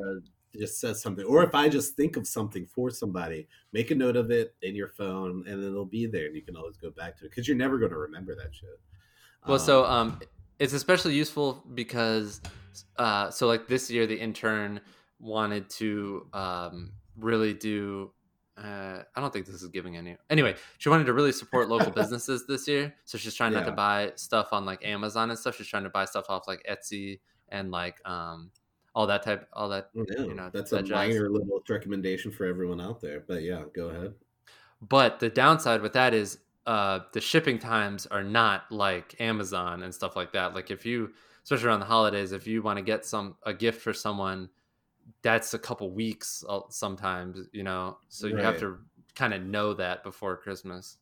just 0.59 0.81
says 0.81 1.01
something 1.01 1.25
or 1.25 1.43
if 1.43 1.55
i 1.55 1.69
just 1.69 1.95
think 1.95 2.17
of 2.17 2.27
something 2.27 2.67
for 2.67 2.91
somebody 2.91 3.47
make 3.73 3.91
a 3.91 3.95
note 3.95 4.17
of 4.17 4.31
it 4.31 4.55
in 4.63 4.75
your 4.75 4.89
phone 4.89 5.45
and 5.47 5.63
it'll 5.63 5.85
be 5.85 6.07
there 6.07 6.27
and 6.27 6.37
you 6.37 6.43
can 6.43 6.57
always 6.57 6.77
go 6.77 6.91
back 6.91 7.17
to 7.17 7.25
it 7.25 7.31
because 7.31 7.47
you're 7.47 7.57
never 7.57 7.79
going 7.79 7.91
to 7.91 7.99
remember 7.99 8.35
that 8.35 8.55
shit 8.55 8.79
well 9.47 9.55
um, 9.55 9.59
so 9.59 9.85
um 9.85 10.21
it's 10.59 10.73
especially 10.73 11.15
useful 11.15 11.65
because 11.75 12.41
uh 12.99 13.31
so 13.31 13.47
like 13.47 13.69
this 13.69 13.91
year 13.91 14.07
the 14.07 14.19
intern 14.19 14.81
wanted 15.19 15.69
to 15.71 16.27
um 16.33 16.93
really 17.17 17.55
do 17.55 18.11
uh, 18.59 19.03
I 19.15 19.21
don't 19.21 19.33
think 19.33 19.45
this 19.45 19.63
is 19.63 19.69
giving 19.69 19.97
any. 19.97 20.17
Anyway, 20.31 20.55
she 20.79 20.89
wanted 20.89 21.05
to 21.05 21.13
really 21.13 21.33
support 21.33 21.69
local 21.69 21.91
businesses 21.95 22.47
this 22.47 22.67
year, 22.67 22.95
so 23.05 23.19
she's 23.19 23.35
trying 23.35 23.53
yeah. 23.53 23.61
not 23.61 23.67
to 23.67 23.73
buy 23.73 24.13
stuff 24.17 24.49
on 24.53 24.65
like 24.65 24.85
Amazon 24.85 25.29
and 25.29 25.39
stuff. 25.39 25.57
She's 25.57 25.67
trying 25.67 25.83
to 25.83 25.91
buy 25.91 26.07
stuff 26.07 26.27
off 26.31 26.49
like 26.49 26.67
Etsy 26.69 27.21
and 27.51 27.71
like 27.71 27.97
um 28.09 28.51
all 28.97 29.07
that 29.07 29.23
type, 29.23 29.47
all 29.53 29.69
that. 29.69 29.91
Yeah, 29.95 30.23
you 30.25 30.33
know, 30.33 30.51
that's 30.51 30.71
that 30.71 30.81
a 30.81 30.83
jazz. 30.83 30.91
minor 30.91 31.29
little 31.29 31.63
recommendation 31.69 32.33
for 32.33 32.47
everyone 32.47 32.81
out 32.81 33.03
there. 33.03 33.23
But 33.29 33.43
yeah, 33.43 33.65
go 33.75 33.89
ahead. 33.91 34.15
But 34.81 35.21
the 35.21 35.29
downside 35.29 35.83
with 35.83 35.93
that 35.93 36.15
is 36.15 36.39
uh, 36.67 37.01
the 37.13 37.21
shipping 37.21 37.59
times 37.59 38.07
are 38.07 38.25
not 38.25 38.73
like 38.73 39.15
Amazon 39.21 39.83
and 39.83 39.95
stuff 39.95 40.17
like 40.17 40.33
that. 40.33 40.55
Like 40.55 40.71
if 40.71 40.87
you, 40.87 41.13
especially 41.45 41.69
around 41.69 41.81
the 41.81 41.87
holidays, 41.87 42.33
if 42.33 42.47
you 42.47 42.63
want 42.63 42.79
to 42.79 42.83
get 42.83 43.05
some 43.05 43.37
a 43.43 43.53
gift 43.53 43.83
for 43.83 43.93
someone 43.93 44.49
that's 45.21 45.53
a 45.53 45.59
couple 45.59 45.91
weeks 45.91 46.43
uh, 46.49 46.61
sometimes, 46.71 47.49
you 47.53 47.65
know. 47.65 47.99
So 48.09 48.27
you 48.27 48.37
right. 48.37 48.45
have 48.47 48.59
to 48.61 48.79
kind 49.15 49.35
of 49.35 49.43
know 49.43 49.75
that 49.75 50.05
before 50.05 50.39
Christmas. 50.39 50.97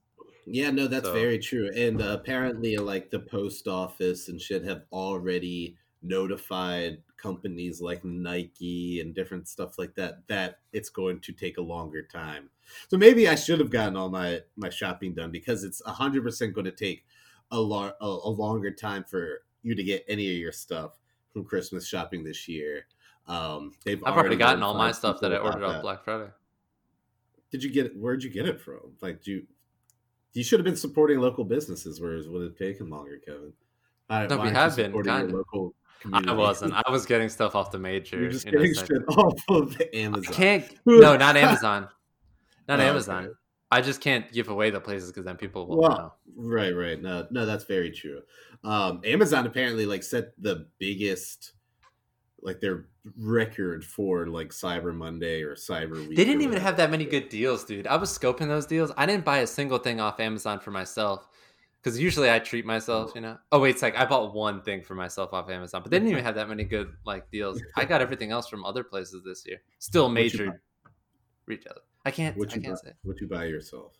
Yeah, 0.46 0.70
no, 0.70 0.88
that's 0.88 1.06
so. 1.06 1.12
very 1.12 1.38
true. 1.38 1.70
And 1.76 2.02
uh, 2.02 2.18
apparently, 2.20 2.76
like 2.76 3.10
the 3.10 3.20
post 3.20 3.68
office 3.68 4.28
and 4.28 4.40
shit 4.40 4.64
have 4.64 4.82
already 4.90 5.76
notified 6.02 6.98
companies 7.16 7.80
like 7.80 8.04
Nike 8.04 9.00
and 9.00 9.14
different 9.14 9.48
stuff 9.48 9.78
like 9.78 9.94
that 9.94 10.26
that 10.28 10.58
it's 10.72 10.90
going 10.90 11.20
to 11.20 11.32
take 11.32 11.58
a 11.58 11.62
longer 11.62 12.02
time. 12.02 12.50
So 12.88 12.96
maybe 12.96 13.28
I 13.28 13.34
should 13.34 13.60
have 13.60 13.70
gotten 13.70 13.96
all 13.96 14.08
my 14.08 14.40
my 14.56 14.70
shopping 14.70 15.14
done 15.14 15.30
because 15.30 15.64
it's 15.64 15.82
hundred 15.84 16.22
percent 16.22 16.54
going 16.54 16.66
to 16.66 16.70
take 16.70 17.04
a, 17.50 17.58
lo- 17.58 17.92
a, 18.00 18.06
a 18.06 18.30
longer 18.30 18.70
time 18.70 19.04
for 19.04 19.42
you 19.62 19.74
to 19.74 19.82
get 19.82 20.04
any 20.08 20.30
of 20.30 20.36
your 20.36 20.52
stuff 20.52 20.98
from 21.32 21.44
Christmas 21.44 21.86
shopping 21.86 22.24
this 22.24 22.48
year 22.48 22.86
um, 23.26 23.72
they've 23.84 24.02
I've 24.04 24.16
already, 24.16 24.36
gotten 24.36 24.62
all 24.62 24.74
my 24.74 24.92
stuff 24.92 25.20
that 25.20 25.32
I 25.32 25.38
ordered 25.38 25.64
off 25.64 25.82
Black 25.82 26.04
Friday. 26.04 26.30
Did 27.50 27.62
you 27.62 27.70
get 27.70 27.86
it? 27.86 27.96
Where'd 27.96 28.22
you 28.22 28.30
get 28.30 28.46
it 28.46 28.60
from? 28.60 28.92
Like, 29.00 29.22
do 29.22 29.30
you 29.30 29.46
you 30.32 30.42
should 30.42 30.58
have 30.58 30.64
been 30.64 30.76
supporting 30.76 31.20
local 31.20 31.44
businesses, 31.44 32.00
whereas 32.00 32.28
would 32.28 32.42
have 32.42 32.56
taken 32.56 32.90
longer, 32.90 33.20
Kevin. 33.24 33.52
I, 34.10 34.26
no, 34.26 34.38
we 34.38 34.50
have 34.50 34.76
been 34.76 34.92
of. 34.92 35.30
Local 35.30 35.74
I 36.12 36.32
wasn't. 36.32 36.74
I 36.74 36.90
was 36.90 37.06
getting 37.06 37.28
stuff 37.28 37.54
off 37.54 37.70
the 37.70 37.78
major. 37.78 38.20
You're 38.20 38.30
just 38.30 38.44
getting 38.44 38.74
shit 38.74 39.02
off 39.08 39.40
of 39.48 39.80
Amazon. 39.92 40.32
I 40.32 40.36
can't. 40.36 40.64
No, 40.86 41.16
not 41.16 41.36
Amazon. 41.36 41.88
Not 42.68 42.80
oh, 42.80 42.82
Amazon. 42.82 43.24
Okay. 43.24 43.34
I 43.70 43.80
just 43.80 44.00
can't 44.00 44.30
give 44.32 44.48
away 44.48 44.70
the 44.70 44.80
places 44.80 45.10
because 45.10 45.24
then 45.24 45.36
people 45.36 45.66
will 45.66 45.78
well, 45.78 45.90
know. 45.90 46.12
Right, 46.36 46.70
right. 46.70 47.00
No, 47.00 47.26
no, 47.30 47.44
that's 47.46 47.64
very 47.64 47.90
true. 47.90 48.20
Um, 48.62 49.00
Amazon 49.04 49.46
apparently 49.46 49.86
like 49.86 50.02
set 50.02 50.32
the 50.40 50.68
biggest 50.78 51.52
like 52.42 52.60
their 52.60 52.86
record 53.18 53.84
for 53.84 54.26
like 54.26 54.50
Cyber 54.50 54.94
Monday 54.94 55.42
or 55.42 55.56
Cyber 55.56 56.06
Week. 56.06 56.16
They 56.16 56.24
didn't 56.24 56.42
even 56.42 56.60
have 56.60 56.76
that 56.76 56.90
many 56.90 57.06
good 57.06 57.30
deals, 57.30 57.64
dude. 57.64 57.86
I 57.86 57.96
was 57.96 58.16
scoping 58.16 58.48
those 58.48 58.66
deals. 58.66 58.92
I 58.96 59.06
didn't 59.06 59.24
buy 59.24 59.38
a 59.38 59.46
single 59.46 59.78
thing 59.78 60.00
off 60.00 60.20
Amazon 60.20 60.60
for 60.60 60.70
myself 60.70 61.26
because 61.84 62.00
usually 62.00 62.30
I 62.30 62.38
treat 62.38 62.64
myself, 62.64 63.12
you 63.14 63.20
know. 63.20 63.36
Oh 63.52 63.60
wait, 63.60 63.70
it's 63.70 63.82
like 63.82 63.96
I 63.96 64.06
bought 64.06 64.34
one 64.34 64.62
thing 64.62 64.82
for 64.82 64.94
myself 64.94 65.34
off 65.34 65.50
Amazon, 65.50 65.82
but 65.82 65.90
they 65.90 65.98
didn't 65.98 66.12
even 66.12 66.24
have 66.28 66.34
that 66.36 66.48
many 66.48 66.64
good 66.64 66.94
like 67.04 67.30
deals. 67.30 67.62
I 67.76 67.84
got 67.84 68.00
everything 68.00 68.30
else 68.30 68.48
from 68.48 68.64
other 68.64 68.82
places 68.82 69.22
this 69.24 69.44
year. 69.46 69.58
Still 69.80 70.08
major 70.08 70.62
retailer. 71.46 71.82
I 72.06 72.10
can't. 72.10 72.36
What 72.38 72.54
you 72.54 72.60
I 72.60 72.64
can't 72.64 72.74
buy, 72.82 72.90
say. 72.90 72.94
What 73.02 73.20
you 73.20 73.28
buy 73.28 73.44
yourself? 73.44 73.92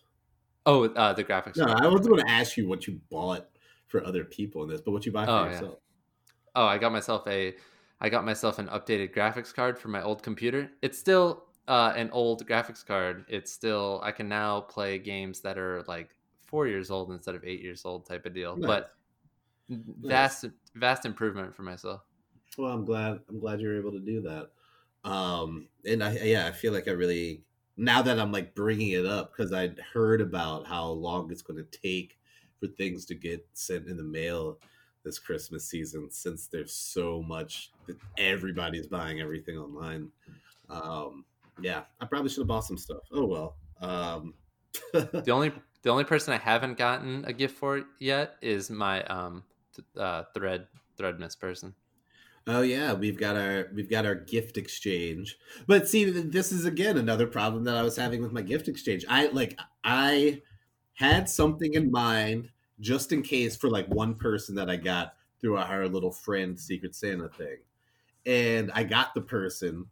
Oh, 0.65 0.85
uh, 0.85 1.13
the 1.13 1.23
graphics. 1.23 1.57
No. 1.57 1.65
I 1.65 1.87
was 1.87 2.07
going 2.07 2.25
to 2.25 2.29
ask 2.29 2.57
you 2.57 2.67
what 2.67 2.87
you 2.87 2.99
bought 3.11 3.47
for 3.87 4.03
other 4.03 4.23
people 4.23 4.63
in 4.63 4.69
this, 4.69 4.81
but 4.81 4.91
what 4.91 5.05
you 5.05 5.11
buy 5.11 5.25
for 5.25 5.31
Oh, 5.31 5.43
yeah. 5.43 5.51
yourself. 5.51 5.79
Oh, 6.55 6.65
I 6.65 6.79
got 6.79 6.91
myself 6.91 7.27
a 7.27 7.53
I 8.01 8.09
got 8.09 8.25
myself 8.25 8.59
an 8.59 8.67
updated 8.67 9.13
graphics 9.15 9.53
card 9.53 9.77
for 9.77 9.89
my 9.89 10.01
old 10.01 10.23
computer. 10.23 10.71
It's 10.81 10.97
still 10.97 11.45
uh, 11.67 11.93
an 11.95 12.09
old 12.11 12.47
graphics 12.47 12.85
card. 12.85 13.25
It's 13.27 13.51
still 13.51 13.99
I 14.03 14.11
can 14.11 14.27
now 14.27 14.61
play 14.61 14.97
games 14.97 15.41
that 15.41 15.57
are 15.57 15.83
like 15.87 16.15
four 16.45 16.67
years 16.67 16.91
old 16.91 17.11
instead 17.11 17.35
of 17.35 17.43
eight 17.43 17.61
years 17.61 17.83
old 17.85 18.05
type 18.05 18.25
of 18.25 18.33
deal. 18.33 18.55
Nice. 18.55 18.67
But 18.67 18.93
vast 19.69 20.45
vast 20.75 21.05
improvement 21.05 21.55
for 21.55 21.63
myself. 21.63 22.01
Well, 22.57 22.71
I'm 22.71 22.85
glad. 22.85 23.19
I'm 23.29 23.39
glad 23.39 23.59
you're 23.59 23.77
able 23.77 23.91
to 23.91 23.99
do 23.99 24.21
that. 24.21 24.49
Um, 25.09 25.67
and 25.85 26.03
I, 26.03 26.17
yeah, 26.17 26.47
I 26.47 26.51
feel 26.51 26.73
like 26.73 26.87
I 26.87 26.91
really 26.91 27.43
now 27.77 28.01
that 28.01 28.19
I'm 28.19 28.31
like 28.31 28.55
bringing 28.55 28.91
it 28.91 29.05
up 29.05 29.33
because 29.35 29.53
I'd 29.53 29.79
heard 29.93 30.21
about 30.21 30.65
how 30.65 30.87
long 30.87 31.31
it's 31.31 31.41
going 31.41 31.63
to 31.63 31.77
take 31.77 32.17
for 32.59 32.67
things 32.67 33.05
to 33.05 33.15
get 33.15 33.45
sent 33.53 33.87
in 33.87 33.97
the 33.97 34.03
mail 34.03 34.59
this 35.03 35.19
Christmas 35.19 35.67
season, 35.69 36.09
since 36.09 36.47
there's 36.47 36.73
so 36.73 37.21
much 37.21 37.71
that 37.85 37.97
everybody's 38.17 38.87
buying 38.87 39.21
everything 39.21 39.57
online. 39.57 40.09
Um, 40.69 41.25
yeah, 41.61 41.83
I 42.01 42.05
probably 42.05 42.29
should 42.29 42.39
have 42.39 42.47
bought 42.47 42.65
some 42.65 42.77
stuff. 42.77 43.03
Oh 43.11 43.25
well. 43.25 43.55
Um, 43.81 44.33
The 44.93 45.31
only 45.31 45.53
the 45.85 45.91
only 45.91 46.03
person 46.03 46.33
I 46.33 46.37
haven't 46.37 46.79
gotten 46.79 47.23
a 47.25 47.31
gift 47.31 47.59
for 47.59 47.83
yet 47.99 48.37
is 48.41 48.71
my 48.71 49.03
um 49.03 49.43
th- 49.75 49.87
uh, 49.95 50.23
thread 50.33 50.67
miss 51.19 51.35
person. 51.35 51.75
Oh 52.47 52.63
yeah, 52.63 52.93
we've 52.93 53.19
got 53.19 53.35
our 53.35 53.67
we've 53.71 53.89
got 53.89 54.05
our 54.05 54.15
gift 54.15 54.57
exchange. 54.57 55.37
But 55.67 55.87
see, 55.87 56.05
this 56.05 56.51
is 56.51 56.65
again 56.65 56.97
another 56.97 57.27
problem 57.27 57.65
that 57.65 57.77
I 57.77 57.83
was 57.83 57.95
having 57.95 58.23
with 58.23 58.31
my 58.31 58.41
gift 58.41 58.67
exchange. 58.67 59.05
I 59.07 59.27
like 59.27 59.59
I 59.83 60.41
had 60.93 61.29
something 61.29 61.75
in 61.75 61.91
mind 61.91 62.49
just 62.79 63.11
in 63.11 63.21
case 63.21 63.55
for 63.55 63.69
like 63.69 63.87
one 63.87 64.15
person 64.15 64.55
that 64.55 64.71
I 64.71 64.77
got 64.77 65.13
through 65.39 65.57
our 65.57 65.87
little 65.87 66.11
friend 66.11 66.59
Secret 66.59 66.95
Santa 66.95 67.29
thing. 67.29 67.57
And 68.25 68.71
I 68.73 68.85
got 68.85 69.13
the 69.13 69.21
person 69.21 69.85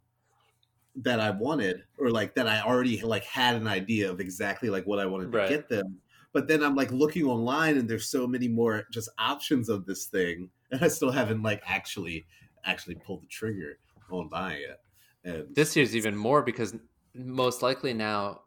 that 0.96 1.20
I 1.20 1.30
wanted 1.30 1.84
or 1.98 2.10
like 2.10 2.34
that 2.34 2.46
I 2.46 2.60
already 2.62 3.00
like 3.02 3.24
had 3.24 3.56
an 3.56 3.66
idea 3.66 4.10
of 4.10 4.20
exactly 4.20 4.70
like 4.70 4.86
what 4.86 4.98
I 5.00 5.06
wanted 5.06 5.32
to 5.32 5.48
get 5.48 5.68
them. 5.68 5.98
But 6.32 6.48
then 6.48 6.62
I'm 6.62 6.74
like 6.74 6.90
looking 6.92 7.24
online 7.24 7.76
and 7.78 7.88
there's 7.88 8.08
so 8.08 8.26
many 8.26 8.48
more 8.48 8.84
just 8.90 9.08
options 9.18 9.68
of 9.68 9.86
this 9.86 10.06
thing 10.06 10.50
and 10.70 10.82
I 10.82 10.88
still 10.88 11.10
haven't 11.10 11.42
like 11.42 11.62
actually 11.66 12.26
actually 12.64 12.94
pulled 12.96 13.22
the 13.22 13.26
trigger 13.26 13.78
on 14.10 14.28
buying 14.28 14.62
it. 14.62 14.80
And 15.24 15.54
This 15.54 15.74
year's 15.76 15.94
even 15.96 16.16
more 16.16 16.42
because 16.42 16.74
most 17.14 17.62
likely 17.62 17.94
now, 17.94 18.42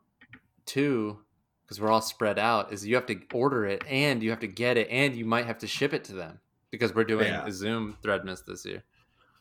too, 0.65 1.19
because 1.65 1.79
we're 1.81 1.91
all 1.91 2.01
spread 2.01 2.39
out, 2.39 2.71
is 2.71 2.85
you 2.85 2.95
have 2.95 3.05
to 3.07 3.19
order 3.33 3.65
it 3.65 3.83
and 3.87 4.21
you 4.23 4.29
have 4.29 4.39
to 4.39 4.47
get 4.47 4.77
it 4.77 4.87
and 4.89 5.15
you 5.15 5.25
might 5.25 5.45
have 5.45 5.57
to 5.59 5.67
ship 5.67 5.93
it 5.93 6.03
to 6.05 6.13
them 6.13 6.39
because 6.71 6.93
we're 6.93 7.03
doing 7.03 7.27
Yeah. 7.27 7.45
a 7.45 7.51
Zoom 7.51 7.97
thread 8.01 8.25
miss 8.25 8.41
this 8.41 8.65
year. 8.65 8.83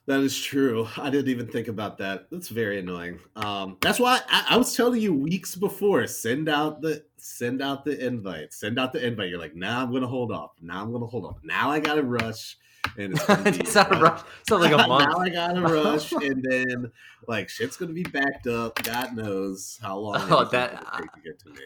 That 0.07 0.21
is 0.21 0.39
true. 0.41 0.87
I 0.97 1.11
didn't 1.11 1.29
even 1.31 1.49
think 1.49 1.67
about 1.67 1.99
that. 1.99 2.29
That's 2.31 2.49
very 2.49 2.79
annoying. 2.79 3.19
Um, 3.35 3.77
that's 3.81 3.99
why 3.99 4.21
I, 4.29 4.47
I 4.51 4.57
was 4.57 4.75
telling 4.75 5.01
you 5.01 5.13
weeks 5.13 5.57
before. 5.57 6.07
Send 6.07 6.49
out 6.49 6.81
the 6.81 7.05
send 7.17 7.61
out 7.61 7.85
the 7.85 8.07
invite. 8.07 8.53
Send 8.53 8.79
out 8.79 8.93
the 8.93 9.05
invite. 9.05 9.31
You're 9.31 9.41
like, 9.41 9.57
now 9.57 9.83
I'm 9.83 9.93
gonna 9.93 10.07
hold 10.07 10.31
off. 10.31 10.53
Now 10.63 10.81
I'm 10.83 10.93
gonna 10.93 11.07
hold 11.07 11.25
off. 11.25 11.39
Now 11.43 11.71
I 11.73 11.81
gotta 11.81 12.05
rush. 12.05 12.57
And 12.97 13.15
it's, 13.15 13.25
it's 13.59 13.75
not 13.75 13.93
a 13.97 13.99
rush. 13.99 14.21
It's 14.43 14.51
not 14.51 14.61
like 14.61 14.73
a 14.73 14.77
month. 14.87 15.09
now. 15.11 15.19
I 15.19 15.29
gotta 15.29 15.61
rush, 15.75 16.13
and 16.13 16.41
then 16.49 16.93
like 17.27 17.49
shit's 17.49 17.77
gonna 17.77 17.93
be 17.93 18.05
backed 18.05 18.47
up. 18.47 18.81
God 18.85 19.17
knows 19.17 19.77
how 19.83 19.99
long 19.99 20.21
Oh, 20.31 20.45
that- 20.45 20.73
gonna 20.85 20.99
take 21.03 21.13
to 21.15 21.21
get 21.21 21.39
to 21.41 21.49
me. 21.51 21.59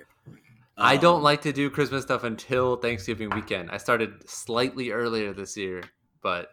I 0.79 0.97
don't 0.97 1.17
Um, 1.17 1.23
like 1.23 1.43
to 1.43 1.53
do 1.53 1.69
Christmas 1.69 2.05
stuff 2.05 2.25
until 2.25 2.77
Thanksgiving 2.77 3.29
weekend. 3.29 3.71
I 3.71 3.77
started 3.77 4.27
slightly 4.27 4.93
earlier 4.93 5.35
this 5.35 5.55
year, 5.59 5.83
but 6.23 6.49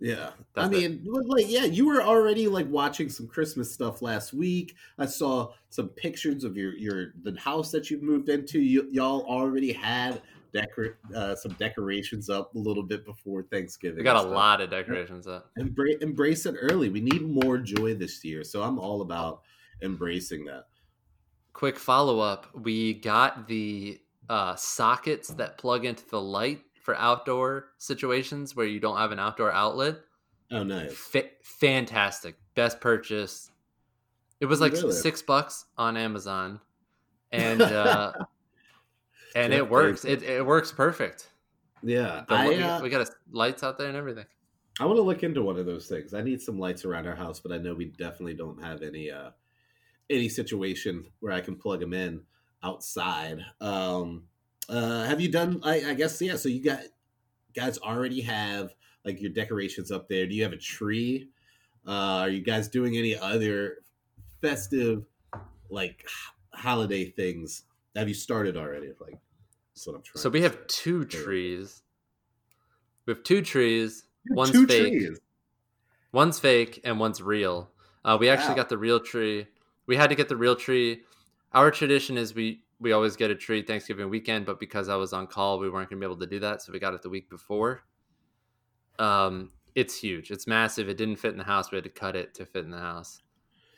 Yeah, 0.00 0.30
That's 0.54 0.66
I 0.66 0.70
mean, 0.70 1.02
but, 1.04 1.26
like, 1.26 1.46
yeah, 1.48 1.64
you 1.64 1.86
were 1.86 2.02
already 2.02 2.48
like 2.48 2.68
watching 2.68 3.08
some 3.08 3.26
Christmas 3.26 3.72
stuff 3.72 4.02
last 4.02 4.32
week. 4.32 4.74
I 4.98 5.06
saw 5.06 5.52
some 5.70 5.88
pictures 5.90 6.44
of 6.44 6.56
your 6.56 6.76
your 6.76 7.12
the 7.22 7.38
house 7.38 7.70
that 7.70 7.90
you've 7.90 8.02
moved 8.02 8.28
into. 8.28 8.60
You, 8.60 8.88
y'all 8.90 9.22
already 9.22 9.72
had 9.72 10.20
decor 10.52 10.98
uh, 11.14 11.34
some 11.36 11.52
decorations 11.52 12.28
up 12.28 12.54
a 12.54 12.58
little 12.58 12.82
bit 12.82 13.04
before 13.04 13.44
Thanksgiving. 13.44 13.98
we 13.98 14.04
got 14.04 14.16
a 14.16 14.20
stuff. 14.20 14.32
lot 14.32 14.60
of 14.60 14.70
decorations 14.70 15.26
up. 15.26 15.50
Embrace 15.56 15.98
embrace 16.00 16.44
it 16.46 16.56
early. 16.60 16.88
We 16.88 17.00
need 17.00 17.22
more 17.22 17.58
joy 17.58 17.94
this 17.94 18.24
year, 18.24 18.44
so 18.44 18.62
I'm 18.62 18.78
all 18.78 19.00
about 19.00 19.42
embracing 19.82 20.44
that. 20.46 20.66
Quick 21.52 21.78
follow 21.78 22.20
up: 22.20 22.48
We 22.54 22.94
got 22.94 23.46
the 23.48 24.00
uh, 24.28 24.54
sockets 24.56 25.28
that 25.28 25.56
plug 25.58 25.84
into 25.84 26.04
the 26.08 26.20
light 26.20 26.62
for 26.84 26.94
outdoor 26.96 27.72
situations 27.78 28.54
where 28.54 28.66
you 28.66 28.78
don't 28.78 28.98
have 28.98 29.10
an 29.10 29.18
outdoor 29.18 29.50
outlet. 29.50 29.96
Oh, 30.50 30.62
nice. 30.62 30.92
Fa- 30.94 31.30
fantastic, 31.42 32.36
best 32.54 32.78
purchase. 32.80 33.50
It 34.38 34.46
was 34.46 34.60
like 34.60 34.72
Really? 34.74 34.92
six 34.92 35.22
bucks 35.22 35.64
on 35.78 35.96
Amazon, 35.96 36.60
and 37.32 37.60
uh, 37.62 38.12
and 39.34 39.52
Yeah, 39.52 39.60
it 39.60 39.70
works. 39.70 40.04
It, 40.04 40.22
it 40.22 40.44
works 40.44 40.70
perfect. 40.70 41.30
Yeah, 41.82 42.24
I 42.28 42.48
we, 42.48 42.62
uh, 42.62 42.82
we 42.82 42.90
got 42.90 43.08
a, 43.08 43.10
lights 43.30 43.62
out 43.62 43.78
there 43.78 43.88
and 43.88 43.96
everything. 43.96 44.26
I 44.78 44.84
want 44.84 44.98
to 44.98 45.02
look 45.02 45.22
into 45.22 45.42
one 45.42 45.58
of 45.58 45.66
those 45.66 45.86
things. 45.86 46.12
I 46.14 46.20
need 46.20 46.42
some 46.42 46.58
lights 46.58 46.84
around 46.84 47.06
our 47.06 47.16
house, 47.16 47.40
but 47.40 47.52
I 47.52 47.58
know 47.58 47.74
we 47.74 47.86
definitely 47.86 48.34
don't 48.34 48.62
have 48.62 48.82
any 48.82 49.10
uh 49.10 49.30
any 50.10 50.28
situation 50.28 51.06
where 51.20 51.32
I 51.32 51.40
can 51.40 51.56
plug 51.56 51.80
them 51.80 51.94
in 51.94 52.22
outside. 52.62 53.38
Um 53.60 54.24
uh 54.68 55.04
have 55.04 55.20
you 55.20 55.30
done 55.30 55.60
I, 55.62 55.90
I 55.90 55.94
guess 55.94 56.20
yeah, 56.20 56.36
so 56.36 56.48
you 56.48 56.62
got 56.62 56.80
guys 57.54 57.78
already 57.78 58.22
have 58.22 58.74
like 59.04 59.20
your 59.20 59.30
decorations 59.32 59.92
up 59.92 60.08
there. 60.08 60.26
Do 60.26 60.34
you 60.34 60.42
have 60.44 60.52
a 60.52 60.58
tree? 60.58 61.30
Uh 61.86 61.90
are 62.24 62.28
you 62.30 62.42
guys 62.42 62.68
doing 62.68 62.96
any 62.96 63.16
other 63.16 63.78
festive 64.40 65.06
like 65.70 66.08
holiday 66.54 67.10
things? 67.10 67.64
Have 67.96 68.08
you 68.08 68.14
started 68.14 68.56
already? 68.56 68.88
Like 69.00 69.18
that's 69.74 69.86
what 69.86 69.96
I'm 69.96 70.02
trying 70.02 70.22
So 70.22 70.30
we 70.30 70.42
have 70.42 70.66
two 70.66 71.04
trees. 71.04 71.82
We 73.06 73.12
have 73.14 73.22
two 73.22 73.42
trees. 73.42 74.04
Have 74.30 74.36
One's 74.36 74.50
two 74.50 74.66
fake. 74.66 74.92
trees. 74.98 75.20
One's 76.12 76.38
fake 76.38 76.80
and 76.84 76.98
one's 77.00 77.20
real. 77.22 77.72
Uh, 78.04 78.16
we 78.20 78.28
actually 78.28 78.54
Wow. 78.54 78.56
got 78.56 78.68
the 78.68 78.78
real 78.78 79.00
tree. 79.00 79.48
We 79.86 79.96
had 79.96 80.08
to 80.10 80.16
get 80.16 80.28
the 80.28 80.36
real 80.36 80.56
tree. 80.56 81.02
Our 81.52 81.70
tradition 81.70 82.16
is 82.16 82.34
we 82.34 82.63
we 82.84 82.92
always 82.92 83.16
get 83.16 83.30
a 83.30 83.34
tree 83.34 83.62
Thanksgiving 83.62 84.08
weekend, 84.10 84.46
but 84.46 84.60
because 84.60 84.88
I 84.88 84.94
was 84.96 85.12
on 85.12 85.26
call, 85.26 85.58
we 85.58 85.68
weren't 85.70 85.90
gonna 85.90 85.98
be 85.98 86.06
able 86.06 86.18
to 86.18 86.26
do 86.26 86.38
that, 86.40 86.62
so 86.62 86.70
we 86.72 86.78
got 86.78 86.94
it 86.94 87.02
the 87.02 87.08
week 87.08 87.28
before. 87.28 87.82
Um, 88.98 89.50
it's 89.74 89.98
huge. 89.98 90.30
It's 90.30 90.46
massive. 90.46 90.88
It 90.88 90.96
didn't 90.96 91.16
fit 91.16 91.32
in 91.32 91.38
the 91.38 91.44
house. 91.44 91.72
We 91.72 91.76
had 91.76 91.84
to 91.84 91.90
cut 91.90 92.14
it 92.14 92.34
to 92.34 92.46
fit 92.46 92.64
in 92.64 92.70
the 92.70 92.78
house. 92.78 93.22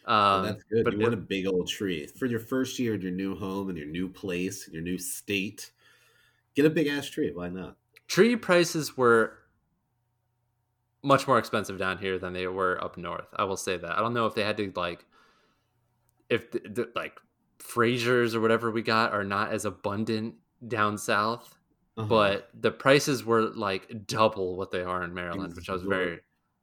Oh, 0.06 0.12
Um, 0.14 0.44
that's 0.44 0.62
good. 0.64 0.84
But 0.84 0.92
you 0.92 1.00
it- 1.00 1.02
want 1.02 1.14
a 1.14 1.18
big 1.18 1.46
old 1.46 1.68
tree 1.68 2.06
for 2.06 2.26
your 2.26 2.40
first 2.40 2.78
year 2.78 2.94
in 2.94 3.00
your 3.00 3.12
new 3.12 3.34
home 3.36 3.68
and 3.70 3.78
your 3.78 3.86
new 3.86 4.08
place, 4.08 4.68
your 4.68 4.82
new 4.82 4.98
state. 4.98 5.70
Get 6.54 6.66
a 6.66 6.70
big 6.70 6.86
ass 6.88 7.08
tree. 7.08 7.30
Why 7.32 7.48
not? 7.48 7.78
tree 8.08 8.36
prices 8.36 8.96
were 8.96 9.38
much 11.02 11.26
more 11.26 11.38
expensive 11.38 11.76
down 11.78 11.98
here 11.98 12.18
than 12.18 12.32
they 12.32 12.46
were 12.46 12.82
up 12.84 12.96
north. 12.96 13.26
I 13.34 13.44
will 13.44 13.56
say 13.56 13.76
that. 13.76 13.96
I 13.96 14.00
don't 14.00 14.14
know 14.14 14.26
if 14.26 14.34
they 14.34 14.44
had 14.44 14.56
to 14.58 14.72
like 14.76 15.04
if 16.28 16.50
the, 16.50 16.58
the, 16.60 16.90
like 16.94 17.20
Frasers 17.58 18.34
or 18.34 18.40
whatever 18.40 18.70
we 18.70 18.82
got 18.82 19.12
are 19.12 19.24
not 19.24 19.52
as 19.52 19.64
abundant 19.64 20.36
down 20.66 20.98
south, 20.98 21.58
Uh-huh. 21.96 22.06
but 22.08 22.50
the 22.54 22.70
prices 22.70 23.24
were 23.24 23.42
like 23.42 24.06
double 24.06 24.56
what 24.56 24.70
they 24.70 24.82
are 24.82 25.02
in 25.02 25.14
Maryland, 25.14 25.54
which 25.56 25.68
I 25.68 25.72
was 25.72 25.82
very 25.82 26.20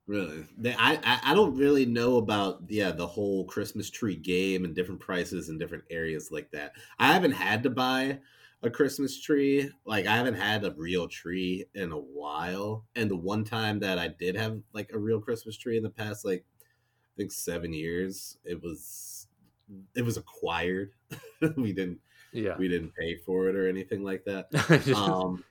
really, 0.08 0.46
they, 0.58 0.76
I, 0.78 1.00
I 1.24 1.34
don't 1.34 1.56
really 1.58 1.86
know 1.86 2.18
about 2.18 2.64
yeah 2.70 2.91
the 2.91 3.08
whole 3.08 3.46
Christmas 3.46 3.89
tree 3.89 4.16
game 4.18 4.66
and 4.66 4.76
different 4.76 5.02
prices 5.02 5.50
in 5.50 5.58
different 5.58 5.86
areas 5.89 6.32
like 6.32 6.52
that. 6.52 6.74
I 7.00 7.14
haven't 7.14 7.32
had 7.32 7.64
to 7.64 7.70
buy 7.70 8.20
a 8.64 8.70
Christmas 8.70 9.20
tree. 9.20 9.72
Like 9.86 10.06
I 10.06 10.16
haven't 10.16 10.36
had 10.36 10.64
a 10.66 10.74
real 10.78 11.08
tree 11.08 11.66
in 11.74 11.91
a 11.91 11.98
while. 11.98 12.86
And 12.96 13.10
the 13.10 13.16
one 13.18 13.44
time 13.44 13.80
that 13.80 13.98
I 14.00 14.10
did 14.10 14.36
have 14.36 14.62
like 14.74 14.91
a 14.94 15.00
real 15.00 15.22
Christmas 15.22 15.58
tree 15.58 15.78
in 15.78 15.84
the 15.84 15.89
past 15.89 16.26
like 16.26 16.46
I 16.62 17.12
think 17.18 17.32
7 17.32 17.74
years, 17.74 18.38
it 18.46 18.62
was 18.62 19.22
it 19.95 20.03
was 20.03 20.18
acquired. 20.18 20.91
we 21.57 21.74
didn't 21.74 21.99
yeah. 22.32 22.57
we 22.57 22.68
didn't 22.68 22.93
pay 22.95 23.18
for 23.18 23.47
it 23.49 23.55
or 23.55 23.68
anything 23.68 24.03
like 24.03 24.26
that. 24.26 24.47
Um 24.95 25.43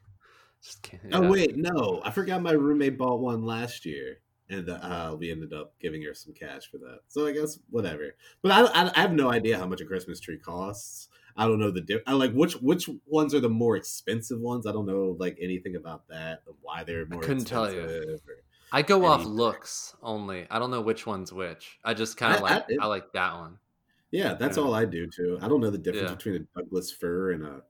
just 0.63 0.83
can't- 0.83 1.03
Oh 1.13 1.29
wait, 1.29 1.57
no! 1.57 2.01
I 2.05 2.11
forgot 2.11 2.41
my 2.41 2.53
roommate 2.53 2.97
bought 2.97 3.19
one 3.21 3.45
last 3.45 3.85
year, 3.85 4.19
and 4.49 4.71
uh, 4.71 5.17
we 5.19 5.31
ended 5.33 5.53
up 5.53 5.75
giving 5.81 6.03
her 6.03 6.15
some 6.15 6.33
cash 6.35 6.71
for 6.71 6.79
that. 6.79 7.01
So 7.09 7.27
I 7.27 7.33
guess 7.33 7.59
whatever. 7.71 8.15
But 8.43 8.53
I, 8.53 8.61
I, 8.67 8.93
I 8.95 9.01
have 9.01 9.13
no 9.13 9.31
idea 9.31 9.59
how 9.59 9.67
much 9.67 9.81
a 9.81 9.85
Christmas 9.85 10.21
tree 10.21 10.39
costs. 10.39 11.09
I 11.37 11.47
don't 11.47 11.59
know 11.59 11.71
the 11.73 11.81
diff- 11.81 12.03
I 12.07 12.13
like 12.13 12.33
which 12.33 12.55
which 12.63 12.89
ones 13.07 13.35
are 13.35 13.41
the 13.41 13.49
more 13.49 13.77
expensive 13.77 14.39
ones. 14.39 14.67
I 14.67 14.73
don't 14.73 14.87
know 14.87 15.17
like 15.19 15.37
anything 15.41 15.75
about 15.75 16.07
that, 16.09 16.43
why 16.61 16.85
they're 16.85 17.07
more. 17.07 17.23
I 17.25 17.27
couldn't 17.27 17.47
tell 17.47 17.73
you. 17.73 18.19
I 18.71 18.83
go 18.83 19.05
off 19.05 19.25
looks 19.25 19.97
only. 20.03 20.47
I 20.49 20.59
don't 20.61 20.71
know 20.71 20.81
which 20.81 21.07
one's 21.07 21.33
which. 21.33 21.79
I 21.85 21.95
just 21.95 22.17
kind 22.17 22.37
of 22.37 22.43
I- 22.43 22.55
like 22.55 22.65
I, 22.81 22.87
like 22.87 23.13
that 23.15 23.35
one. 23.35 23.59
Yeah, 24.13 24.35
that's 24.35 24.57
Yeah. 24.57 24.63
all 24.63 24.75
I 24.75 24.85
do 24.85 25.07
too. 25.09 25.39
I 25.43 25.49
don't 25.49 25.61
know 25.61 25.71
the 25.71 25.79
difference 25.79 26.11
Yeah. 26.11 26.15
between 26.17 26.35
a 26.37 26.61
Douglas 26.61 26.93
fir 26.93 27.33
and 27.33 27.45
a 27.45 27.63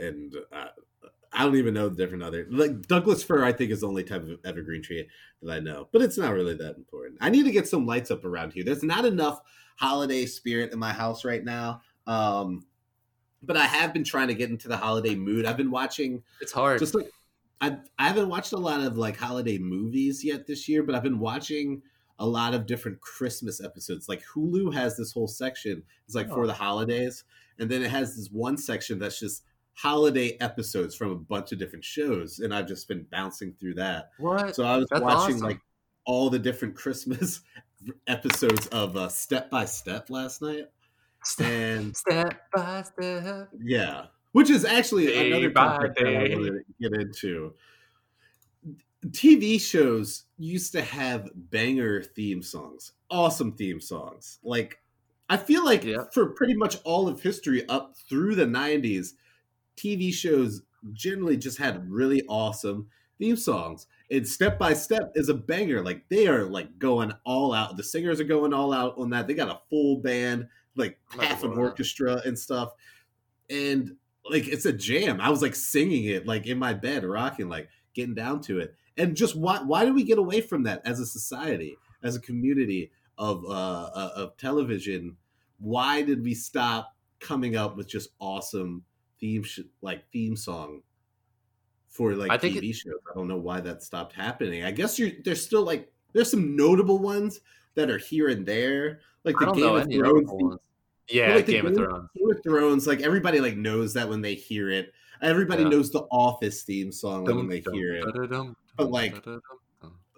and 0.00 0.34
uh, 0.52 0.68
I 1.32 1.44
don't 1.44 1.56
even 1.56 1.74
know 1.74 1.88
the 1.88 1.96
different 1.96 2.22
other 2.22 2.46
like 2.50 2.82
Douglas 2.86 3.22
fir. 3.22 3.44
I 3.44 3.52
think 3.52 3.70
is 3.70 3.80
the 3.80 3.88
only 3.88 4.04
type 4.04 4.22
of 4.22 4.38
evergreen 4.44 4.82
tree 4.82 5.06
that 5.42 5.52
I 5.52 5.60
know, 5.60 5.88
but 5.92 6.00
it's 6.02 6.16
not 6.16 6.32
really 6.32 6.54
that 6.54 6.76
important. 6.76 7.18
I 7.20 7.28
need 7.30 7.44
to 7.44 7.50
get 7.50 7.68
some 7.68 7.84
lights 7.84 8.10
up 8.10 8.24
around 8.24 8.52
here. 8.52 8.64
There's 8.64 8.82
not 8.82 9.04
enough 9.04 9.40
holiday 9.76 10.24
spirit 10.24 10.72
in 10.72 10.78
my 10.78 10.92
house 10.92 11.24
right 11.24 11.44
now. 11.44 11.82
Um, 12.06 12.64
but 13.42 13.56
I 13.56 13.66
have 13.66 13.92
been 13.92 14.04
trying 14.04 14.28
to 14.28 14.34
get 14.34 14.50
into 14.50 14.68
the 14.68 14.76
holiday 14.76 15.14
mood. 15.14 15.44
I've 15.44 15.56
been 15.56 15.70
watching. 15.70 16.22
It's 16.40 16.52
hard. 16.52 16.78
Just 16.78 16.94
like 16.94 17.10
I, 17.60 17.78
I 17.98 18.06
haven't 18.08 18.28
watched 18.28 18.52
a 18.52 18.56
lot 18.58 18.80
of 18.80 18.96
like 18.96 19.16
holiday 19.16 19.58
movies 19.58 20.22
yet 20.24 20.46
this 20.46 20.68
year, 20.68 20.82
but 20.82 20.94
I've 20.94 21.02
been 21.02 21.18
watching 21.18 21.82
a 22.18 22.26
lot 22.26 22.54
of 22.54 22.66
different 22.66 23.00
Christmas 23.00 23.62
episodes. 23.62 24.08
Like 24.08 24.22
Hulu 24.34 24.72
has 24.74 24.96
this 24.96 25.12
whole 25.12 25.28
section. 25.28 25.82
It's 26.06 26.14
like 26.14 26.28
oh. 26.30 26.34
for 26.34 26.46
the 26.46 26.52
holidays, 26.54 27.24
and 27.58 27.70
then 27.70 27.82
it 27.82 27.90
has 27.90 28.16
this 28.16 28.28
one 28.28 28.56
section 28.56 28.98
that's 28.98 29.20
just 29.20 29.42
holiday 29.74 30.36
episodes 30.40 30.94
from 30.94 31.10
a 31.10 31.16
bunch 31.16 31.52
of 31.52 31.58
different 31.58 31.84
shows, 31.84 32.38
and 32.40 32.52
I've 32.52 32.66
just 32.66 32.88
been 32.88 33.06
bouncing 33.10 33.54
through 33.60 33.74
that. 33.74 34.10
What? 34.18 34.54
So 34.54 34.64
I 34.64 34.76
was 34.76 34.86
That's 34.90 35.02
watching 35.02 35.36
awesome. 35.36 35.46
like 35.46 35.60
all 36.06 36.30
the 36.30 36.38
different 36.38 36.74
Christmas 36.74 37.42
episodes 38.06 38.66
of 38.68 38.96
uh, 38.96 39.08
Step 39.08 39.50
by 39.50 39.64
Step 39.66 40.10
last 40.10 40.42
night. 40.42 40.66
And 41.40 41.96
step 41.96 42.40
by 42.54 42.82
step. 42.82 43.48
Yeah. 43.60 44.06
Which 44.32 44.48
is 44.48 44.64
actually 44.64 45.06
day 45.06 45.32
another 45.32 45.50
topic 45.50 45.96
that 45.96 46.06
I 46.06 46.12
want 46.34 46.46
to 46.46 46.60
get 46.80 46.92
into. 46.92 47.54
TV 49.10 49.60
shows 49.60 50.24
used 50.38 50.72
to 50.72 50.82
have 50.82 51.30
banger 51.34 52.02
theme 52.02 52.42
songs, 52.42 52.92
awesome 53.10 53.52
theme 53.52 53.80
songs. 53.80 54.38
Like, 54.42 54.78
I 55.28 55.36
feel 55.36 55.64
like 55.64 55.84
yeah. 55.84 56.04
for 56.12 56.30
pretty 56.30 56.54
much 56.54 56.78
all 56.84 57.08
of 57.08 57.20
history 57.20 57.68
up 57.68 57.96
through 58.08 58.36
the 58.36 58.46
90s, 58.46 59.10
TV 59.76 60.12
shows 60.12 60.62
generally 60.92 61.36
just 61.36 61.58
had 61.58 61.90
really 61.90 62.22
awesome 62.28 62.88
theme 63.18 63.36
songs. 63.36 63.86
And 64.10 64.26
Step 64.26 64.58
by 64.58 64.72
Step 64.72 65.12
is 65.14 65.28
a 65.28 65.34
banger. 65.34 65.82
Like 65.82 66.08
they 66.08 66.28
are 66.28 66.44
like 66.44 66.78
going 66.78 67.12
all 67.24 67.52
out. 67.52 67.76
The 67.76 67.82
singers 67.82 68.20
are 68.20 68.24
going 68.24 68.54
all 68.54 68.72
out 68.72 68.96
on 68.98 69.10
that. 69.10 69.26
They 69.26 69.34
got 69.34 69.48
a 69.48 69.60
full 69.68 69.96
band, 69.96 70.48
like 70.76 70.98
half 71.08 71.42
an 71.42 71.58
orchestra 71.58 72.22
and 72.24 72.38
stuff. 72.38 72.72
And 73.50 73.96
like 74.28 74.46
it's 74.46 74.66
a 74.66 74.72
jam. 74.72 75.20
I 75.20 75.30
was 75.30 75.42
like 75.42 75.54
singing 75.54 76.04
it 76.04 76.26
like 76.26 76.46
in 76.46 76.58
my 76.58 76.72
bed, 76.72 77.04
rocking, 77.04 77.48
like 77.48 77.68
getting 77.94 78.14
down 78.14 78.40
to 78.42 78.60
it. 78.60 78.74
And 78.96 79.16
just 79.16 79.36
why 79.36 79.58
why 79.58 79.84
did 79.84 79.94
we 79.94 80.04
get 80.04 80.18
away 80.18 80.40
from 80.40 80.64
that 80.64 80.82
as 80.84 81.00
a 81.00 81.06
society, 81.06 81.76
as 82.02 82.16
a 82.16 82.20
community 82.20 82.90
of 83.18 83.44
uh, 83.44 83.48
uh 83.94 84.10
of 84.16 84.36
television? 84.36 85.16
Why 85.58 86.02
did 86.02 86.22
we 86.22 86.34
stop 86.34 86.94
coming 87.20 87.56
up 87.56 87.76
with 87.76 87.88
just 87.88 88.10
awesome 88.20 88.84
theme 89.20 89.42
sh- 89.42 89.60
like 89.80 90.10
theme 90.12 90.36
song 90.36 90.82
for 91.88 92.14
like 92.14 92.30
I 92.30 92.38
TV 92.38 92.70
it, 92.70 92.74
shows. 92.74 92.94
I 93.10 93.14
don't 93.14 93.28
know 93.28 93.38
why 93.38 93.60
that 93.60 93.82
stopped 93.82 94.12
happening. 94.12 94.64
I 94.64 94.70
guess 94.70 94.98
you're 94.98 95.10
there's 95.24 95.42
still 95.42 95.62
like 95.62 95.90
there's 96.12 96.30
some 96.30 96.56
notable 96.56 96.98
ones 96.98 97.40
that 97.74 97.90
are 97.90 97.98
here 97.98 98.28
and 98.28 98.46
there, 98.46 99.00
like 99.24 99.36
the 99.38 99.52
Game 99.52 99.74
of 99.74 99.90
Thrones. 99.90 100.58
Yeah, 101.08 101.34
like 101.36 101.46
Game, 101.46 101.64
Game, 101.64 101.66
of 101.66 101.76
Thrones. 101.76 102.08
Game 102.16 102.30
of 102.30 102.42
Thrones, 102.42 102.86
like 102.86 103.00
everybody 103.00 103.40
like 103.40 103.56
knows 103.56 103.94
that 103.94 104.08
when 104.08 104.22
they 104.22 104.34
hear 104.34 104.70
it. 104.70 104.92
Everybody 105.22 105.62
yeah. 105.62 105.70
knows 105.70 105.90
the 105.90 106.02
Office 106.10 106.62
theme 106.62 106.92
song 106.92 107.24
when 107.24 107.48
they 107.48 107.62
hear 107.72 107.94
it. 107.94 108.04
But 108.76 108.90
like 108.90 109.24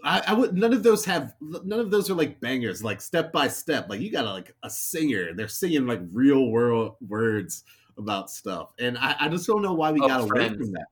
I, 0.04 0.22
I, 0.28 0.32
would 0.32 0.54
none 0.54 0.72
of 0.72 0.82
those 0.82 1.04
have 1.04 1.34
none 1.40 1.80
of 1.80 1.90
those 1.90 2.10
are 2.10 2.14
like 2.14 2.40
bangers 2.40 2.84
like 2.84 3.00
step 3.00 3.32
by 3.32 3.48
step 3.48 3.88
like 3.88 4.00
you 4.00 4.12
got 4.12 4.24
a, 4.24 4.32
like 4.32 4.54
a 4.62 4.70
singer 4.70 5.34
they're 5.34 5.48
singing 5.48 5.86
like 5.86 6.00
real 6.12 6.50
world 6.50 6.94
words 7.00 7.64
about 7.98 8.30
stuff, 8.30 8.72
and 8.78 8.96
I, 8.96 9.16
I 9.20 9.28
just 9.28 9.46
don't 9.46 9.62
know 9.62 9.74
why 9.74 9.90
we 9.92 10.00
oh, 10.00 10.08
got 10.08 10.28
friends. 10.28 10.52
away 10.52 10.58
from 10.58 10.72
that. 10.72 10.86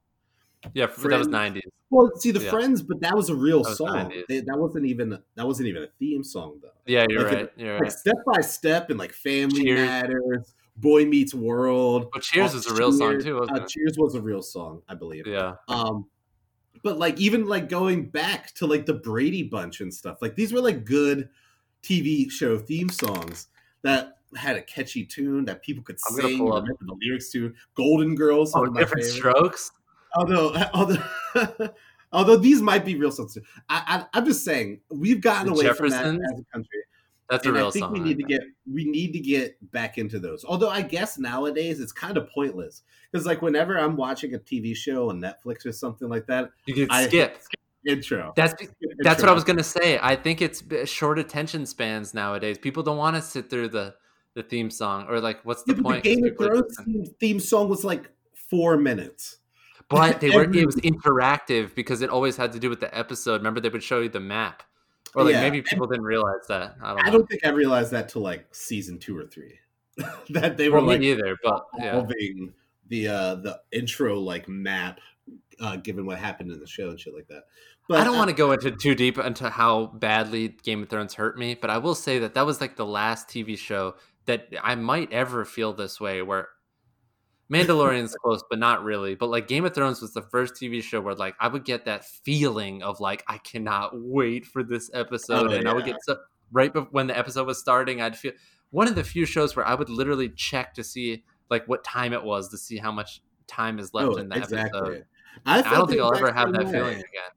Yeah, 0.75 0.87
friends. 0.87 1.11
that 1.11 1.19
was 1.21 1.29
nineties. 1.29 1.63
Well, 1.89 2.11
see 2.17 2.33
the 2.33 2.43
yeah. 2.43 2.51
Friends, 2.51 2.83
but 2.83 3.01
that 3.01 3.15
was 3.15 3.31
a 3.31 3.35
real 3.35 3.63
that 3.63 3.77
song. 3.77 4.13
They, 4.29 4.41
that 4.41 4.59
wasn't 4.59 4.87
even 4.87 5.19
that 5.37 5.47
wasn't 5.47 5.69
even 5.69 5.85
a 5.85 5.89
theme 5.99 6.25
song 6.25 6.59
though. 6.61 6.69
Yeah, 6.85 7.07
you're 7.09 7.23
like 7.23 7.33
right. 7.33 7.51
you're 7.57 7.75
like 7.75 7.83
right. 7.83 7.93
Step 7.93 8.17
by 8.27 8.41
step 8.41 8.91
and 8.91 8.99
like 8.99 9.13
Family 9.13 9.63
Cheers. 9.63 9.89
Matters, 9.89 10.55
Boy 10.77 11.05
Meets 11.05 11.33
World. 11.33 12.09
But 12.13 12.23
Cheers 12.23 12.55
oh, 12.55 12.59
is 12.59 12.67
a 12.67 12.75
real 12.75 12.91
Cheers, 12.91 12.99
song 12.99 13.21
too. 13.23 13.43
Uh, 13.43 13.67
Cheers 13.67 13.97
was 13.97 14.17
a 14.17 14.21
real 14.21 14.43
song, 14.43 14.83
I 14.89 14.95
believe. 14.95 15.27
Yeah. 15.27 15.55
Um, 15.69 16.07
but 16.87 17.01
like 17.01 17.19
even 17.19 17.47
like 17.47 17.69
going 17.69 18.09
back 18.09 18.55
to 18.55 18.65
like 18.65 18.87
the 18.87 18.95
Brady 18.95 19.43
Bunch 19.43 19.81
and 19.81 19.93
stuff, 19.93 20.19
like 20.23 20.37
these 20.37 20.53
were 20.53 20.61
like 20.61 20.85
good 20.85 21.29
TV 21.83 22.31
show 22.31 22.57
theme 22.57 22.89
songs 22.89 23.49
that 23.83 24.19
had 24.37 24.55
a 24.55 24.63
catchy 24.63 25.05
tune 25.05 25.45
that 25.47 25.65
people 25.65 25.83
could 25.83 25.97
I'm 26.09 26.15
sing, 26.15 26.25
remember 26.39 26.59
up. 26.59 26.65
the 26.65 26.97
lyrics 27.03 27.33
to. 27.33 27.53
Golden 27.75 28.15
Girls, 28.15 28.53
oh, 28.55 28.67
different 28.67 29.05
strokes. 29.05 29.73
Although, 30.15 30.55
although, 30.75 31.03
although 32.13 32.37
these 32.37 32.63
might 32.63 32.85
be 32.85 32.95
real 32.95 33.11
songs. 33.11 33.37
I, 33.69 34.05
I, 34.13 34.19
am 34.19 34.25
just 34.25 34.45
saying 34.45 34.79
we've 34.89 35.21
gotten 35.21 35.53
the 35.53 35.55
away 35.55 35.73
from 35.73 35.89
that 35.89 36.05
as 36.05 36.15
a 36.15 36.45
country. 36.53 36.85
That's 37.29 37.45
and 37.47 37.57
a 37.57 37.59
real 37.59 37.69
I 37.69 37.71
think 37.71 37.83
song. 37.85 37.93
We 37.93 38.01
need 38.01 38.19
to 38.19 38.25
get 38.25 38.43
we 38.73 38.85
need 38.85 39.13
to 39.13 39.19
get 39.19 39.71
back 39.73 39.99
into 39.99 40.19
those. 40.19 40.45
Although 40.45 40.71
I 40.71 40.83
guess 40.83 41.19
nowadays 41.19 41.81
it's 41.81 41.93
kind 41.93 42.17
of 42.17 42.29
pointless 42.31 42.83
because 43.11 43.27
like 43.27 43.43
whenever 43.43 43.79
I'm 43.79 43.97
watching 43.97 44.35
a 44.35 44.39
TV 44.39 44.77
show 44.77 45.11
on 45.11 45.21
Netflix 45.21 45.67
or 45.67 45.73
something 45.73 46.09
like 46.09 46.27
that, 46.27 46.51
you 46.67 46.75
can 46.75 46.87
I 46.91 47.07
skip 47.07 47.39
intro. 47.85 48.33
That's 48.37 48.55
that's 48.99 49.21
what 49.21 49.29
I 49.29 49.33
was 49.33 49.45
gonna 49.45 49.65
say. 49.65 49.99
I 50.01 50.15
think 50.15 50.41
it's 50.41 50.63
short 50.89 51.19
attention 51.19 51.67
spans 51.67 52.15
nowadays. 52.15 52.59
People 52.59 52.83
don't 52.83 52.99
want 52.99 53.17
to 53.17 53.23
sit 53.23 53.51
through 53.51 53.69
the 53.69 53.95
the 54.35 54.43
theme 54.43 54.71
song 54.71 55.07
or 55.09 55.21
like 55.21 55.45
what's 55.45 55.65
the 55.65 55.75
yeah, 55.75 55.83
point? 55.83 56.05
The 56.05 56.15
Game 56.15 56.25
of 56.25 56.37
Thrones 56.37 57.11
theme 57.19 57.41
song 57.41 57.69
was 57.69 57.85
like 57.85 58.11
four 58.51 58.77
minutes. 58.77 59.39
But 59.89 60.21
they 60.21 60.31
were 60.31 60.45
it 60.45 60.67
was 60.67 60.77
interactive 60.77 61.75
because 61.75 62.03
it 62.03 62.11
always 62.11 62.37
had 62.37 62.53
to 62.53 62.59
do 62.59 62.69
with 62.69 62.81
the 62.81 62.97
episode. 62.97 63.37
Remember 63.37 63.61
they 63.61 63.69
would 63.69 63.83
show 63.83 64.01
you 64.01 64.09
the 64.09 64.21
map. 64.21 64.63
Or 65.17 65.25
like 65.25 65.33
yeah. 65.33 65.41
maybe 65.41 65.63
people 65.63 65.87
didn't 65.87 66.05
realize 66.05 66.47
that. 66.49 66.77
I 66.83 66.91
don't, 66.91 67.07
I 67.07 67.11
don't 67.11 67.27
think 67.27 67.47
I 67.47 67.49
realized 67.49 67.91
that 67.93 68.11
till 68.11 68.21
like 68.21 68.55
season 68.55 68.99
two 68.99 69.17
or 69.17 69.25
three. 69.25 69.59
that 70.31 70.59
they 70.59 70.69
were 70.69 70.77
well, 70.77 70.89
like 70.89 71.01
either, 71.01 71.39
but 71.43 71.65
yeah. 71.79 72.05
the 72.89 73.09
uh 73.09 73.35
the 73.37 73.59
intro 73.73 74.21
like 74.21 74.47
map 74.47 75.01
uh 75.59 75.77
given 75.77 76.05
what 76.05 76.19
happened 76.19 76.53
in 76.53 76.61
the 76.61 76.67
show 76.67 76.91
and 76.91 77.01
shit 77.01 77.15
like 77.15 77.27
that. 77.29 77.45
But 77.89 78.01
I 78.01 78.05
don't 78.05 78.17
uh, 78.17 78.19
want 78.19 78.29
to 78.29 78.37
go 78.37 78.53
into 78.53 78.73
too 78.73 78.95
deep 78.95 79.17
into 79.17 79.49
how 79.49 79.87
badly 79.87 80.49
Game 80.49 80.83
of 80.83 80.91
Thrones 80.91 81.15
hurt 81.15 81.39
me, 81.39 81.55
but 81.55 81.71
I 81.71 81.79
will 81.79 81.95
say 81.95 82.19
that 82.19 82.35
that 82.35 82.45
was 82.45 82.61
like 82.61 82.77
the 82.77 82.85
last 82.85 83.27
TV 83.29 83.57
show 83.57 83.95
that 84.27 84.49
I 84.63 84.75
might 84.75 85.11
ever 85.13 85.47
feel 85.47 85.73
this 85.73 85.99
way 85.99 86.21
where 86.21 86.49
Mandalorian's 87.53 88.15
close, 88.17 88.43
but 88.51 88.59
not 88.59 88.83
really. 88.83 89.15
But 89.15 89.29
like 89.29 89.47
Game 89.47 89.65
of 89.65 89.75
Thrones 89.75 90.01
was 90.01 90.13
the 90.13 90.23
first 90.23 90.55
TV 90.55 90.83
show 90.83 91.01
where 91.01 91.15
like 91.15 91.35
I 91.39 91.49
would 91.49 91.65
get 91.65 91.85
that 91.85 92.05
feeling 92.05 92.83
of 92.83 93.01
like 93.01 93.25
I 93.29 93.39
cannot 93.39 93.93
wait 93.95 94.47
for 94.47 94.63
this 94.63 94.91
episode, 94.93 95.53
oh, 95.53 95.55
and 95.55 95.65
yeah. 95.65 95.71
I 95.71 95.75
would 95.75 95.85
get 95.85 95.97
so 96.03 96.17
right 96.53 96.73
when 96.93 97.07
the 97.07 97.17
episode 97.17 97.47
was 97.47 97.59
starting, 97.59 98.03
I'd 98.03 98.17
feel 98.17 98.33
one 98.71 98.89
of 98.89 98.95
the 98.95 99.05
few 99.05 99.27
shows 99.27 99.55
where 99.55 99.67
I 99.67 99.75
would 99.75 99.89
literally 99.89 100.29
check 100.29 100.75
to 100.75 100.85
see 100.85 101.25
like 101.51 101.67
what 101.67 101.85
time 101.85 102.13
it 102.13 102.25
was 102.25 102.49
to 102.51 102.59
see 102.59 102.79
how 102.79 102.91
much 102.91 103.23
time 103.47 103.79
is 103.79 103.95
left 103.95 104.09
oh, 104.13 104.17
in 104.17 104.29
the 104.29 104.37
exactly. 104.37 104.81
episode. 104.81 105.05
I, 105.45 105.61
I 105.61 105.75
don't 105.75 105.89
think 105.89 106.01
I'll 106.01 106.15
ever 106.15 106.33
have 106.33 106.53
that 106.53 106.67
way. 106.67 106.73
feeling 106.73 106.99
again. 106.99 107.31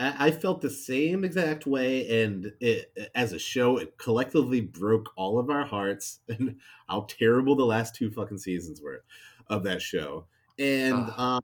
I 0.00 0.30
felt 0.30 0.60
the 0.60 0.70
same 0.70 1.24
exact 1.24 1.66
way, 1.66 2.22
and 2.22 2.52
it, 2.60 2.92
as 3.16 3.32
a 3.32 3.38
show, 3.38 3.78
it 3.78 3.98
collectively 3.98 4.60
broke 4.60 5.10
all 5.16 5.40
of 5.40 5.50
our 5.50 5.64
hearts, 5.64 6.20
and 6.28 6.60
how 6.88 7.06
terrible 7.08 7.56
the 7.56 7.64
last 7.64 7.96
two 7.96 8.08
fucking 8.08 8.38
seasons 8.38 8.80
were 8.80 9.02
of 9.50 9.62
that 9.64 9.82
show. 9.82 10.26
And 10.58 11.10
um, 11.16 11.42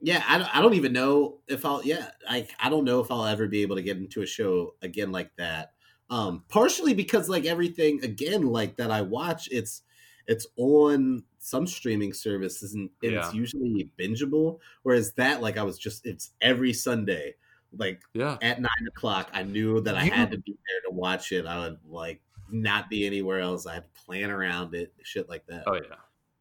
yeah, 0.00 0.22
I 0.28 0.38
don't, 0.38 0.56
I 0.56 0.62
don't 0.62 0.74
even 0.74 0.92
know 0.92 1.38
if 1.48 1.64
I'll. 1.64 1.84
Yeah, 1.84 2.10
I 2.28 2.46
I 2.60 2.68
don't 2.68 2.84
know 2.84 3.00
if 3.00 3.10
I'll 3.10 3.26
ever 3.26 3.48
be 3.48 3.62
able 3.62 3.76
to 3.76 3.82
get 3.82 3.96
into 3.96 4.22
a 4.22 4.26
show 4.26 4.74
again 4.82 5.12
like 5.12 5.30
that. 5.36 5.72
Um, 6.08 6.44
partially 6.48 6.94
because 6.94 7.28
like 7.28 7.44
everything 7.44 8.04
again 8.04 8.46
like 8.46 8.76
that 8.76 8.90
I 8.90 9.02
watch, 9.02 9.48
it's 9.50 9.82
it's 10.26 10.46
on 10.56 11.24
some 11.38 11.66
streaming 11.66 12.12
services 12.12 12.74
and 12.74 12.90
it's 13.02 13.32
yeah. 13.32 13.32
usually 13.32 13.90
bingeable. 13.98 14.58
Whereas 14.82 15.12
that, 15.12 15.40
like, 15.40 15.56
I 15.56 15.62
was 15.62 15.78
just 15.78 16.06
it's 16.06 16.32
every 16.40 16.72
Sunday 16.72 17.34
like 17.78 18.02
yeah. 18.14 18.36
at 18.42 18.60
nine 18.60 18.86
o'clock, 18.88 19.30
I 19.32 19.42
knew 19.42 19.80
that 19.82 19.96
I 19.96 20.04
had 20.04 20.30
to 20.30 20.38
be 20.38 20.52
there 20.52 20.90
to 20.90 20.94
watch 20.94 21.32
it. 21.32 21.46
I 21.46 21.58
would 21.58 21.78
like 21.88 22.20
not 22.50 22.88
be 22.88 23.06
anywhere 23.06 23.40
else. 23.40 23.66
I 23.66 23.74
had 23.74 23.84
to 23.84 24.02
plan 24.04 24.30
around 24.30 24.74
it, 24.74 24.92
shit 25.02 25.28
like 25.28 25.46
that. 25.46 25.64
Oh 25.66 25.74
yeah. 25.74 25.96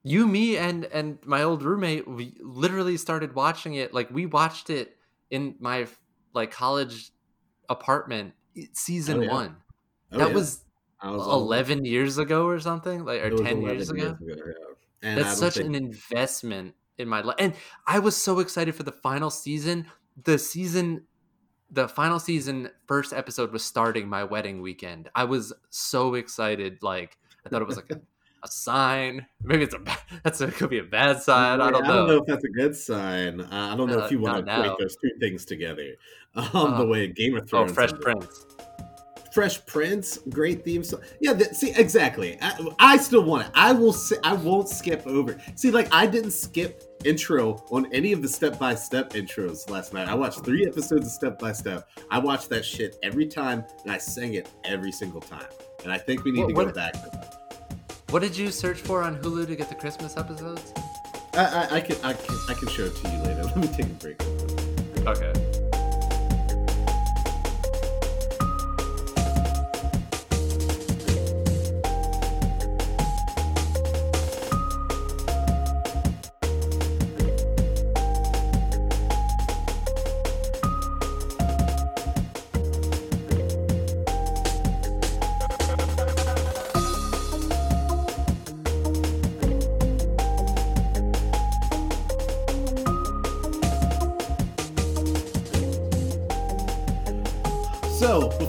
You, 0.06 0.28
me, 0.28 0.58
and 0.58 0.86
and 0.86 1.18
my 1.26 1.42
old 1.42 1.64
roommate, 1.64 2.08
we 2.08 2.38
literally 2.40 2.96
started 2.96 3.34
watching 3.34 3.74
it. 3.74 3.94
Like 3.94 4.12
we 4.12 4.28
watched 4.28 4.70
it 4.70 4.96
in 5.32 5.56
my 5.60 5.88
like 6.34 6.52
college 6.52 7.12
apartment, 7.70 8.34
season 8.74 9.20
oh, 9.20 9.22
yeah. 9.24 9.32
one. 9.32 9.56
Oh, 10.12 10.20
that 10.20 10.30
yeah. 10.30 10.36
was, 10.36 10.64
was 11.04 11.28
eleven 11.28 11.80
old. 11.80 11.88
years 11.88 12.18
ago 12.20 12.46
or 12.46 12.60
something, 12.60 13.04
like 13.04 13.24
or 13.24 13.32
ten 13.32 13.64
years 13.64 13.90
ago. 13.90 14.16
Years 14.22 14.40
ago 14.40 14.54
yeah. 15.02 15.16
That's 15.16 15.38
such 15.38 15.56
think... 15.56 15.68
an 15.68 15.76
investment 15.76 16.76
in 16.98 17.08
my 17.08 17.22
life, 17.22 17.36
and 17.40 17.54
I 17.88 18.00
was 18.00 18.16
so 18.16 18.40
excited 18.40 18.76
for 18.76 18.84
the 18.84 18.92
final 18.92 19.30
season. 19.30 19.88
The 20.24 20.38
season 20.38 21.06
the 21.72 21.88
final 21.88 22.20
season 22.20 22.70
first 22.88 23.12
episode 23.12 23.52
was 23.52 23.64
starting 23.64 24.08
my 24.08 24.24
wedding 24.24 24.62
weekend. 24.62 25.10
I 25.16 25.24
was 25.26 25.52
so 25.70 26.14
excited. 26.14 26.80
Like 26.82 27.18
I 27.46 27.50
thought 27.50 27.62
it 27.62 27.68
was 27.68 27.78
like 27.78 27.92
a, 27.92 28.02
a 28.46 28.52
sign. 28.52 29.26
Maybe 29.44 29.64
it's 29.64 29.76
a 29.76 29.80
that's 30.24 30.40
a, 30.42 30.48
could 30.52 30.70
be 30.70 30.80
a 30.80 30.84
bad 30.84 31.22
sign. 31.22 31.60
I 31.62 31.70
don't 31.72 31.84
I 31.84 31.88
know. 31.88 31.94
don't 31.96 32.08
know 32.08 32.18
if 32.18 32.26
that's 32.28 32.44
a 32.46 32.50
good 32.50 32.76
sign. 32.76 33.42
Uh, 33.42 33.48
I 33.52 33.76
don't 33.76 33.90
know 33.90 34.00
Uh, 34.02 34.06
if 34.06 34.12
you 34.12 34.20
want 34.20 34.46
to 34.46 34.52
equate 34.54 34.68
now. 34.68 34.78
those 34.80 34.96
two 35.02 35.12
things 35.20 35.46
together. 35.46 35.96
Um, 36.38 36.46
Uh, 36.54 36.78
the 36.80 36.86
way 36.88 37.08
Game 37.08 37.36
of 37.38 37.44
Oh, 37.44 37.48
Thrones. 37.48 37.72
Fresh 37.72 37.92
ended. 37.92 38.02
Prince. 38.04 38.46
Fresh 39.34 39.66
Prince, 39.66 40.18
great 40.30 40.64
theme 40.64 40.84
song. 40.84 41.02
Yeah, 41.20 41.34
th- 41.34 41.52
see, 41.52 41.72
exactly. 41.76 42.38
I, 42.42 42.68
I 42.80 42.98
still 42.98 43.24
want 43.24 43.46
it. 43.46 43.52
I 43.54 43.72
will. 43.74 43.92
Si- 43.94 44.16
I 44.24 44.34
won't 44.34 44.68
skip 44.70 45.06
over. 45.08 45.38
See, 45.56 45.72
like 45.72 45.88
I 45.94 46.06
didn't 46.08 46.32
skip 46.32 46.84
intro 47.06 47.64
on 47.72 47.86
any 47.94 48.14
of 48.14 48.22
the 48.22 48.28
step 48.30 48.58
by 48.60 48.76
step 48.76 49.12
intros 49.12 49.70
last 49.70 49.94
night. 49.94 50.08
I 50.08 50.14
watched 50.16 50.44
three 50.46 50.66
episodes 50.66 51.06
of 51.08 51.12
Step 51.12 51.38
by 51.40 51.52
Step. 51.52 51.88
I 52.10 52.20
watched 52.20 52.48
that 52.50 52.64
shit 52.66 52.98
every 53.04 53.28
time, 53.28 53.66
and 53.84 53.92
I 53.92 53.98
sang 53.98 54.36
it 54.36 54.50
every 54.64 54.92
single 54.94 55.22
time. 55.22 55.48
And 55.84 55.92
I 55.92 55.98
think 55.98 56.24
we 56.24 56.32
need 56.32 56.42
What- 56.42 56.48
to 56.50 56.54
go 56.54 56.66
what- 56.66 56.76
back 56.76 56.94
to 56.94 57.10
that. 57.12 57.35
What 58.10 58.22
did 58.22 58.38
you 58.38 58.52
search 58.52 58.80
for 58.80 59.02
on 59.02 59.18
Hulu 59.18 59.48
to 59.48 59.56
get 59.56 59.68
the 59.68 59.76
Christmas 59.76 60.16
episodes? 60.16 60.74
I, 61.34 61.46
I, 61.46 61.76
I 61.78 61.82
can. 61.82 61.98
I 62.04 62.14
can. 62.14 62.38
I 62.48 62.54
can 62.54 62.68
show 62.70 62.86
it 62.86 62.96
to 62.96 63.10
you 63.10 63.18
later. 63.20 63.44
Let 63.56 63.58
me 63.58 63.68
take 63.68 63.86
a 63.86 63.90
break. 63.90 64.22
Okay. 65.08 65.55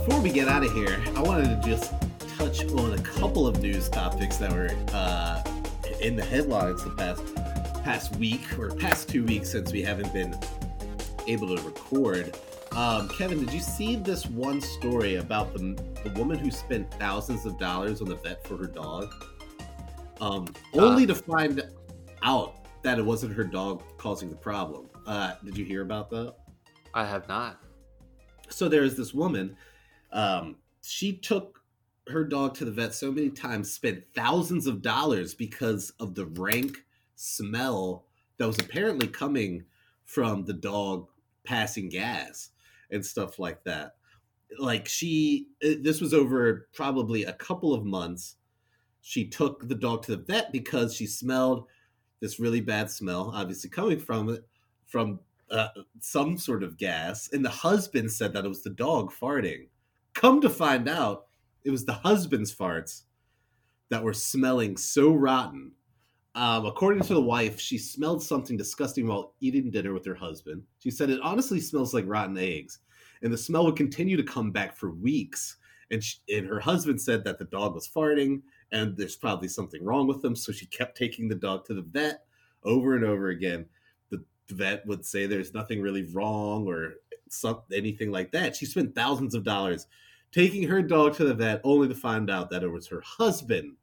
Before 0.07 0.23
we 0.23 0.31
get 0.31 0.47
out 0.47 0.63
of 0.63 0.73
here, 0.73 1.03
I 1.17 1.21
wanted 1.21 1.61
to 1.61 1.69
just 1.69 1.93
touch 2.39 2.65
on 2.67 2.93
a 2.93 3.03
couple 3.03 3.45
of 3.45 3.61
news 3.61 3.89
topics 3.89 4.37
that 4.37 4.53
were 4.53 4.71
uh, 4.93 5.43
in 6.01 6.15
the 6.15 6.25
headlines 6.25 6.85
the 6.85 6.91
past 6.91 7.35
past 7.83 8.15
week 8.15 8.57
or 8.57 8.71
past 8.71 9.09
two 9.09 9.25
weeks 9.25 9.51
since 9.51 9.73
we 9.73 9.83
haven't 9.83 10.13
been 10.13 10.39
able 11.27 11.57
to 11.57 11.61
record. 11.65 12.39
Um, 12.71 13.09
Kevin, 13.09 13.41
did 13.41 13.53
you 13.53 13.59
see 13.59 13.97
this 13.97 14.27
one 14.27 14.61
story 14.61 15.17
about 15.17 15.53
the, 15.53 15.77
the 16.05 16.11
woman 16.11 16.39
who 16.39 16.53
spent 16.53 16.89
thousands 16.95 17.45
of 17.45 17.59
dollars 17.59 18.01
on 18.01 18.07
the 18.07 18.15
vet 18.15 18.47
for 18.47 18.57
her 18.59 18.67
dog? 18.67 19.13
Um, 20.21 20.47
only 20.75 21.05
to 21.07 21.17
find 21.17 21.65
out 22.23 22.65
that 22.83 23.01
it 23.01 23.05
wasn't 23.05 23.33
her 23.33 23.45
dog 23.45 23.83
causing 23.99 24.31
the 24.31 24.37
problem. 24.37 24.89
Uh, 25.05 25.35
did 25.45 25.59
you 25.59 25.65
hear 25.65 25.83
about 25.83 26.11
that? 26.11 26.37
I 26.95 27.05
have 27.05 27.27
not. 27.27 27.61
so 28.49 28.69
there's 28.69 28.95
this 28.95 29.13
woman 29.13 29.57
um 30.13 30.57
she 30.83 31.13
took 31.13 31.63
her 32.09 32.25
dog 32.25 32.55
to 32.55 32.65
the 32.65 32.71
vet 32.71 32.95
so 32.95 33.11
many 33.11 33.31
times 33.31 33.73
spent 33.73 34.03
thousands 34.15 34.67
of 34.67 34.83
dollars 34.83 35.35
because 35.35 35.91
of 35.99 36.15
the 36.15 36.27
rank 36.27 36.85
smell 37.17 38.05
that 38.37 38.47
was 38.47 38.59
apparently 38.59 39.09
coming 39.09 39.65
from 40.05 40.45
the 40.45 40.53
dog 40.53 41.09
passing 41.45 41.89
gas 41.89 42.51
and 42.91 43.05
stuff 43.05 43.39
like 43.39 43.63
that 43.65 43.97
like 44.59 44.87
she 44.87 45.49
this 45.61 46.01
was 46.01 46.15
over 46.15 46.69
probably 46.73 47.25
a 47.25 47.33
couple 47.33 47.75
of 47.75 47.85
months 47.85 48.37
she 49.01 49.25
took 49.27 49.67
the 49.69 49.75
dog 49.75 50.03
to 50.03 50.17
the 50.17 50.23
vet 50.23 50.53
because 50.53 50.95
she 50.95 51.07
smelled 51.07 51.67
this 52.21 52.39
really 52.39 52.61
bad 52.61 52.91
smell 52.91 53.33
obviously 53.35 53.69
coming 53.69 53.99
from 53.99 54.29
it 54.29 54.45
from 54.87 55.19
uh, 55.51 55.69
some 56.01 56.37
sort 56.37 56.63
of 56.63 56.77
gas, 56.77 57.31
and 57.33 57.45
the 57.45 57.51
husband 57.51 58.11
said 58.11 58.33
that 58.33 58.45
it 58.45 58.49
was 58.49 58.63
the 58.63 58.71
dog 58.71 59.13
farting. 59.13 59.67
Come 60.17 60.41
to 60.41 60.49
find 60.49 60.89
out, 60.89 61.27
it 61.63 61.71
was 61.71 61.85
the 61.85 61.93
husband's 61.93 62.55
farts 62.55 63.03
that 63.91 64.03
were 64.03 64.15
smelling 64.15 64.79
so 64.79 65.13
rotten. 65.13 65.73
Um, 66.35 66.65
according 66.65 67.03
to 67.03 67.15
the 67.15 67.21
wife, 67.21 67.61
she 67.61 67.77
smelled 67.77 68.23
something 68.23 68.57
disgusting 68.57 69.07
while 69.07 69.35
eating 69.41 69.71
dinner 69.71 69.93
with 69.93 70.07
her 70.07 70.15
husband. 70.15 70.63
She 70.79 70.91
said 70.91 71.11
it 71.11 71.21
honestly 71.21 71.61
smells 71.61 71.93
like 71.93 72.05
rotten 72.07 72.39
eggs, 72.39 72.79
and 73.23 73.31
the 73.31 73.37
smell 73.37 73.67
would 73.67 73.77
continue 73.77 74.17
to 74.17 74.23
come 74.23 74.53
back 74.53 74.75
for 74.75 74.91
weeks. 74.91 75.59
And, 75.91 76.03
she, 76.03 76.17
and 76.35 76.47
her 76.47 76.61
husband 76.61 76.99
said 76.99 77.23
that 77.25 77.39
the 77.39 77.45
dog 77.45 77.75
was 77.75 77.87
farting, 77.87 78.41
and 78.73 78.97
there's 78.97 79.17
probably 79.17 79.49
something 79.49 79.85
wrong 79.85 80.07
with 80.07 80.23
them. 80.23 80.35
So 80.35 80.51
she 80.51 80.65
kept 80.65 80.97
taking 80.97 81.29
the 81.29 81.35
dog 81.35 81.67
to 81.67 81.75
the 81.75 81.83
vet 81.83 82.25
over 82.65 82.97
and 82.97 83.05
over 83.05 83.29
again 83.29 83.67
the 84.11 84.55
vet 84.55 84.87
would 84.87 85.05
say 85.05 85.27
there's 85.27 85.55
nothing 85.55 85.81
really 85.81 86.05
wrong 86.13 86.67
or 86.67 86.95
some, 87.29 87.63
anything 87.73 88.11
like 88.11 88.33
that. 88.33 88.57
She 88.57 88.67
spent 88.67 88.95
thousands 88.95 89.35
of 89.35 89.45
dollars 89.45 89.87
taking 90.33 90.63
her 90.69 90.83
dog 90.83 91.15
to 91.17 91.25
the 91.25 91.35
vet 91.35 91.61
only 91.65 91.89
to 91.89 91.95
find 91.95 92.31
out 92.31 92.51
that 92.51 92.63
it 92.63 92.69
was 92.69 92.87
her 92.89 93.01
husband 93.01 93.77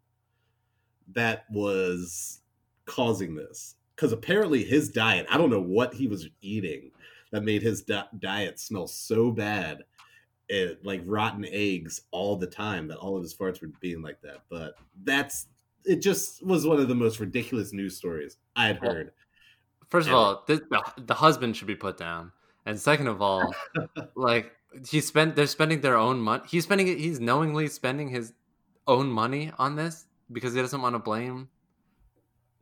that 1.13 1.45
was 1.49 2.41
causing 2.85 3.35
this. 3.35 3.75
Because 3.95 4.11
apparently 4.11 4.63
his 4.63 4.89
diet, 4.89 5.27
I 5.29 5.37
don't 5.37 5.49
know 5.49 5.61
what 5.61 5.93
he 5.93 6.07
was 6.07 6.27
eating 6.41 6.91
that 7.31 7.43
made 7.43 7.61
his 7.61 7.83
di- 7.83 8.07
diet 8.19 8.59
smell 8.59 8.87
so 8.87 9.31
bad. 9.31 9.83
It, 10.49 10.85
like 10.85 11.01
rotten 11.05 11.45
eggs 11.51 12.01
all 12.11 12.35
the 12.35 12.45
time 12.45 12.87
that 12.89 12.97
all 12.97 13.15
of 13.15 13.23
his 13.23 13.33
farts 13.33 13.61
were 13.61 13.71
being 13.79 14.01
like 14.01 14.21
that. 14.21 14.41
But 14.49 14.75
that's 15.03 15.47
it 15.85 16.01
just 16.01 16.45
was 16.45 16.67
one 16.67 16.79
of 16.79 16.87
the 16.87 16.95
most 16.95 17.19
ridiculous 17.19 17.71
news 17.73 17.97
stories 17.97 18.37
I 18.55 18.67
had 18.67 18.77
heard. 18.77 19.11
First 19.89 20.07
of 20.07 20.11
Yeah. 20.11 20.17
all, 20.17 20.43
this, 20.45 20.59
the, 20.69 20.83
the 20.97 21.13
husband 21.13 21.55
should 21.55 21.67
be 21.67 21.75
put 21.75 21.97
down, 21.97 22.31
and 22.66 22.80
second 22.80 23.07
of 23.07 23.22
all, 23.22 23.53
like 24.16 24.51
he 24.89 25.01
spent, 25.01 25.36
they're 25.36 25.47
spending 25.47 25.82
their 25.82 25.97
own 25.97 26.20
money. 26.20 26.43
He's 26.49 26.64
spending 26.64 26.88
it. 26.88 26.97
He's 26.97 27.20
knowingly 27.20 27.68
spending 27.68 28.09
his 28.09 28.34
own 28.88 29.07
money 29.09 29.51
on 29.59 29.76
this 29.76 30.05
because 30.32 30.53
he 30.53 30.61
doesn't 30.61 30.82
want 30.82 30.95
to 30.95 30.99
blame. 30.99 31.49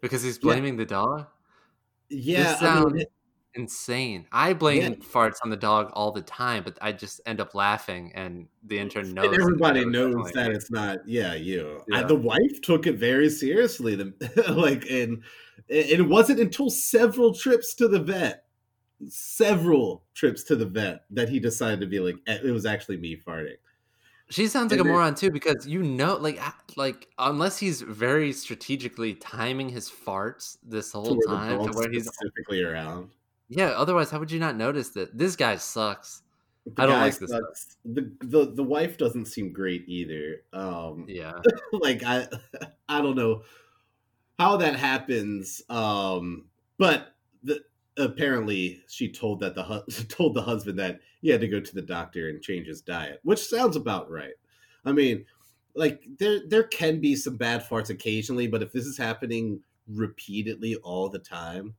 Because 0.02 0.24
he's 0.24 0.38
Yeah. 0.38 0.42
blaming 0.54 0.78
the 0.78 0.86
dog. 0.86 1.28
Yeah, 2.10 2.54
This 2.54 2.62
I 2.62 2.84
mean, 2.84 3.00
it- 3.02 3.12
Insane. 3.54 4.28
I 4.32 4.54
blame 4.54 4.82
Yeah. 4.82 4.90
farts 5.00 5.36
on 5.44 5.50
the 5.50 5.58
dog 5.58 5.90
all 5.92 6.14
the 6.14 6.22
time, 6.22 6.64
but 6.64 6.78
I 6.82 6.94
just 6.94 7.20
end 7.26 7.42
up 7.42 7.54
laughing, 7.54 8.14
and 8.16 8.48
the 8.64 8.80
intern 8.80 9.14
knows. 9.14 9.26
and 9.26 9.36
everybody 9.36 9.84
knows 9.84 10.14
definitely 10.16 10.32
that 10.36 10.52
it's 10.52 10.72
not. 10.72 11.00
Yeah, 11.06 11.34
you. 11.34 11.84
I- 11.92 12.04
the 12.04 12.16
wife 12.16 12.62
took 12.62 12.88
it 12.88 12.94
very 12.96 13.30
seriously. 13.30 13.96
The, 13.96 14.14
like, 14.56 14.90
and 14.90 15.22
it 15.68 16.08
wasn't 16.08 16.40
until 16.40 16.70
several 16.70 17.34
trips 17.34 17.76
to 17.76 17.90
the 17.90 18.00
vet, 18.00 18.46
several 19.10 20.04
trips 20.14 20.44
to 20.44 20.56
the 20.56 20.66
vet, 20.66 21.02
that 21.12 21.30
he 21.30 21.40
decided 21.40 21.80
to 21.82 21.88
be 21.88 22.00
like, 22.00 22.16
"Eh, 22.28 22.40
it 22.44 22.52
was 22.52 22.66
actually 22.66 22.98
me 22.98 23.18
farting. 23.18 23.56
She 24.30 24.48
sounds 24.48 24.72
like 24.72 24.80
a 24.80 24.84
then- 24.84 24.92
moron 24.94 25.16
too 25.16 25.30
because 25.30 25.68
you 25.68 25.84
know, 25.84 26.16
like, 26.16 26.40
like 26.78 27.10
unless 27.18 27.58
he's 27.58 27.82
very 27.82 28.32
strategically 28.32 29.14
timing 29.16 29.68
his 29.70 29.90
farts 29.90 30.58
this 30.64 30.94
whole 30.94 31.20
time 31.28 31.66
to 31.66 31.72
where 31.78 31.90
he's 31.92 32.06
specifically 32.06 32.64
around. 32.64 33.10
yeah. 33.50 33.72
Otherwise, 33.72 34.10
how 34.10 34.20
would 34.20 34.32
you 34.32 34.40
not 34.40 34.56
notice 34.56 34.90
that 34.92 35.18
this 35.18 35.36
guy 35.36 35.58
sucks? 35.58 36.22
The 36.66 36.84
I 36.84 36.86
don't 36.86 37.00
like 37.02 37.18
this 37.18 37.30
sucks. 37.32 37.78
The, 37.84 38.10
the 38.22 38.46
the 38.54 38.64
wife 38.64 38.98
doesn't 38.98 39.26
seem 39.26 39.52
great 39.52 39.84
either. 39.88 40.44
Um, 40.54 41.06
Yeah, 41.10 41.34
like 41.74 42.04
I 42.04 42.28
I 42.88 43.02
don't 43.02 43.16
know 43.18 43.44
how 44.40 44.58
that 44.58 44.76
happens. 44.78 45.62
Um, 45.70 46.46
but 46.78 47.16
the 47.44 47.62
apparently 47.98 48.82
she 48.88 49.12
told 49.12 49.40
that 49.42 49.56
the 49.56 49.64
hu- 49.64 50.04
told 50.08 50.34
the 50.34 50.42
husband 50.42 50.80
that 50.80 51.00
he 51.22 51.30
had 51.30 51.42
to 51.42 51.48
go 51.48 51.60
to 51.60 51.76
the 51.76 51.82
doctor 51.82 52.30
and 52.30 52.42
change 52.42 52.68
his 52.68 52.82
diet, 52.82 53.20
which 53.24 53.40
sounds 53.40 53.76
about 53.76 54.10
right. 54.10 54.34
I 54.86 54.92
mean, 54.92 55.26
like 55.76 56.02
there 56.18 56.42
there 56.48 56.64
can 56.64 57.00
be 57.00 57.16
some 57.16 57.38
bad 57.38 57.64
farts 57.64 57.90
occasionally, 57.90 58.48
but 58.48 58.64
if 58.64 58.72
this 58.72 58.86
is 58.86 58.98
happening 58.98 59.62
repeatedly 59.88 60.76
all 60.78 61.10
the 61.10 61.20
time, 61.20 61.76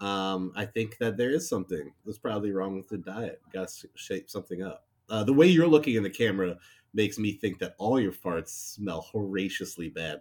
um, 0.00 0.52
I 0.56 0.64
think 0.64 0.98
that 0.98 1.16
there 1.16 1.30
is 1.30 1.48
something 1.48 1.92
that's 2.04 2.18
probably 2.18 2.52
wrong 2.52 2.76
with 2.76 2.88
the 2.88 2.98
diet. 2.98 3.40
Got 3.52 3.68
to 3.68 3.88
shape 3.94 4.30
something 4.30 4.62
up. 4.62 4.86
Uh, 5.08 5.24
the 5.24 5.32
way 5.32 5.46
you're 5.46 5.66
looking 5.66 5.96
in 5.96 6.02
the 6.02 6.10
camera 6.10 6.56
makes 6.94 7.18
me 7.18 7.32
think 7.32 7.58
that 7.58 7.74
all 7.78 8.00
your 8.00 8.12
farts 8.12 8.48
smell 8.48 9.02
horaciously 9.02 9.88
bad. 9.88 10.20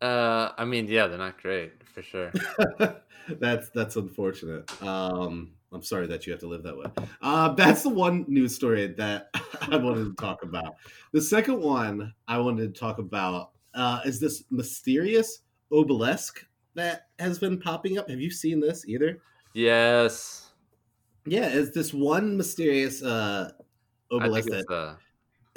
Uh, 0.00 0.52
I 0.56 0.64
mean, 0.64 0.86
yeah, 0.86 1.06
they're 1.06 1.18
not 1.18 1.40
great 1.40 1.72
for 1.88 2.02
sure. 2.02 2.32
That's 3.40 3.68
that's 3.70 3.96
unfortunate. 3.96 4.70
Um, 4.82 5.52
I'm 5.70 5.82
sorry 5.82 6.06
that 6.06 6.26
you 6.26 6.32
have 6.32 6.40
to 6.40 6.48
live 6.48 6.62
that 6.62 6.76
way. 6.76 6.86
Uh, 7.20 7.52
that's 7.54 7.82
the 7.82 7.90
one 7.90 8.24
news 8.26 8.54
story 8.54 8.86
that 8.86 9.28
I 9.60 9.76
wanted 9.76 10.04
to 10.04 10.14
talk 10.14 10.42
about. 10.42 10.76
The 11.12 11.20
second 11.20 11.60
one 11.60 12.14
I 12.26 12.38
wanted 12.38 12.72
to 12.72 12.80
talk 12.80 12.98
about 12.98 13.50
uh, 13.74 14.00
is 14.06 14.18
this 14.18 14.44
mysterious 14.50 15.40
obelisk 15.70 16.46
that 16.74 17.08
has 17.18 17.38
been 17.38 17.60
popping 17.60 17.98
up. 17.98 18.08
Have 18.08 18.20
you 18.20 18.30
seen 18.30 18.60
this 18.60 18.86
either? 18.88 19.20
yes, 19.52 20.52
Yeah, 21.26 21.48
it's 21.48 21.72
this 21.72 21.92
one 21.92 22.36
mysterious 22.36 23.02
uh, 23.02 23.50
obelisk 24.10 24.48
that 24.48 24.96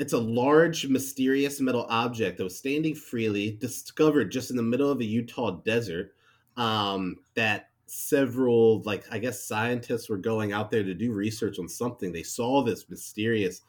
it's 0.01 0.13
a 0.13 0.17
large, 0.17 0.87
mysterious 0.87 1.61
metal 1.61 1.85
object 1.87 2.39
that 2.39 2.43
was 2.43 2.57
standing 2.57 2.95
freely, 2.95 3.51
discovered 3.51 4.31
just 4.31 4.49
in 4.49 4.57
the 4.57 4.63
middle 4.63 4.89
of 4.89 4.99
a 4.99 5.05
Utah 5.05 5.51
desert. 5.51 6.15
Um, 6.57 7.17
that 7.35 7.69
several, 7.85 8.81
like 8.81 9.05
I 9.11 9.19
guess, 9.19 9.43
scientists 9.45 10.09
were 10.09 10.17
going 10.17 10.53
out 10.53 10.71
there 10.71 10.83
to 10.83 10.95
do 10.95 11.13
research 11.13 11.59
on 11.59 11.69
something. 11.69 12.11
They 12.11 12.23
saw 12.23 12.63
this 12.63 12.89
mysterious 12.89 13.61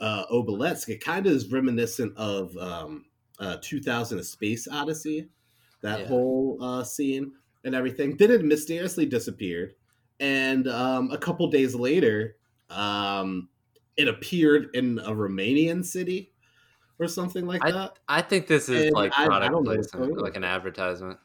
uh, 0.00 0.24
obelisk. 0.32 0.88
It 0.88 1.00
kind 1.00 1.24
of 1.26 1.32
is 1.32 1.52
reminiscent 1.52 2.16
of 2.16 2.56
um, 2.56 3.04
uh, 3.38 3.58
2000: 3.62 4.18
A 4.18 4.24
Space 4.24 4.66
Odyssey. 4.66 5.28
That 5.82 6.00
Yeah. 6.00 6.06
whole 6.08 6.58
uh, 6.60 6.82
scene 6.82 7.34
and 7.62 7.72
everything. 7.72 8.16
Then 8.16 8.32
it 8.32 8.44
mysteriously 8.44 9.06
disappeared, 9.06 9.76
and 10.18 10.66
um, 10.66 11.12
a 11.12 11.18
couple 11.18 11.46
days 11.48 11.76
later, 11.76 12.36
um, 12.68 13.48
it 13.96 14.08
appeared 14.08 14.70
in 14.74 14.98
a 15.00 15.10
Romanian 15.10 15.84
city 15.84 16.32
or 16.98 17.08
something 17.08 17.46
like 17.46 17.62
that. 17.62 17.98
I 18.08 18.22
think 18.22 18.46
this 18.46 18.68
is 18.68 18.86
And 18.86 18.92
like 18.94 19.12
I- 19.18 19.24
I 19.24 19.26
product 19.26 19.52
know 19.52 19.62
placement, 19.62 20.18
like 20.20 20.36
an 20.36 20.44
advertisement. 20.44 21.18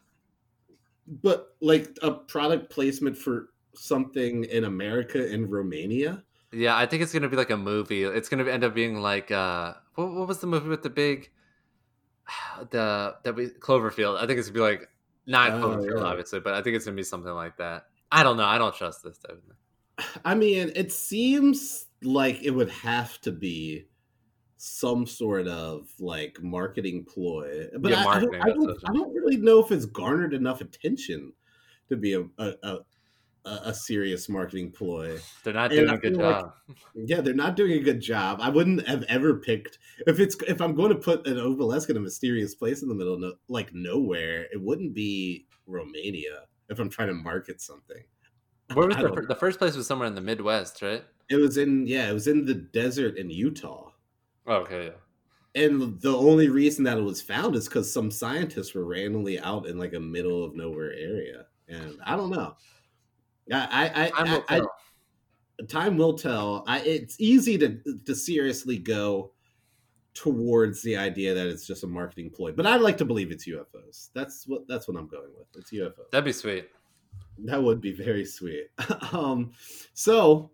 But 1.06 1.54
like 1.60 1.96
a 2.02 2.12
product 2.12 2.70
placement 2.70 3.16
for 3.18 3.50
something 3.74 4.44
in 4.44 4.64
America 4.64 5.26
in 5.32 5.48
Romania. 5.48 6.22
Yeah, 6.52 6.76
I 6.76 6.84
think 6.86 7.02
it's 7.02 7.12
gonna 7.12 7.28
be 7.28 7.36
like 7.36 7.50
a 7.50 7.56
movie. 7.56 8.04
It's 8.04 8.28
gonna 8.28 8.44
end 8.48 8.64
up 8.64 8.74
being 8.74 9.00
like 9.00 9.30
uh, 9.30 9.74
what, 9.94 10.12
what 10.12 10.28
was 10.28 10.38
the 10.40 10.46
movie 10.46 10.68
with 10.68 10.82
the 10.82 10.90
big, 10.90 11.30
the 12.70 13.16
that 13.24 13.34
we 13.34 13.48
Cloverfield. 13.48 14.16
I 14.22 14.26
think 14.26 14.38
it's 14.38 14.48
gonna 14.48 14.54
be 14.58 14.60
like 14.72 14.88
not 15.26 15.52
Oh, 15.52 15.54
Cloverfield, 15.68 15.98
yeah. 16.00 16.04
obviously, 16.06 16.40
but 16.40 16.54
I 16.54 16.62
think 16.62 16.76
it's 16.76 16.84
gonna 16.84 16.96
be 16.96 17.02
something 17.02 17.32
like 17.32 17.56
that. 17.56 17.86
I 18.10 18.22
don't 18.22 18.36
know. 18.36 18.44
I 18.44 18.58
don't 18.58 18.74
trust 18.74 19.02
this. 19.02 19.16
Thing. 19.18 19.38
I 20.24 20.34
mean, 20.34 20.70
it 20.74 20.92
seems 20.92 21.86
like 22.04 22.42
it 22.42 22.50
would 22.50 22.70
have 22.70 23.20
to 23.22 23.32
be 23.32 23.86
some 24.56 25.06
sort 25.06 25.48
of 25.48 25.88
like 25.98 26.40
marketing 26.42 27.04
ploy, 27.04 27.66
but 27.80 27.90
Yeah, 27.90 28.04
I, 28.06 28.16
I, 28.16 28.20
don't, 28.20 28.34
I, 28.36 28.48
don't, 28.48 28.78
I 28.88 28.92
don't 28.92 29.12
really 29.12 29.36
know 29.36 29.58
if 29.58 29.72
it's 29.72 29.86
garnered 29.86 30.34
enough 30.34 30.60
attention 30.60 31.32
to 31.88 31.96
be 31.96 32.14
a 32.14 32.22
a, 32.38 32.52
a, 32.62 32.78
a 33.44 33.74
serious 33.74 34.28
marketing 34.28 34.70
ploy. 34.70 35.18
They're 35.42 35.52
not 35.52 35.70
doing 35.72 35.88
a 35.88 35.98
good 35.98 36.14
feel 36.16 36.24
like- 36.24 36.40
job. 36.42 36.52
Yeah, 36.94 37.20
they're 37.22 37.34
not 37.34 37.56
doing 37.56 37.72
a 37.72 37.80
good 37.80 38.00
job. 38.00 38.38
I 38.40 38.50
wouldn't 38.50 38.86
have 38.86 39.02
ever 39.04 39.34
picked 39.40 39.78
if 40.06 40.20
it's 40.20 40.36
if 40.46 40.60
I'm 40.60 40.74
going 40.74 40.90
to 40.90 40.94
put 40.98 41.26
an 41.26 41.38
obelisk 41.40 41.90
in 41.90 41.96
a 41.96 42.00
mysterious 42.00 42.54
place 42.54 42.82
in 42.82 42.88
the 42.88 42.94
middle 42.94 43.14
of 43.14 43.20
no, 43.20 43.32
like 43.48 43.74
nowhere. 43.74 44.46
It 44.52 44.60
wouldn't 44.62 44.94
be 44.94 45.46
Romania 45.66 46.42
if 46.68 46.78
I'm 46.78 46.88
trying 46.88 47.08
to 47.08 47.14
market 47.14 47.60
something. 47.60 48.04
Where 48.74 48.86
was 48.86 48.96
the, 48.96 49.24
the 49.28 49.34
first 49.36 49.58
place? 49.58 49.76
Was 49.76 49.86
somewhere 49.86 50.08
in 50.08 50.14
the 50.14 50.20
Midwest, 50.20 50.80
right? 50.82 51.04
It 51.28 51.36
was 51.36 51.56
in 51.56 51.86
yeah, 51.86 52.08
it 52.10 52.12
was 52.12 52.26
in 52.26 52.44
the 52.44 52.54
desert 52.54 53.16
in 53.16 53.30
Utah. 53.30 53.90
Oh, 54.46 54.54
okay, 54.56 54.86
yeah. 54.86 55.62
And 55.64 56.00
the 56.00 56.16
only 56.16 56.48
reason 56.48 56.84
that 56.84 56.96
it 56.96 57.02
was 57.02 57.20
found 57.20 57.54
is 57.56 57.68
because 57.68 57.92
some 57.92 58.10
scientists 58.10 58.74
were 58.74 58.84
randomly 58.84 59.38
out 59.38 59.66
in 59.66 59.78
like 59.78 59.92
a 59.92 60.00
middle 60.00 60.44
of 60.44 60.54
nowhere 60.56 60.92
area, 60.92 61.46
and 61.68 61.98
I 62.04 62.16
don't 62.16 62.30
know. 62.30 62.56
I 63.52 63.90
I 63.94 64.06
I, 64.06 64.08
Time 64.10 64.30
will 64.30 64.44
I, 64.48 64.60
I- 64.60 65.64
time 65.68 65.96
will 65.96 66.14
tell. 66.14 66.64
I, 66.66 66.80
it's 66.80 67.20
easy 67.20 67.58
to 67.58 67.78
to 68.06 68.14
seriously 68.14 68.78
go 68.78 69.32
towards 70.14 70.82
the 70.82 70.96
idea 70.96 71.34
that 71.34 71.46
it's 71.46 71.66
just 71.66 71.84
a 71.84 71.86
marketing 71.86 72.30
ploy, 72.30 72.52
but 72.52 72.66
I 72.66 72.76
like 72.76 72.98
to 72.98 73.04
believe 73.04 73.30
it's 73.30 73.46
UFOs. 73.46 74.08
That's 74.14 74.46
what 74.46 74.66
that's 74.68 74.88
what 74.88 74.96
I'm 74.96 75.06
going 75.08 75.30
with. 75.36 75.46
It's 75.56 75.70
UFOs. 75.72 76.10
That'd 76.10 76.24
be 76.24 76.32
sweet. 76.32 76.68
That 77.38 77.62
would 77.62 77.80
be 77.80 77.92
very 77.92 78.24
sweet. 78.24 78.68
um, 79.12 79.52
so 79.94 80.50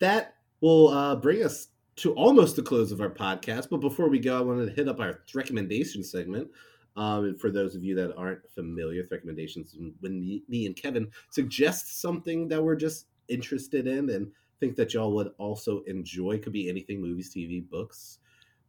that 0.00 0.34
will 0.60 0.88
uh, 0.88 1.16
bring 1.16 1.44
us 1.44 1.68
to 1.96 2.12
almost 2.14 2.56
the 2.56 2.62
close 2.62 2.92
of 2.92 3.00
our 3.00 3.10
podcast. 3.10 3.68
But 3.70 3.78
before 3.78 4.08
we 4.08 4.18
go, 4.18 4.38
I 4.38 4.42
wanted 4.42 4.66
to 4.66 4.72
hit 4.72 4.88
up 4.88 5.00
our 5.00 5.20
recommendation 5.34 6.02
segment. 6.02 6.48
Um, 6.94 7.36
for 7.38 7.50
those 7.50 7.74
of 7.74 7.82
you 7.82 7.94
that 7.94 8.14
aren't 8.16 8.50
familiar 8.54 9.02
with 9.02 9.10
recommendations, 9.10 9.74
when 10.00 10.20
me, 10.20 10.42
me 10.48 10.66
and 10.66 10.76
Kevin 10.76 11.10
suggest 11.30 12.00
something 12.00 12.48
that 12.48 12.62
we're 12.62 12.76
just 12.76 13.06
interested 13.28 13.86
in 13.86 14.10
and 14.10 14.30
think 14.60 14.76
that 14.76 14.92
y'all 14.92 15.14
would 15.14 15.32
also 15.38 15.82
enjoy, 15.86 16.38
could 16.38 16.52
be 16.52 16.68
anything 16.68 17.00
movies, 17.00 17.32
TV, 17.34 17.66
books, 17.68 18.18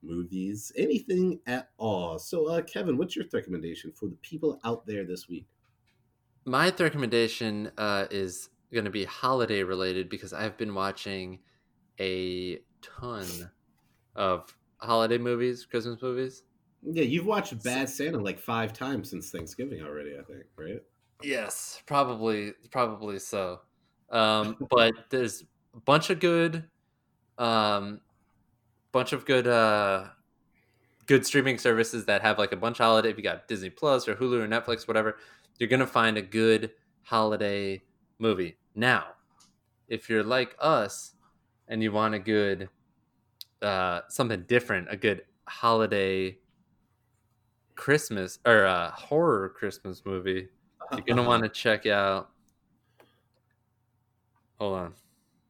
movies, 0.02 0.72
anything 0.78 1.40
at 1.48 1.70
all. 1.78 2.18
So, 2.18 2.48
uh, 2.48 2.62
Kevin, 2.62 2.98
what's 2.98 3.16
your 3.16 3.26
recommendation 3.34 3.92
for 3.92 4.08
the 4.08 4.16
people 4.22 4.60
out 4.64 4.86
there 4.86 5.06
this 5.06 5.28
week? 5.28 5.46
My 6.46 6.70
third 6.70 6.86
recommendation 6.86 7.72
uh, 7.78 8.06
is 8.12 8.50
going 8.74 8.86
to 8.86 8.92
be 8.92 9.06
holiday 9.06 9.64
related 9.64 10.10
because 10.10 10.34
I've 10.34 10.58
been 10.58 10.74
watching 10.74 11.40
a 12.00 12.60
ton 12.82 13.26
of 14.16 14.54
holiday 14.78 15.18
movies, 15.18 15.66
Christmas 15.66 16.02
movies. 16.02 16.44
Yeah, 16.82 17.04
you've 17.04 17.26
watched 17.26 17.64
Bad 17.64 17.90
Santa 17.90 18.18
like 18.18 18.40
five 18.40 18.74
times 18.74 19.10
since 19.10 19.30
Thanksgiving 19.30 19.82
already, 19.84 20.18
I 20.20 20.24
think, 20.24 20.44
right? 20.58 20.82
Yes, 21.22 21.82
probably, 21.86 22.54
probably 22.72 23.20
so. 23.20 23.62
Um, 24.12 24.58
but 24.70 24.94
there's 25.10 25.44
a 25.74 25.80
bunch 25.80 26.10
of 26.10 26.20
good, 26.20 26.66
um, 27.38 28.02
bunch 28.92 29.14
of 29.14 29.26
good, 29.26 29.48
uh, 29.48 30.08
good 31.06 31.26
streaming 31.26 31.58
services 31.58 32.06
that 32.06 32.22
have 32.22 32.38
like 32.38 32.52
a 32.52 32.58
bunch 32.58 32.80
of 32.80 32.86
holiday. 32.86 33.12
If 33.12 33.18
you 33.18 33.24
got 33.24 33.48
Disney 33.48 33.70
Plus 33.70 34.08
or 34.08 34.16
Hulu 34.16 34.42
or 34.42 34.48
Netflix, 34.48 34.88
whatever, 34.88 35.18
you're 35.58 35.70
gonna 35.70 35.88
find 35.88 36.18
a 36.18 36.22
good 36.22 36.72
holiday 37.04 37.82
movie. 38.20 38.58
Now, 38.76 39.06
if 39.88 40.10
you're 40.10 40.24
like 40.24 40.56
us 40.60 41.14
and 41.68 41.84
you 41.84 41.92
want 41.92 42.16
a 42.16 42.20
good, 42.20 42.70
uh, 43.62 44.02
something 44.10 44.44
different, 44.48 44.88
a 44.90 44.98
good 44.98 45.24
holiday 45.48 46.38
Christmas 47.76 48.40
or 48.46 48.64
a 48.64 48.92
horror 48.96 49.50
Christmas 49.50 50.04
movie, 50.06 50.48
you're 50.92 51.02
gonna 51.02 51.24
want 51.28 51.44
to 51.44 51.50
check 51.50 51.86
out. 51.86 52.30
Hold 54.60 54.78
on, 54.78 54.86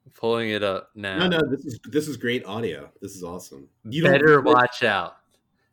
I'm 0.05 0.11
pulling 0.15 0.49
it 0.49 0.63
up 0.63 0.89
now. 0.95 1.19
No, 1.19 1.27
no, 1.27 1.49
this 1.49 1.65
is 1.65 1.79
this 1.85 2.07
is 2.07 2.17
great 2.17 2.45
audio. 2.45 2.91
This 3.01 3.15
is 3.15 3.23
awesome. 3.23 3.67
You 3.89 4.03
Better 4.03 4.41
watch 4.41 4.83
out. 4.83 5.17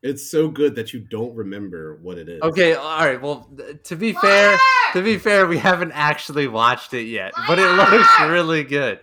It's 0.03 0.31
so 0.31 0.49
good 0.49 0.75
that 0.77 0.95
you 0.95 1.01
don't 1.01 1.35
remember 1.35 1.99
what 2.03 2.17
it 2.17 2.29
is. 2.29 2.41
Okay, 2.41 2.75
all 2.75 3.05
right. 3.05 3.21
Well, 3.21 3.51
to 3.85 3.97
be 3.97 4.15
fair, 4.15 4.59
to 4.95 5.03
be 5.03 5.19
fair, 5.19 5.47
we 5.47 5.59
haven't 5.59 5.93
actually 5.93 6.49
watched 6.49 6.95
it 6.95 7.03
yet, 7.05 7.33
but 7.47 7.59
it 7.59 7.69
looks 7.73 8.09
really 8.23 8.65
good, 8.65 9.01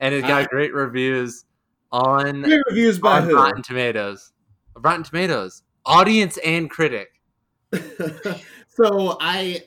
and 0.00 0.12
it 0.12 0.22
got 0.22 0.48
great 0.48 0.74
reviews 0.74 1.44
on, 1.92 2.42
Great 2.42 2.62
reviews 2.68 2.98
by 2.98 3.20
on 3.20 3.28
who? 3.28 3.36
Rotten 3.36 3.62
Tomatoes. 3.62 4.32
Rotten 4.76 5.04
Tomatoes, 5.04 5.62
audience 5.86 6.36
and 6.44 6.68
critic. 6.68 7.20
so 8.68 9.16
I 9.20 9.62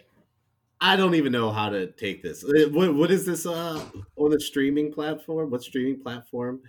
I 0.82 0.98
don't 0.98 1.16
even 1.16 1.32
know 1.32 1.50
how 1.52 1.70
to 1.70 1.88
take 1.94 2.22
this. 2.22 2.44
Uh, 2.44 2.68
What 2.72 2.94
what 2.94 3.10
is 3.12 3.26
this 3.26 3.46
uh 3.46 3.86
on 4.18 4.32
the 4.32 4.40
streaming 4.40 4.92
platform? 4.92 5.50
What 5.50 5.64
streaming 5.64 6.02
platform 6.02 6.62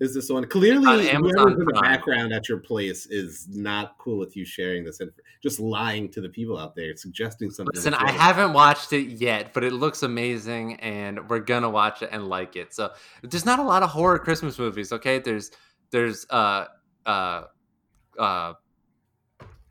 is 0.00 0.14
this 0.14 0.28
one. 0.30 0.46
Clearly, 0.46 0.86
On 0.86 1.00
Amazon 1.00 1.48
whoever's 1.48 1.60
in 1.60 1.66
the 1.66 1.80
background 1.80 2.32
at 2.32 2.48
your 2.48 2.58
place 2.58 3.06
is 3.06 3.48
not 3.48 3.96
cool 3.98 4.18
with 4.18 4.36
you 4.36 4.44
sharing 4.44 4.84
this 4.84 5.00
and 5.00 5.10
just 5.42 5.60
lying 5.60 6.10
to 6.10 6.20
the 6.20 6.28
people 6.28 6.58
out 6.58 6.74
there, 6.74 6.96
suggesting 6.96 7.50
something. 7.50 7.74
Listen, 7.74 7.94
I 7.94 8.10
haven't 8.10 8.52
watched 8.52 8.92
it 8.92 9.08
yet, 9.08 9.52
but 9.52 9.64
it 9.64 9.72
looks 9.72 10.02
amazing, 10.02 10.74
and 10.80 11.28
we're 11.28 11.40
gonna 11.40 11.70
watch 11.70 12.02
it 12.02 12.10
and 12.12 12.28
like 12.28 12.56
it. 12.56 12.74
So 12.74 12.92
there's 13.22 13.46
not 13.46 13.58
a 13.58 13.64
lot 13.64 13.82
of 13.82 13.90
horror 13.90 14.18
Christmas 14.18 14.58
movies. 14.58 14.92
Okay, 14.92 15.18
there's 15.18 15.50
there's 15.90 16.26
uh 16.30 16.66
uh 17.04 17.44
uh 18.18 18.54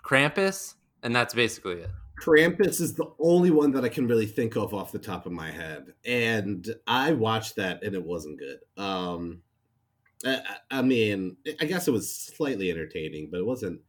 Krampus, 0.04 0.76
and 1.04 1.16
that's 1.16 1.34
basically 1.34 1.82
it. 1.82 1.90
Krampus 2.22 2.80
is 2.80 2.94
the 2.94 3.12
only 3.20 3.52
one 3.52 3.72
that 3.72 3.84
I 3.84 3.90
can 3.90 4.08
really 4.08 4.26
think 4.26 4.56
of 4.56 4.74
off 4.74 4.92
the 4.92 5.00
top 5.00 5.26
of 5.26 5.32
my 5.32 5.52
head, 5.52 5.94
and 6.06 6.68
I 6.88 7.12
watched 7.12 7.58
that 7.58 7.84
and 7.84 7.94
it 7.94 8.04
wasn't 8.04 8.40
good. 8.40 8.60
Um, 8.78 9.42
I, 10.24 10.58
I 10.72 10.82
mean, 10.82 11.38
I 11.60 11.66
guess 11.66 11.88
it 11.88 11.92
was 11.92 12.14
slightly 12.14 12.72
entertaining, 12.72 13.30
but 13.30 13.40
it 13.40 13.46
wasn't 13.46 13.82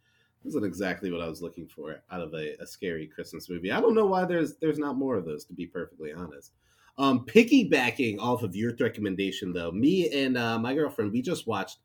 wasn't 0.42 0.64
exactly 0.64 1.10
what 1.10 1.20
I 1.20 1.28
was 1.28 1.42
looking 1.42 1.66
for 1.66 2.02
out 2.10 2.20
of 2.20 2.32
a, 2.34 2.54
a 2.60 2.66
scary 2.66 3.06
Christmas 3.08 3.50
movie. 3.50 3.72
I 3.72 3.80
don't 3.80 3.94
know 3.94 4.06
why 4.06 4.24
there's 4.24 4.56
there's 4.56 4.78
not 4.78 4.96
more 4.96 5.16
of 5.16 5.24
those, 5.24 5.44
to 5.46 5.54
be 5.54 5.66
perfectly 5.66 6.12
honest. 6.12 6.52
Um, 6.98 7.26
piggybacking 7.26 8.18
off 8.20 8.42
of 8.42 8.56
your 8.56 8.72
recommendation, 8.80 9.52
though, 9.52 9.70
me 9.70 10.08
and 10.10 10.36
uh, 10.38 10.58
my 10.58 10.74
girlfriend 10.74 11.12
we 11.12 11.20
just 11.22 11.46
watched 11.46 11.78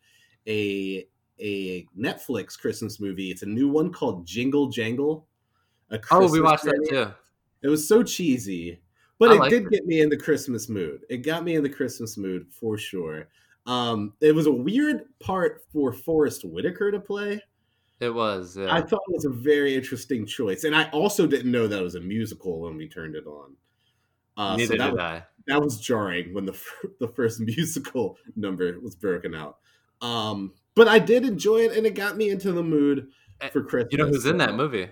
a 0.47 1.07
a 1.39 1.85
Netflix 1.97 2.57
Christmas 2.57 2.99
movie. 2.99 3.31
It's 3.31 3.41
a 3.41 3.47
new 3.47 3.67
one 3.69 3.91
called 3.91 4.25
Jingle 4.25 4.69
Jangle. 4.69 5.27
A 5.89 5.99
Oh, 6.11 6.29
we 6.31 6.41
watched 6.41 6.63
that 6.65 6.77
movie. 6.77 6.89
too. 6.89 7.11
It 7.61 7.67
was 7.67 7.87
so 7.87 8.03
cheesy, 8.03 8.81
but 9.19 9.31
I 9.31 9.45
it 9.45 9.49
did 9.49 9.63
it. 9.65 9.69
get 9.69 9.85
me 9.85 10.01
in 10.01 10.09
the 10.09 10.17
Christmas 10.17 10.69
mood. 10.69 11.01
It 11.09 11.17
got 11.17 11.43
me 11.43 11.55
in 11.55 11.63
the 11.63 11.69
Christmas 11.69 12.17
mood 12.17 12.47
for 12.51 12.77
sure. 12.77 13.29
Um, 13.65 14.13
it 14.21 14.33
was 14.33 14.47
a 14.47 14.51
weird 14.51 15.03
part 15.19 15.63
for 15.71 15.93
Forest 15.93 16.45
Whitaker 16.45 16.91
to 16.91 16.99
play. 16.99 17.41
It 17.99 18.13
was. 18.13 18.57
Yeah. 18.57 18.73
I 18.73 18.81
thought 18.81 19.01
it 19.07 19.13
was 19.13 19.25
a 19.25 19.29
very 19.29 19.75
interesting 19.75 20.25
choice, 20.25 20.63
and 20.63 20.75
I 20.75 20.89
also 20.89 21.27
didn't 21.27 21.51
know 21.51 21.67
that 21.67 21.79
it 21.79 21.83
was 21.83 21.95
a 21.95 22.01
musical 22.01 22.61
when 22.61 22.75
we 22.75 22.87
turned 22.87 23.15
it 23.15 23.25
on. 23.27 23.55
Uh, 24.37 24.55
Neither 24.57 24.73
so 24.73 24.77
that 24.77 24.85
did 24.85 24.93
was, 24.93 25.01
I. 25.01 25.23
that 25.47 25.61
was 25.61 25.79
jarring 25.79 26.33
when 26.33 26.45
the 26.45 26.59
the 26.99 27.07
first 27.09 27.39
musical 27.57 28.17
number 28.35 28.79
was 28.79 28.95
broken 28.95 29.35
out. 29.35 29.57
Um, 30.01 30.53
but 30.73 30.87
I 30.87 30.97
did 30.97 31.25
enjoy 31.25 31.59
it, 31.59 31.77
and 31.77 31.85
it 31.85 31.93
got 31.93 32.17
me 32.17 32.31
into 32.31 32.51
the 32.51 32.63
mood 32.63 33.09
for 33.51 33.63
Christmas. 33.63 33.91
You 33.91 33.99
know 33.99 34.07
who's 34.07 34.25
in 34.25 34.37
that 34.37 34.55
movie? 34.55 34.89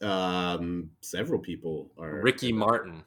Um, 0.00 0.90
several 1.00 1.38
people 1.38 1.92
are 1.96 2.20
Ricky 2.20 2.52
Martin. 2.52 3.04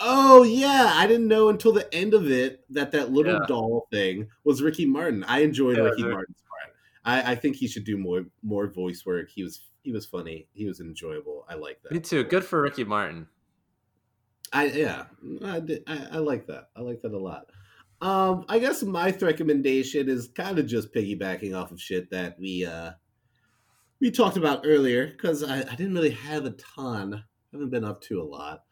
Oh 0.00 0.42
yeah, 0.42 0.92
I 0.94 1.06
didn't 1.06 1.28
know 1.28 1.48
until 1.48 1.72
the 1.72 1.92
end 1.94 2.14
of 2.14 2.30
it 2.30 2.64
that 2.70 2.92
that 2.92 3.12
little 3.12 3.34
Yeah. 3.34 3.46
doll 3.46 3.86
thing 3.90 4.28
was 4.44 4.62
Ricky 4.62 4.86
Martin. 4.86 5.24
I 5.24 5.40
enjoyed 5.40 5.76
Yeah, 5.76 5.84
Ricky 5.84 6.02
they're- 6.02 6.12
Martin's 6.12 6.42
part. 6.48 6.74
I, 7.04 7.32
I 7.32 7.34
think 7.34 7.56
he 7.56 7.68
should 7.68 7.84
do 7.84 7.96
more 7.96 8.26
more 8.42 8.66
voice 8.68 9.04
work. 9.06 9.28
He 9.30 9.42
was 9.42 9.60
he 9.82 9.92
was 9.92 10.04
funny. 10.06 10.48
He 10.52 10.66
was 10.66 10.80
enjoyable. 10.80 11.44
I 11.48 11.54
like 11.54 11.80
that. 11.82 11.92
Me 11.92 12.00
too. 12.00 12.24
Good 12.24 12.44
for 12.44 12.60
Ricky 12.62 12.84
Martin. 12.84 13.26
I 14.52 14.66
yeah, 14.66 15.04
I, 15.44 15.60
did, 15.60 15.82
I 15.86 16.06
I 16.12 16.18
like 16.18 16.46
that. 16.46 16.70
I 16.76 16.80
like 16.80 17.00
that 17.02 17.12
a 17.12 17.18
lot. 17.18 17.46
Um, 18.00 18.44
I 18.48 18.58
guess 18.60 18.82
my 18.82 19.10
recommendation 19.20 20.08
is 20.08 20.28
kind 20.28 20.58
of 20.58 20.66
just 20.66 20.94
piggybacking 20.94 21.54
off 21.60 21.70
of 21.72 21.80
shit 21.80 22.10
that 22.10 22.38
we 22.38 22.64
uh 22.64 22.92
we 24.00 24.10
talked 24.10 24.36
about 24.36 24.62
earlier 24.64 25.08
because 25.08 25.42
I, 25.42 25.58
I 25.60 25.74
didn't 25.74 25.94
really 25.94 26.10
have 26.10 26.44
a 26.44 26.50
ton. 26.50 27.14
I 27.14 27.22
haven't 27.52 27.70
been 27.70 27.84
up 27.84 28.00
to 28.02 28.20
a 28.20 28.24
lot. 28.24 28.62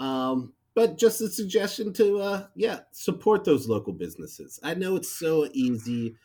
Um, 0.00 0.54
but 0.74 0.98
just 0.98 1.20
a 1.20 1.28
suggestion 1.28 1.92
to 1.94 2.18
uh 2.18 2.46
yeah 2.54 2.80
support 2.90 3.44
those 3.44 3.68
local 3.68 3.92
businesses. 3.92 4.58
I 4.62 4.74
know 4.74 4.96
it's 4.96 5.10
so 5.10 5.48
easy 5.52 6.16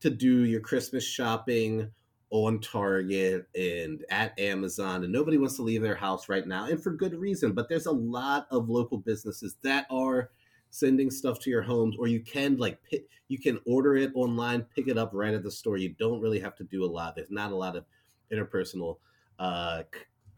to 0.00 0.10
do 0.10 0.44
your 0.44 0.60
Christmas 0.60 1.04
shopping 1.04 1.90
on 2.30 2.60
Target 2.60 3.46
and 3.54 4.04
at 4.10 4.38
Amazon, 4.38 5.04
and 5.04 5.12
nobody 5.12 5.38
wants 5.38 5.56
to 5.56 5.62
leave 5.62 5.82
their 5.82 5.94
house 5.94 6.28
right 6.28 6.46
now, 6.46 6.66
and 6.66 6.82
for 6.82 6.90
good 6.90 7.14
reason. 7.14 7.52
But 7.52 7.68
there's 7.68 7.86
a 7.86 7.92
lot 7.92 8.46
of 8.50 8.68
local 8.68 8.98
businesses 8.98 9.56
that 9.62 9.86
are 9.90 10.30
sending 10.70 11.10
stuff 11.10 11.38
to 11.40 11.50
your 11.50 11.62
homes, 11.62 11.96
or 11.98 12.08
you 12.08 12.20
can 12.20 12.56
like 12.56 12.82
pick, 12.82 13.06
you 13.28 13.38
can 13.38 13.60
order 13.66 13.96
it 13.96 14.10
online, 14.14 14.62
pick 14.74 14.88
it 14.88 14.98
up 14.98 15.10
right 15.12 15.34
at 15.34 15.42
the 15.42 15.50
store. 15.50 15.76
You 15.76 15.94
don't 15.98 16.20
really 16.20 16.40
have 16.40 16.56
to 16.56 16.64
do 16.64 16.84
a 16.84 16.90
lot. 16.90 17.14
There's 17.14 17.30
not 17.30 17.52
a 17.52 17.56
lot 17.56 17.76
of 17.76 17.84
interpersonal 18.32 18.98
uh, 19.38 19.82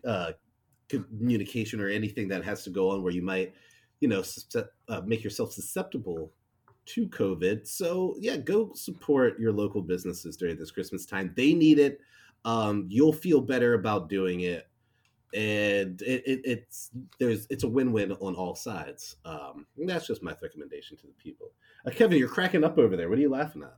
uh, 0.07 0.33
communication 0.89 1.81
or 1.81 1.89
anything 1.89 2.29
that 2.29 2.45
has 2.45 2.63
to 2.65 2.71
go 2.71 2.91
on 2.91 3.03
where 3.03 3.13
you 3.13 3.23
might, 3.23 3.55
you 4.01 4.09
know, 4.09 4.23
uh, 4.89 5.01
make 5.05 5.25
yourself 5.25 5.53
susceptible 5.53 6.33
to 6.87 7.09
COVID. 7.09 7.67
So 7.67 8.15
yeah, 8.19 8.37
go 8.37 8.73
support 8.75 9.39
your 9.39 9.53
local 9.53 9.83
businesses 9.83 10.37
during 10.37 10.57
this 10.57 10.71
Christmas 10.71 11.05
time. 11.05 11.33
They 11.37 11.53
need 11.53 11.79
it. 11.79 12.01
Um, 12.45 12.87
you'll 12.89 13.13
feel 13.13 13.41
better 13.41 13.75
about 13.75 14.09
doing 14.09 14.41
it, 14.41 14.69
and 15.35 16.01
it, 16.03 16.23
it, 16.25 16.41
it's 16.45 16.91
there's 17.19 17.47
it's 17.51 17.65
a 17.65 17.69
win-win 17.69 18.13
on 18.13 18.37
all 18.37 18.55
sides. 18.55 19.17
Um, 19.25 19.67
that's 19.77 20.07
just 20.07 20.23
my 20.23 20.35
recommendation 20.41 20.97
to 20.99 21.07
the 21.09 21.13
people. 21.15 21.51
Uh, 21.85 21.91
Kevin, 21.91 22.19
you're 22.19 22.29
cracking 22.29 22.63
up 22.63 22.79
over 22.79 22.97
there. 22.97 23.09
What 23.09 23.19
are 23.19 23.23
you 23.23 23.31
laughing 23.31 23.65
at? 23.65 23.77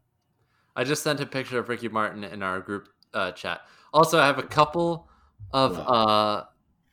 I 0.77 0.85
just 0.85 1.03
sent 1.03 1.21
a 1.21 1.27
picture 1.27 1.59
of 1.59 1.71
Ricky 1.71 1.89
Martin 1.89 2.25
in 2.25 2.43
our 2.43 2.61
group 2.61 2.91
uh, 3.15 3.33
chat. 3.33 3.63
Also, 3.95 4.19
I 4.19 4.27
have 4.27 4.39
a 4.39 4.43
couple 4.43 5.09
of 5.53 5.79
uh, 5.79 6.45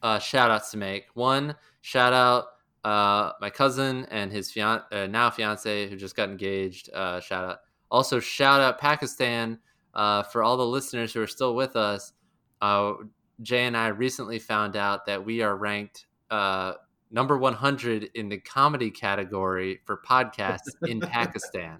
uh, 0.05 0.19
shout 0.19 0.51
outs 0.51 0.69
to 0.69 0.77
make. 0.77 1.07
One, 1.15 1.55
shout 1.81 2.13
out 2.13 2.45
uh, 2.83 3.31
my 3.41 3.49
cousin 3.49 4.05
and 4.11 4.31
his 4.31 4.51
fian- 4.51 4.83
uh, 4.91 5.07
now 5.07 5.31
fiance 5.31 5.89
who 5.89 5.95
just 5.95 6.15
got 6.15 6.29
engaged. 6.29 6.91
Uh, 6.93 7.19
shout 7.19 7.43
out. 7.43 7.57
Also, 7.89 8.19
shout 8.19 8.61
out 8.61 8.77
Pakistan 8.77 9.57
uh, 9.95 10.21
for 10.21 10.43
all 10.43 10.57
the 10.57 10.65
listeners 10.65 11.11
who 11.11 11.23
are 11.23 11.27
still 11.27 11.55
with 11.55 11.75
us. 11.75 12.13
Uh, 12.61 12.93
Jay 13.41 13.63
and 13.63 13.75
I 13.75 13.87
recently 13.87 14.37
found 14.37 14.75
out 14.75 15.07
that 15.07 15.25
we 15.25 15.41
are 15.41 15.57
ranked 15.57 16.05
uh, 16.29 16.73
number 17.09 17.35
100 17.39 18.11
in 18.13 18.29
the 18.29 18.37
comedy 18.37 18.91
category 18.91 19.81
for 19.85 20.03
podcasts 20.07 20.69
in 20.87 20.99
Pakistan. 21.01 21.79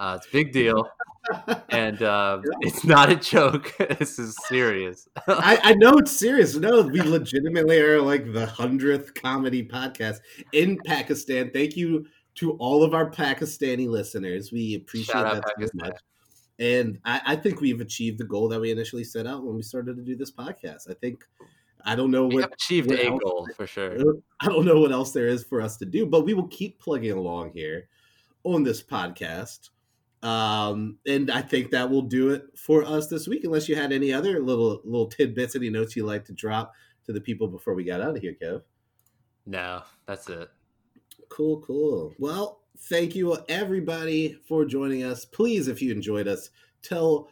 Uh, 0.00 0.14
it's 0.16 0.26
a 0.26 0.32
big 0.32 0.50
deal 0.50 0.88
and 1.68 2.02
uh, 2.02 2.40
it's 2.62 2.84
not 2.84 3.10
a 3.10 3.16
joke. 3.16 3.74
this 3.98 4.18
is 4.18 4.34
serious. 4.48 5.06
I, 5.28 5.60
I 5.62 5.74
know 5.74 5.98
it's 5.98 6.10
serious. 6.26 6.56
No, 6.56 6.80
we 6.82 7.02
legitimately 7.02 7.78
are 7.80 8.00
like 8.00 8.32
the 8.32 8.46
hundredth 8.46 9.12
comedy 9.12 9.62
podcast 9.62 10.20
in 10.54 10.78
Pakistan. 10.86 11.50
Thank 11.52 11.76
you 11.76 12.06
to 12.36 12.52
all 12.52 12.82
of 12.82 12.94
our 12.94 13.10
Pakistani 13.10 13.86
listeners. 13.88 14.50
We 14.50 14.76
appreciate 14.76 15.12
Shout 15.12 15.34
that 15.44 15.54
so 15.60 15.68
much. 15.74 15.98
And 16.58 16.98
I, 17.04 17.20
I 17.26 17.36
think 17.36 17.60
we've 17.60 17.82
achieved 17.82 18.16
the 18.18 18.24
goal 18.24 18.48
that 18.48 18.60
we 18.60 18.70
initially 18.70 19.04
set 19.04 19.26
out 19.26 19.44
when 19.44 19.54
we 19.54 19.62
started 19.62 19.96
to 19.96 20.02
do 20.02 20.16
this 20.16 20.32
podcast. 20.32 20.88
I 20.90 20.94
think 20.94 21.24
I 21.84 21.94
don't 21.94 22.10
know 22.10 22.26
We 22.26 22.36
what 22.36 22.54
achieved 22.54 22.88
what 22.88 23.00
a 23.00 23.06
else- 23.08 23.20
goal 23.22 23.48
for 23.54 23.66
sure. 23.66 23.98
I 24.40 24.46
don't 24.46 24.64
know 24.64 24.80
what 24.80 24.92
else 24.92 25.12
there 25.12 25.26
is 25.28 25.44
for 25.44 25.60
us 25.60 25.76
to 25.76 25.84
do, 25.84 26.06
but 26.06 26.24
we 26.24 26.32
will 26.32 26.48
keep 26.48 26.80
plugging 26.80 27.12
along 27.12 27.52
here 27.52 27.88
on 28.44 28.62
this 28.62 28.82
podcast. 28.82 29.68
Um, 30.22 30.98
and 31.06 31.30
I 31.30 31.40
think 31.40 31.70
that 31.70 31.88
will 31.90 32.02
do 32.02 32.30
it 32.30 32.42
for 32.56 32.84
us 32.84 33.06
this 33.06 33.26
week. 33.26 33.44
Unless 33.44 33.68
you 33.68 33.76
had 33.76 33.92
any 33.92 34.12
other 34.12 34.40
little 34.40 34.80
little 34.84 35.06
tidbits, 35.06 35.56
any 35.56 35.70
notes 35.70 35.96
you'd 35.96 36.06
like 36.06 36.24
to 36.26 36.32
drop 36.32 36.74
to 37.06 37.12
the 37.12 37.20
people 37.20 37.48
before 37.48 37.74
we 37.74 37.84
got 37.84 38.00
out 38.00 38.16
of 38.16 38.22
here, 38.22 38.36
Kev. 38.40 38.62
No, 39.46 39.82
that's 40.06 40.28
it. 40.28 40.50
Cool, 41.28 41.60
cool. 41.60 42.12
Well, 42.18 42.60
thank 42.76 43.14
you 43.14 43.36
everybody 43.48 44.38
for 44.46 44.64
joining 44.64 45.04
us. 45.04 45.24
Please, 45.24 45.68
if 45.68 45.80
you 45.80 45.92
enjoyed 45.92 46.28
us, 46.28 46.50
tell 46.82 47.30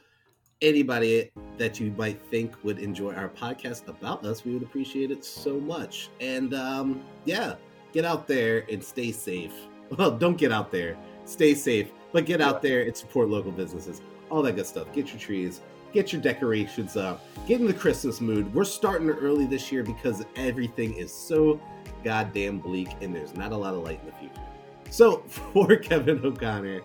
anybody 0.60 1.30
that 1.56 1.78
you 1.78 1.92
might 1.92 2.20
think 2.20 2.52
would 2.64 2.78
enjoy 2.78 3.14
our 3.14 3.28
podcast 3.28 3.88
about 3.88 4.24
us. 4.24 4.44
We 4.44 4.54
would 4.54 4.62
appreciate 4.62 5.10
it 5.10 5.24
so 5.24 5.60
much. 5.60 6.10
And 6.20 6.54
um, 6.54 7.02
yeah, 7.24 7.54
get 7.92 8.04
out 8.04 8.26
there 8.26 8.64
and 8.70 8.82
stay 8.82 9.12
safe. 9.12 9.52
Well, 9.96 10.10
don't 10.10 10.36
get 10.36 10.52
out 10.52 10.70
there. 10.70 10.98
Stay 11.24 11.54
safe, 11.54 11.92
but 12.12 12.26
get 12.26 12.40
out 12.40 12.62
there 12.62 12.82
and 12.82 12.96
support 12.96 13.28
local 13.28 13.52
businesses. 13.52 14.00
All 14.30 14.42
that 14.42 14.56
good 14.56 14.66
stuff. 14.66 14.92
Get 14.92 15.08
your 15.08 15.18
trees, 15.18 15.60
get 15.92 16.12
your 16.12 16.20
decorations 16.20 16.96
up, 16.96 17.24
get 17.46 17.60
in 17.60 17.66
the 17.66 17.74
Christmas 17.74 18.20
mood. 18.20 18.52
We're 18.54 18.64
starting 18.64 19.08
early 19.10 19.46
this 19.46 19.72
year 19.72 19.82
because 19.82 20.24
everything 20.36 20.94
is 20.94 21.12
so 21.12 21.60
goddamn 22.04 22.58
bleak 22.58 22.88
and 23.00 23.14
there's 23.14 23.34
not 23.34 23.52
a 23.52 23.56
lot 23.56 23.74
of 23.74 23.82
light 23.82 24.00
in 24.00 24.06
the 24.06 24.16
future. 24.16 24.42
So, 24.90 25.18
for 25.28 25.76
Kevin 25.76 26.24
O'Connor, 26.24 26.82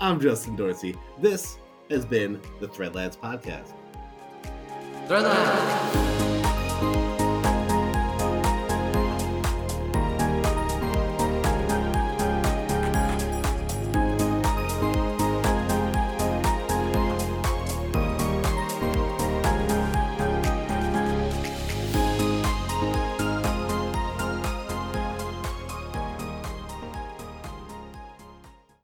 I'm 0.00 0.20
Justin 0.20 0.56
Dorsey. 0.56 0.96
This 1.20 1.58
has 1.90 2.04
been 2.04 2.40
the 2.60 2.68
Threadlads 2.68 3.16
Podcast. 3.16 3.72
Throw 5.06 5.22
that. 5.22 6.15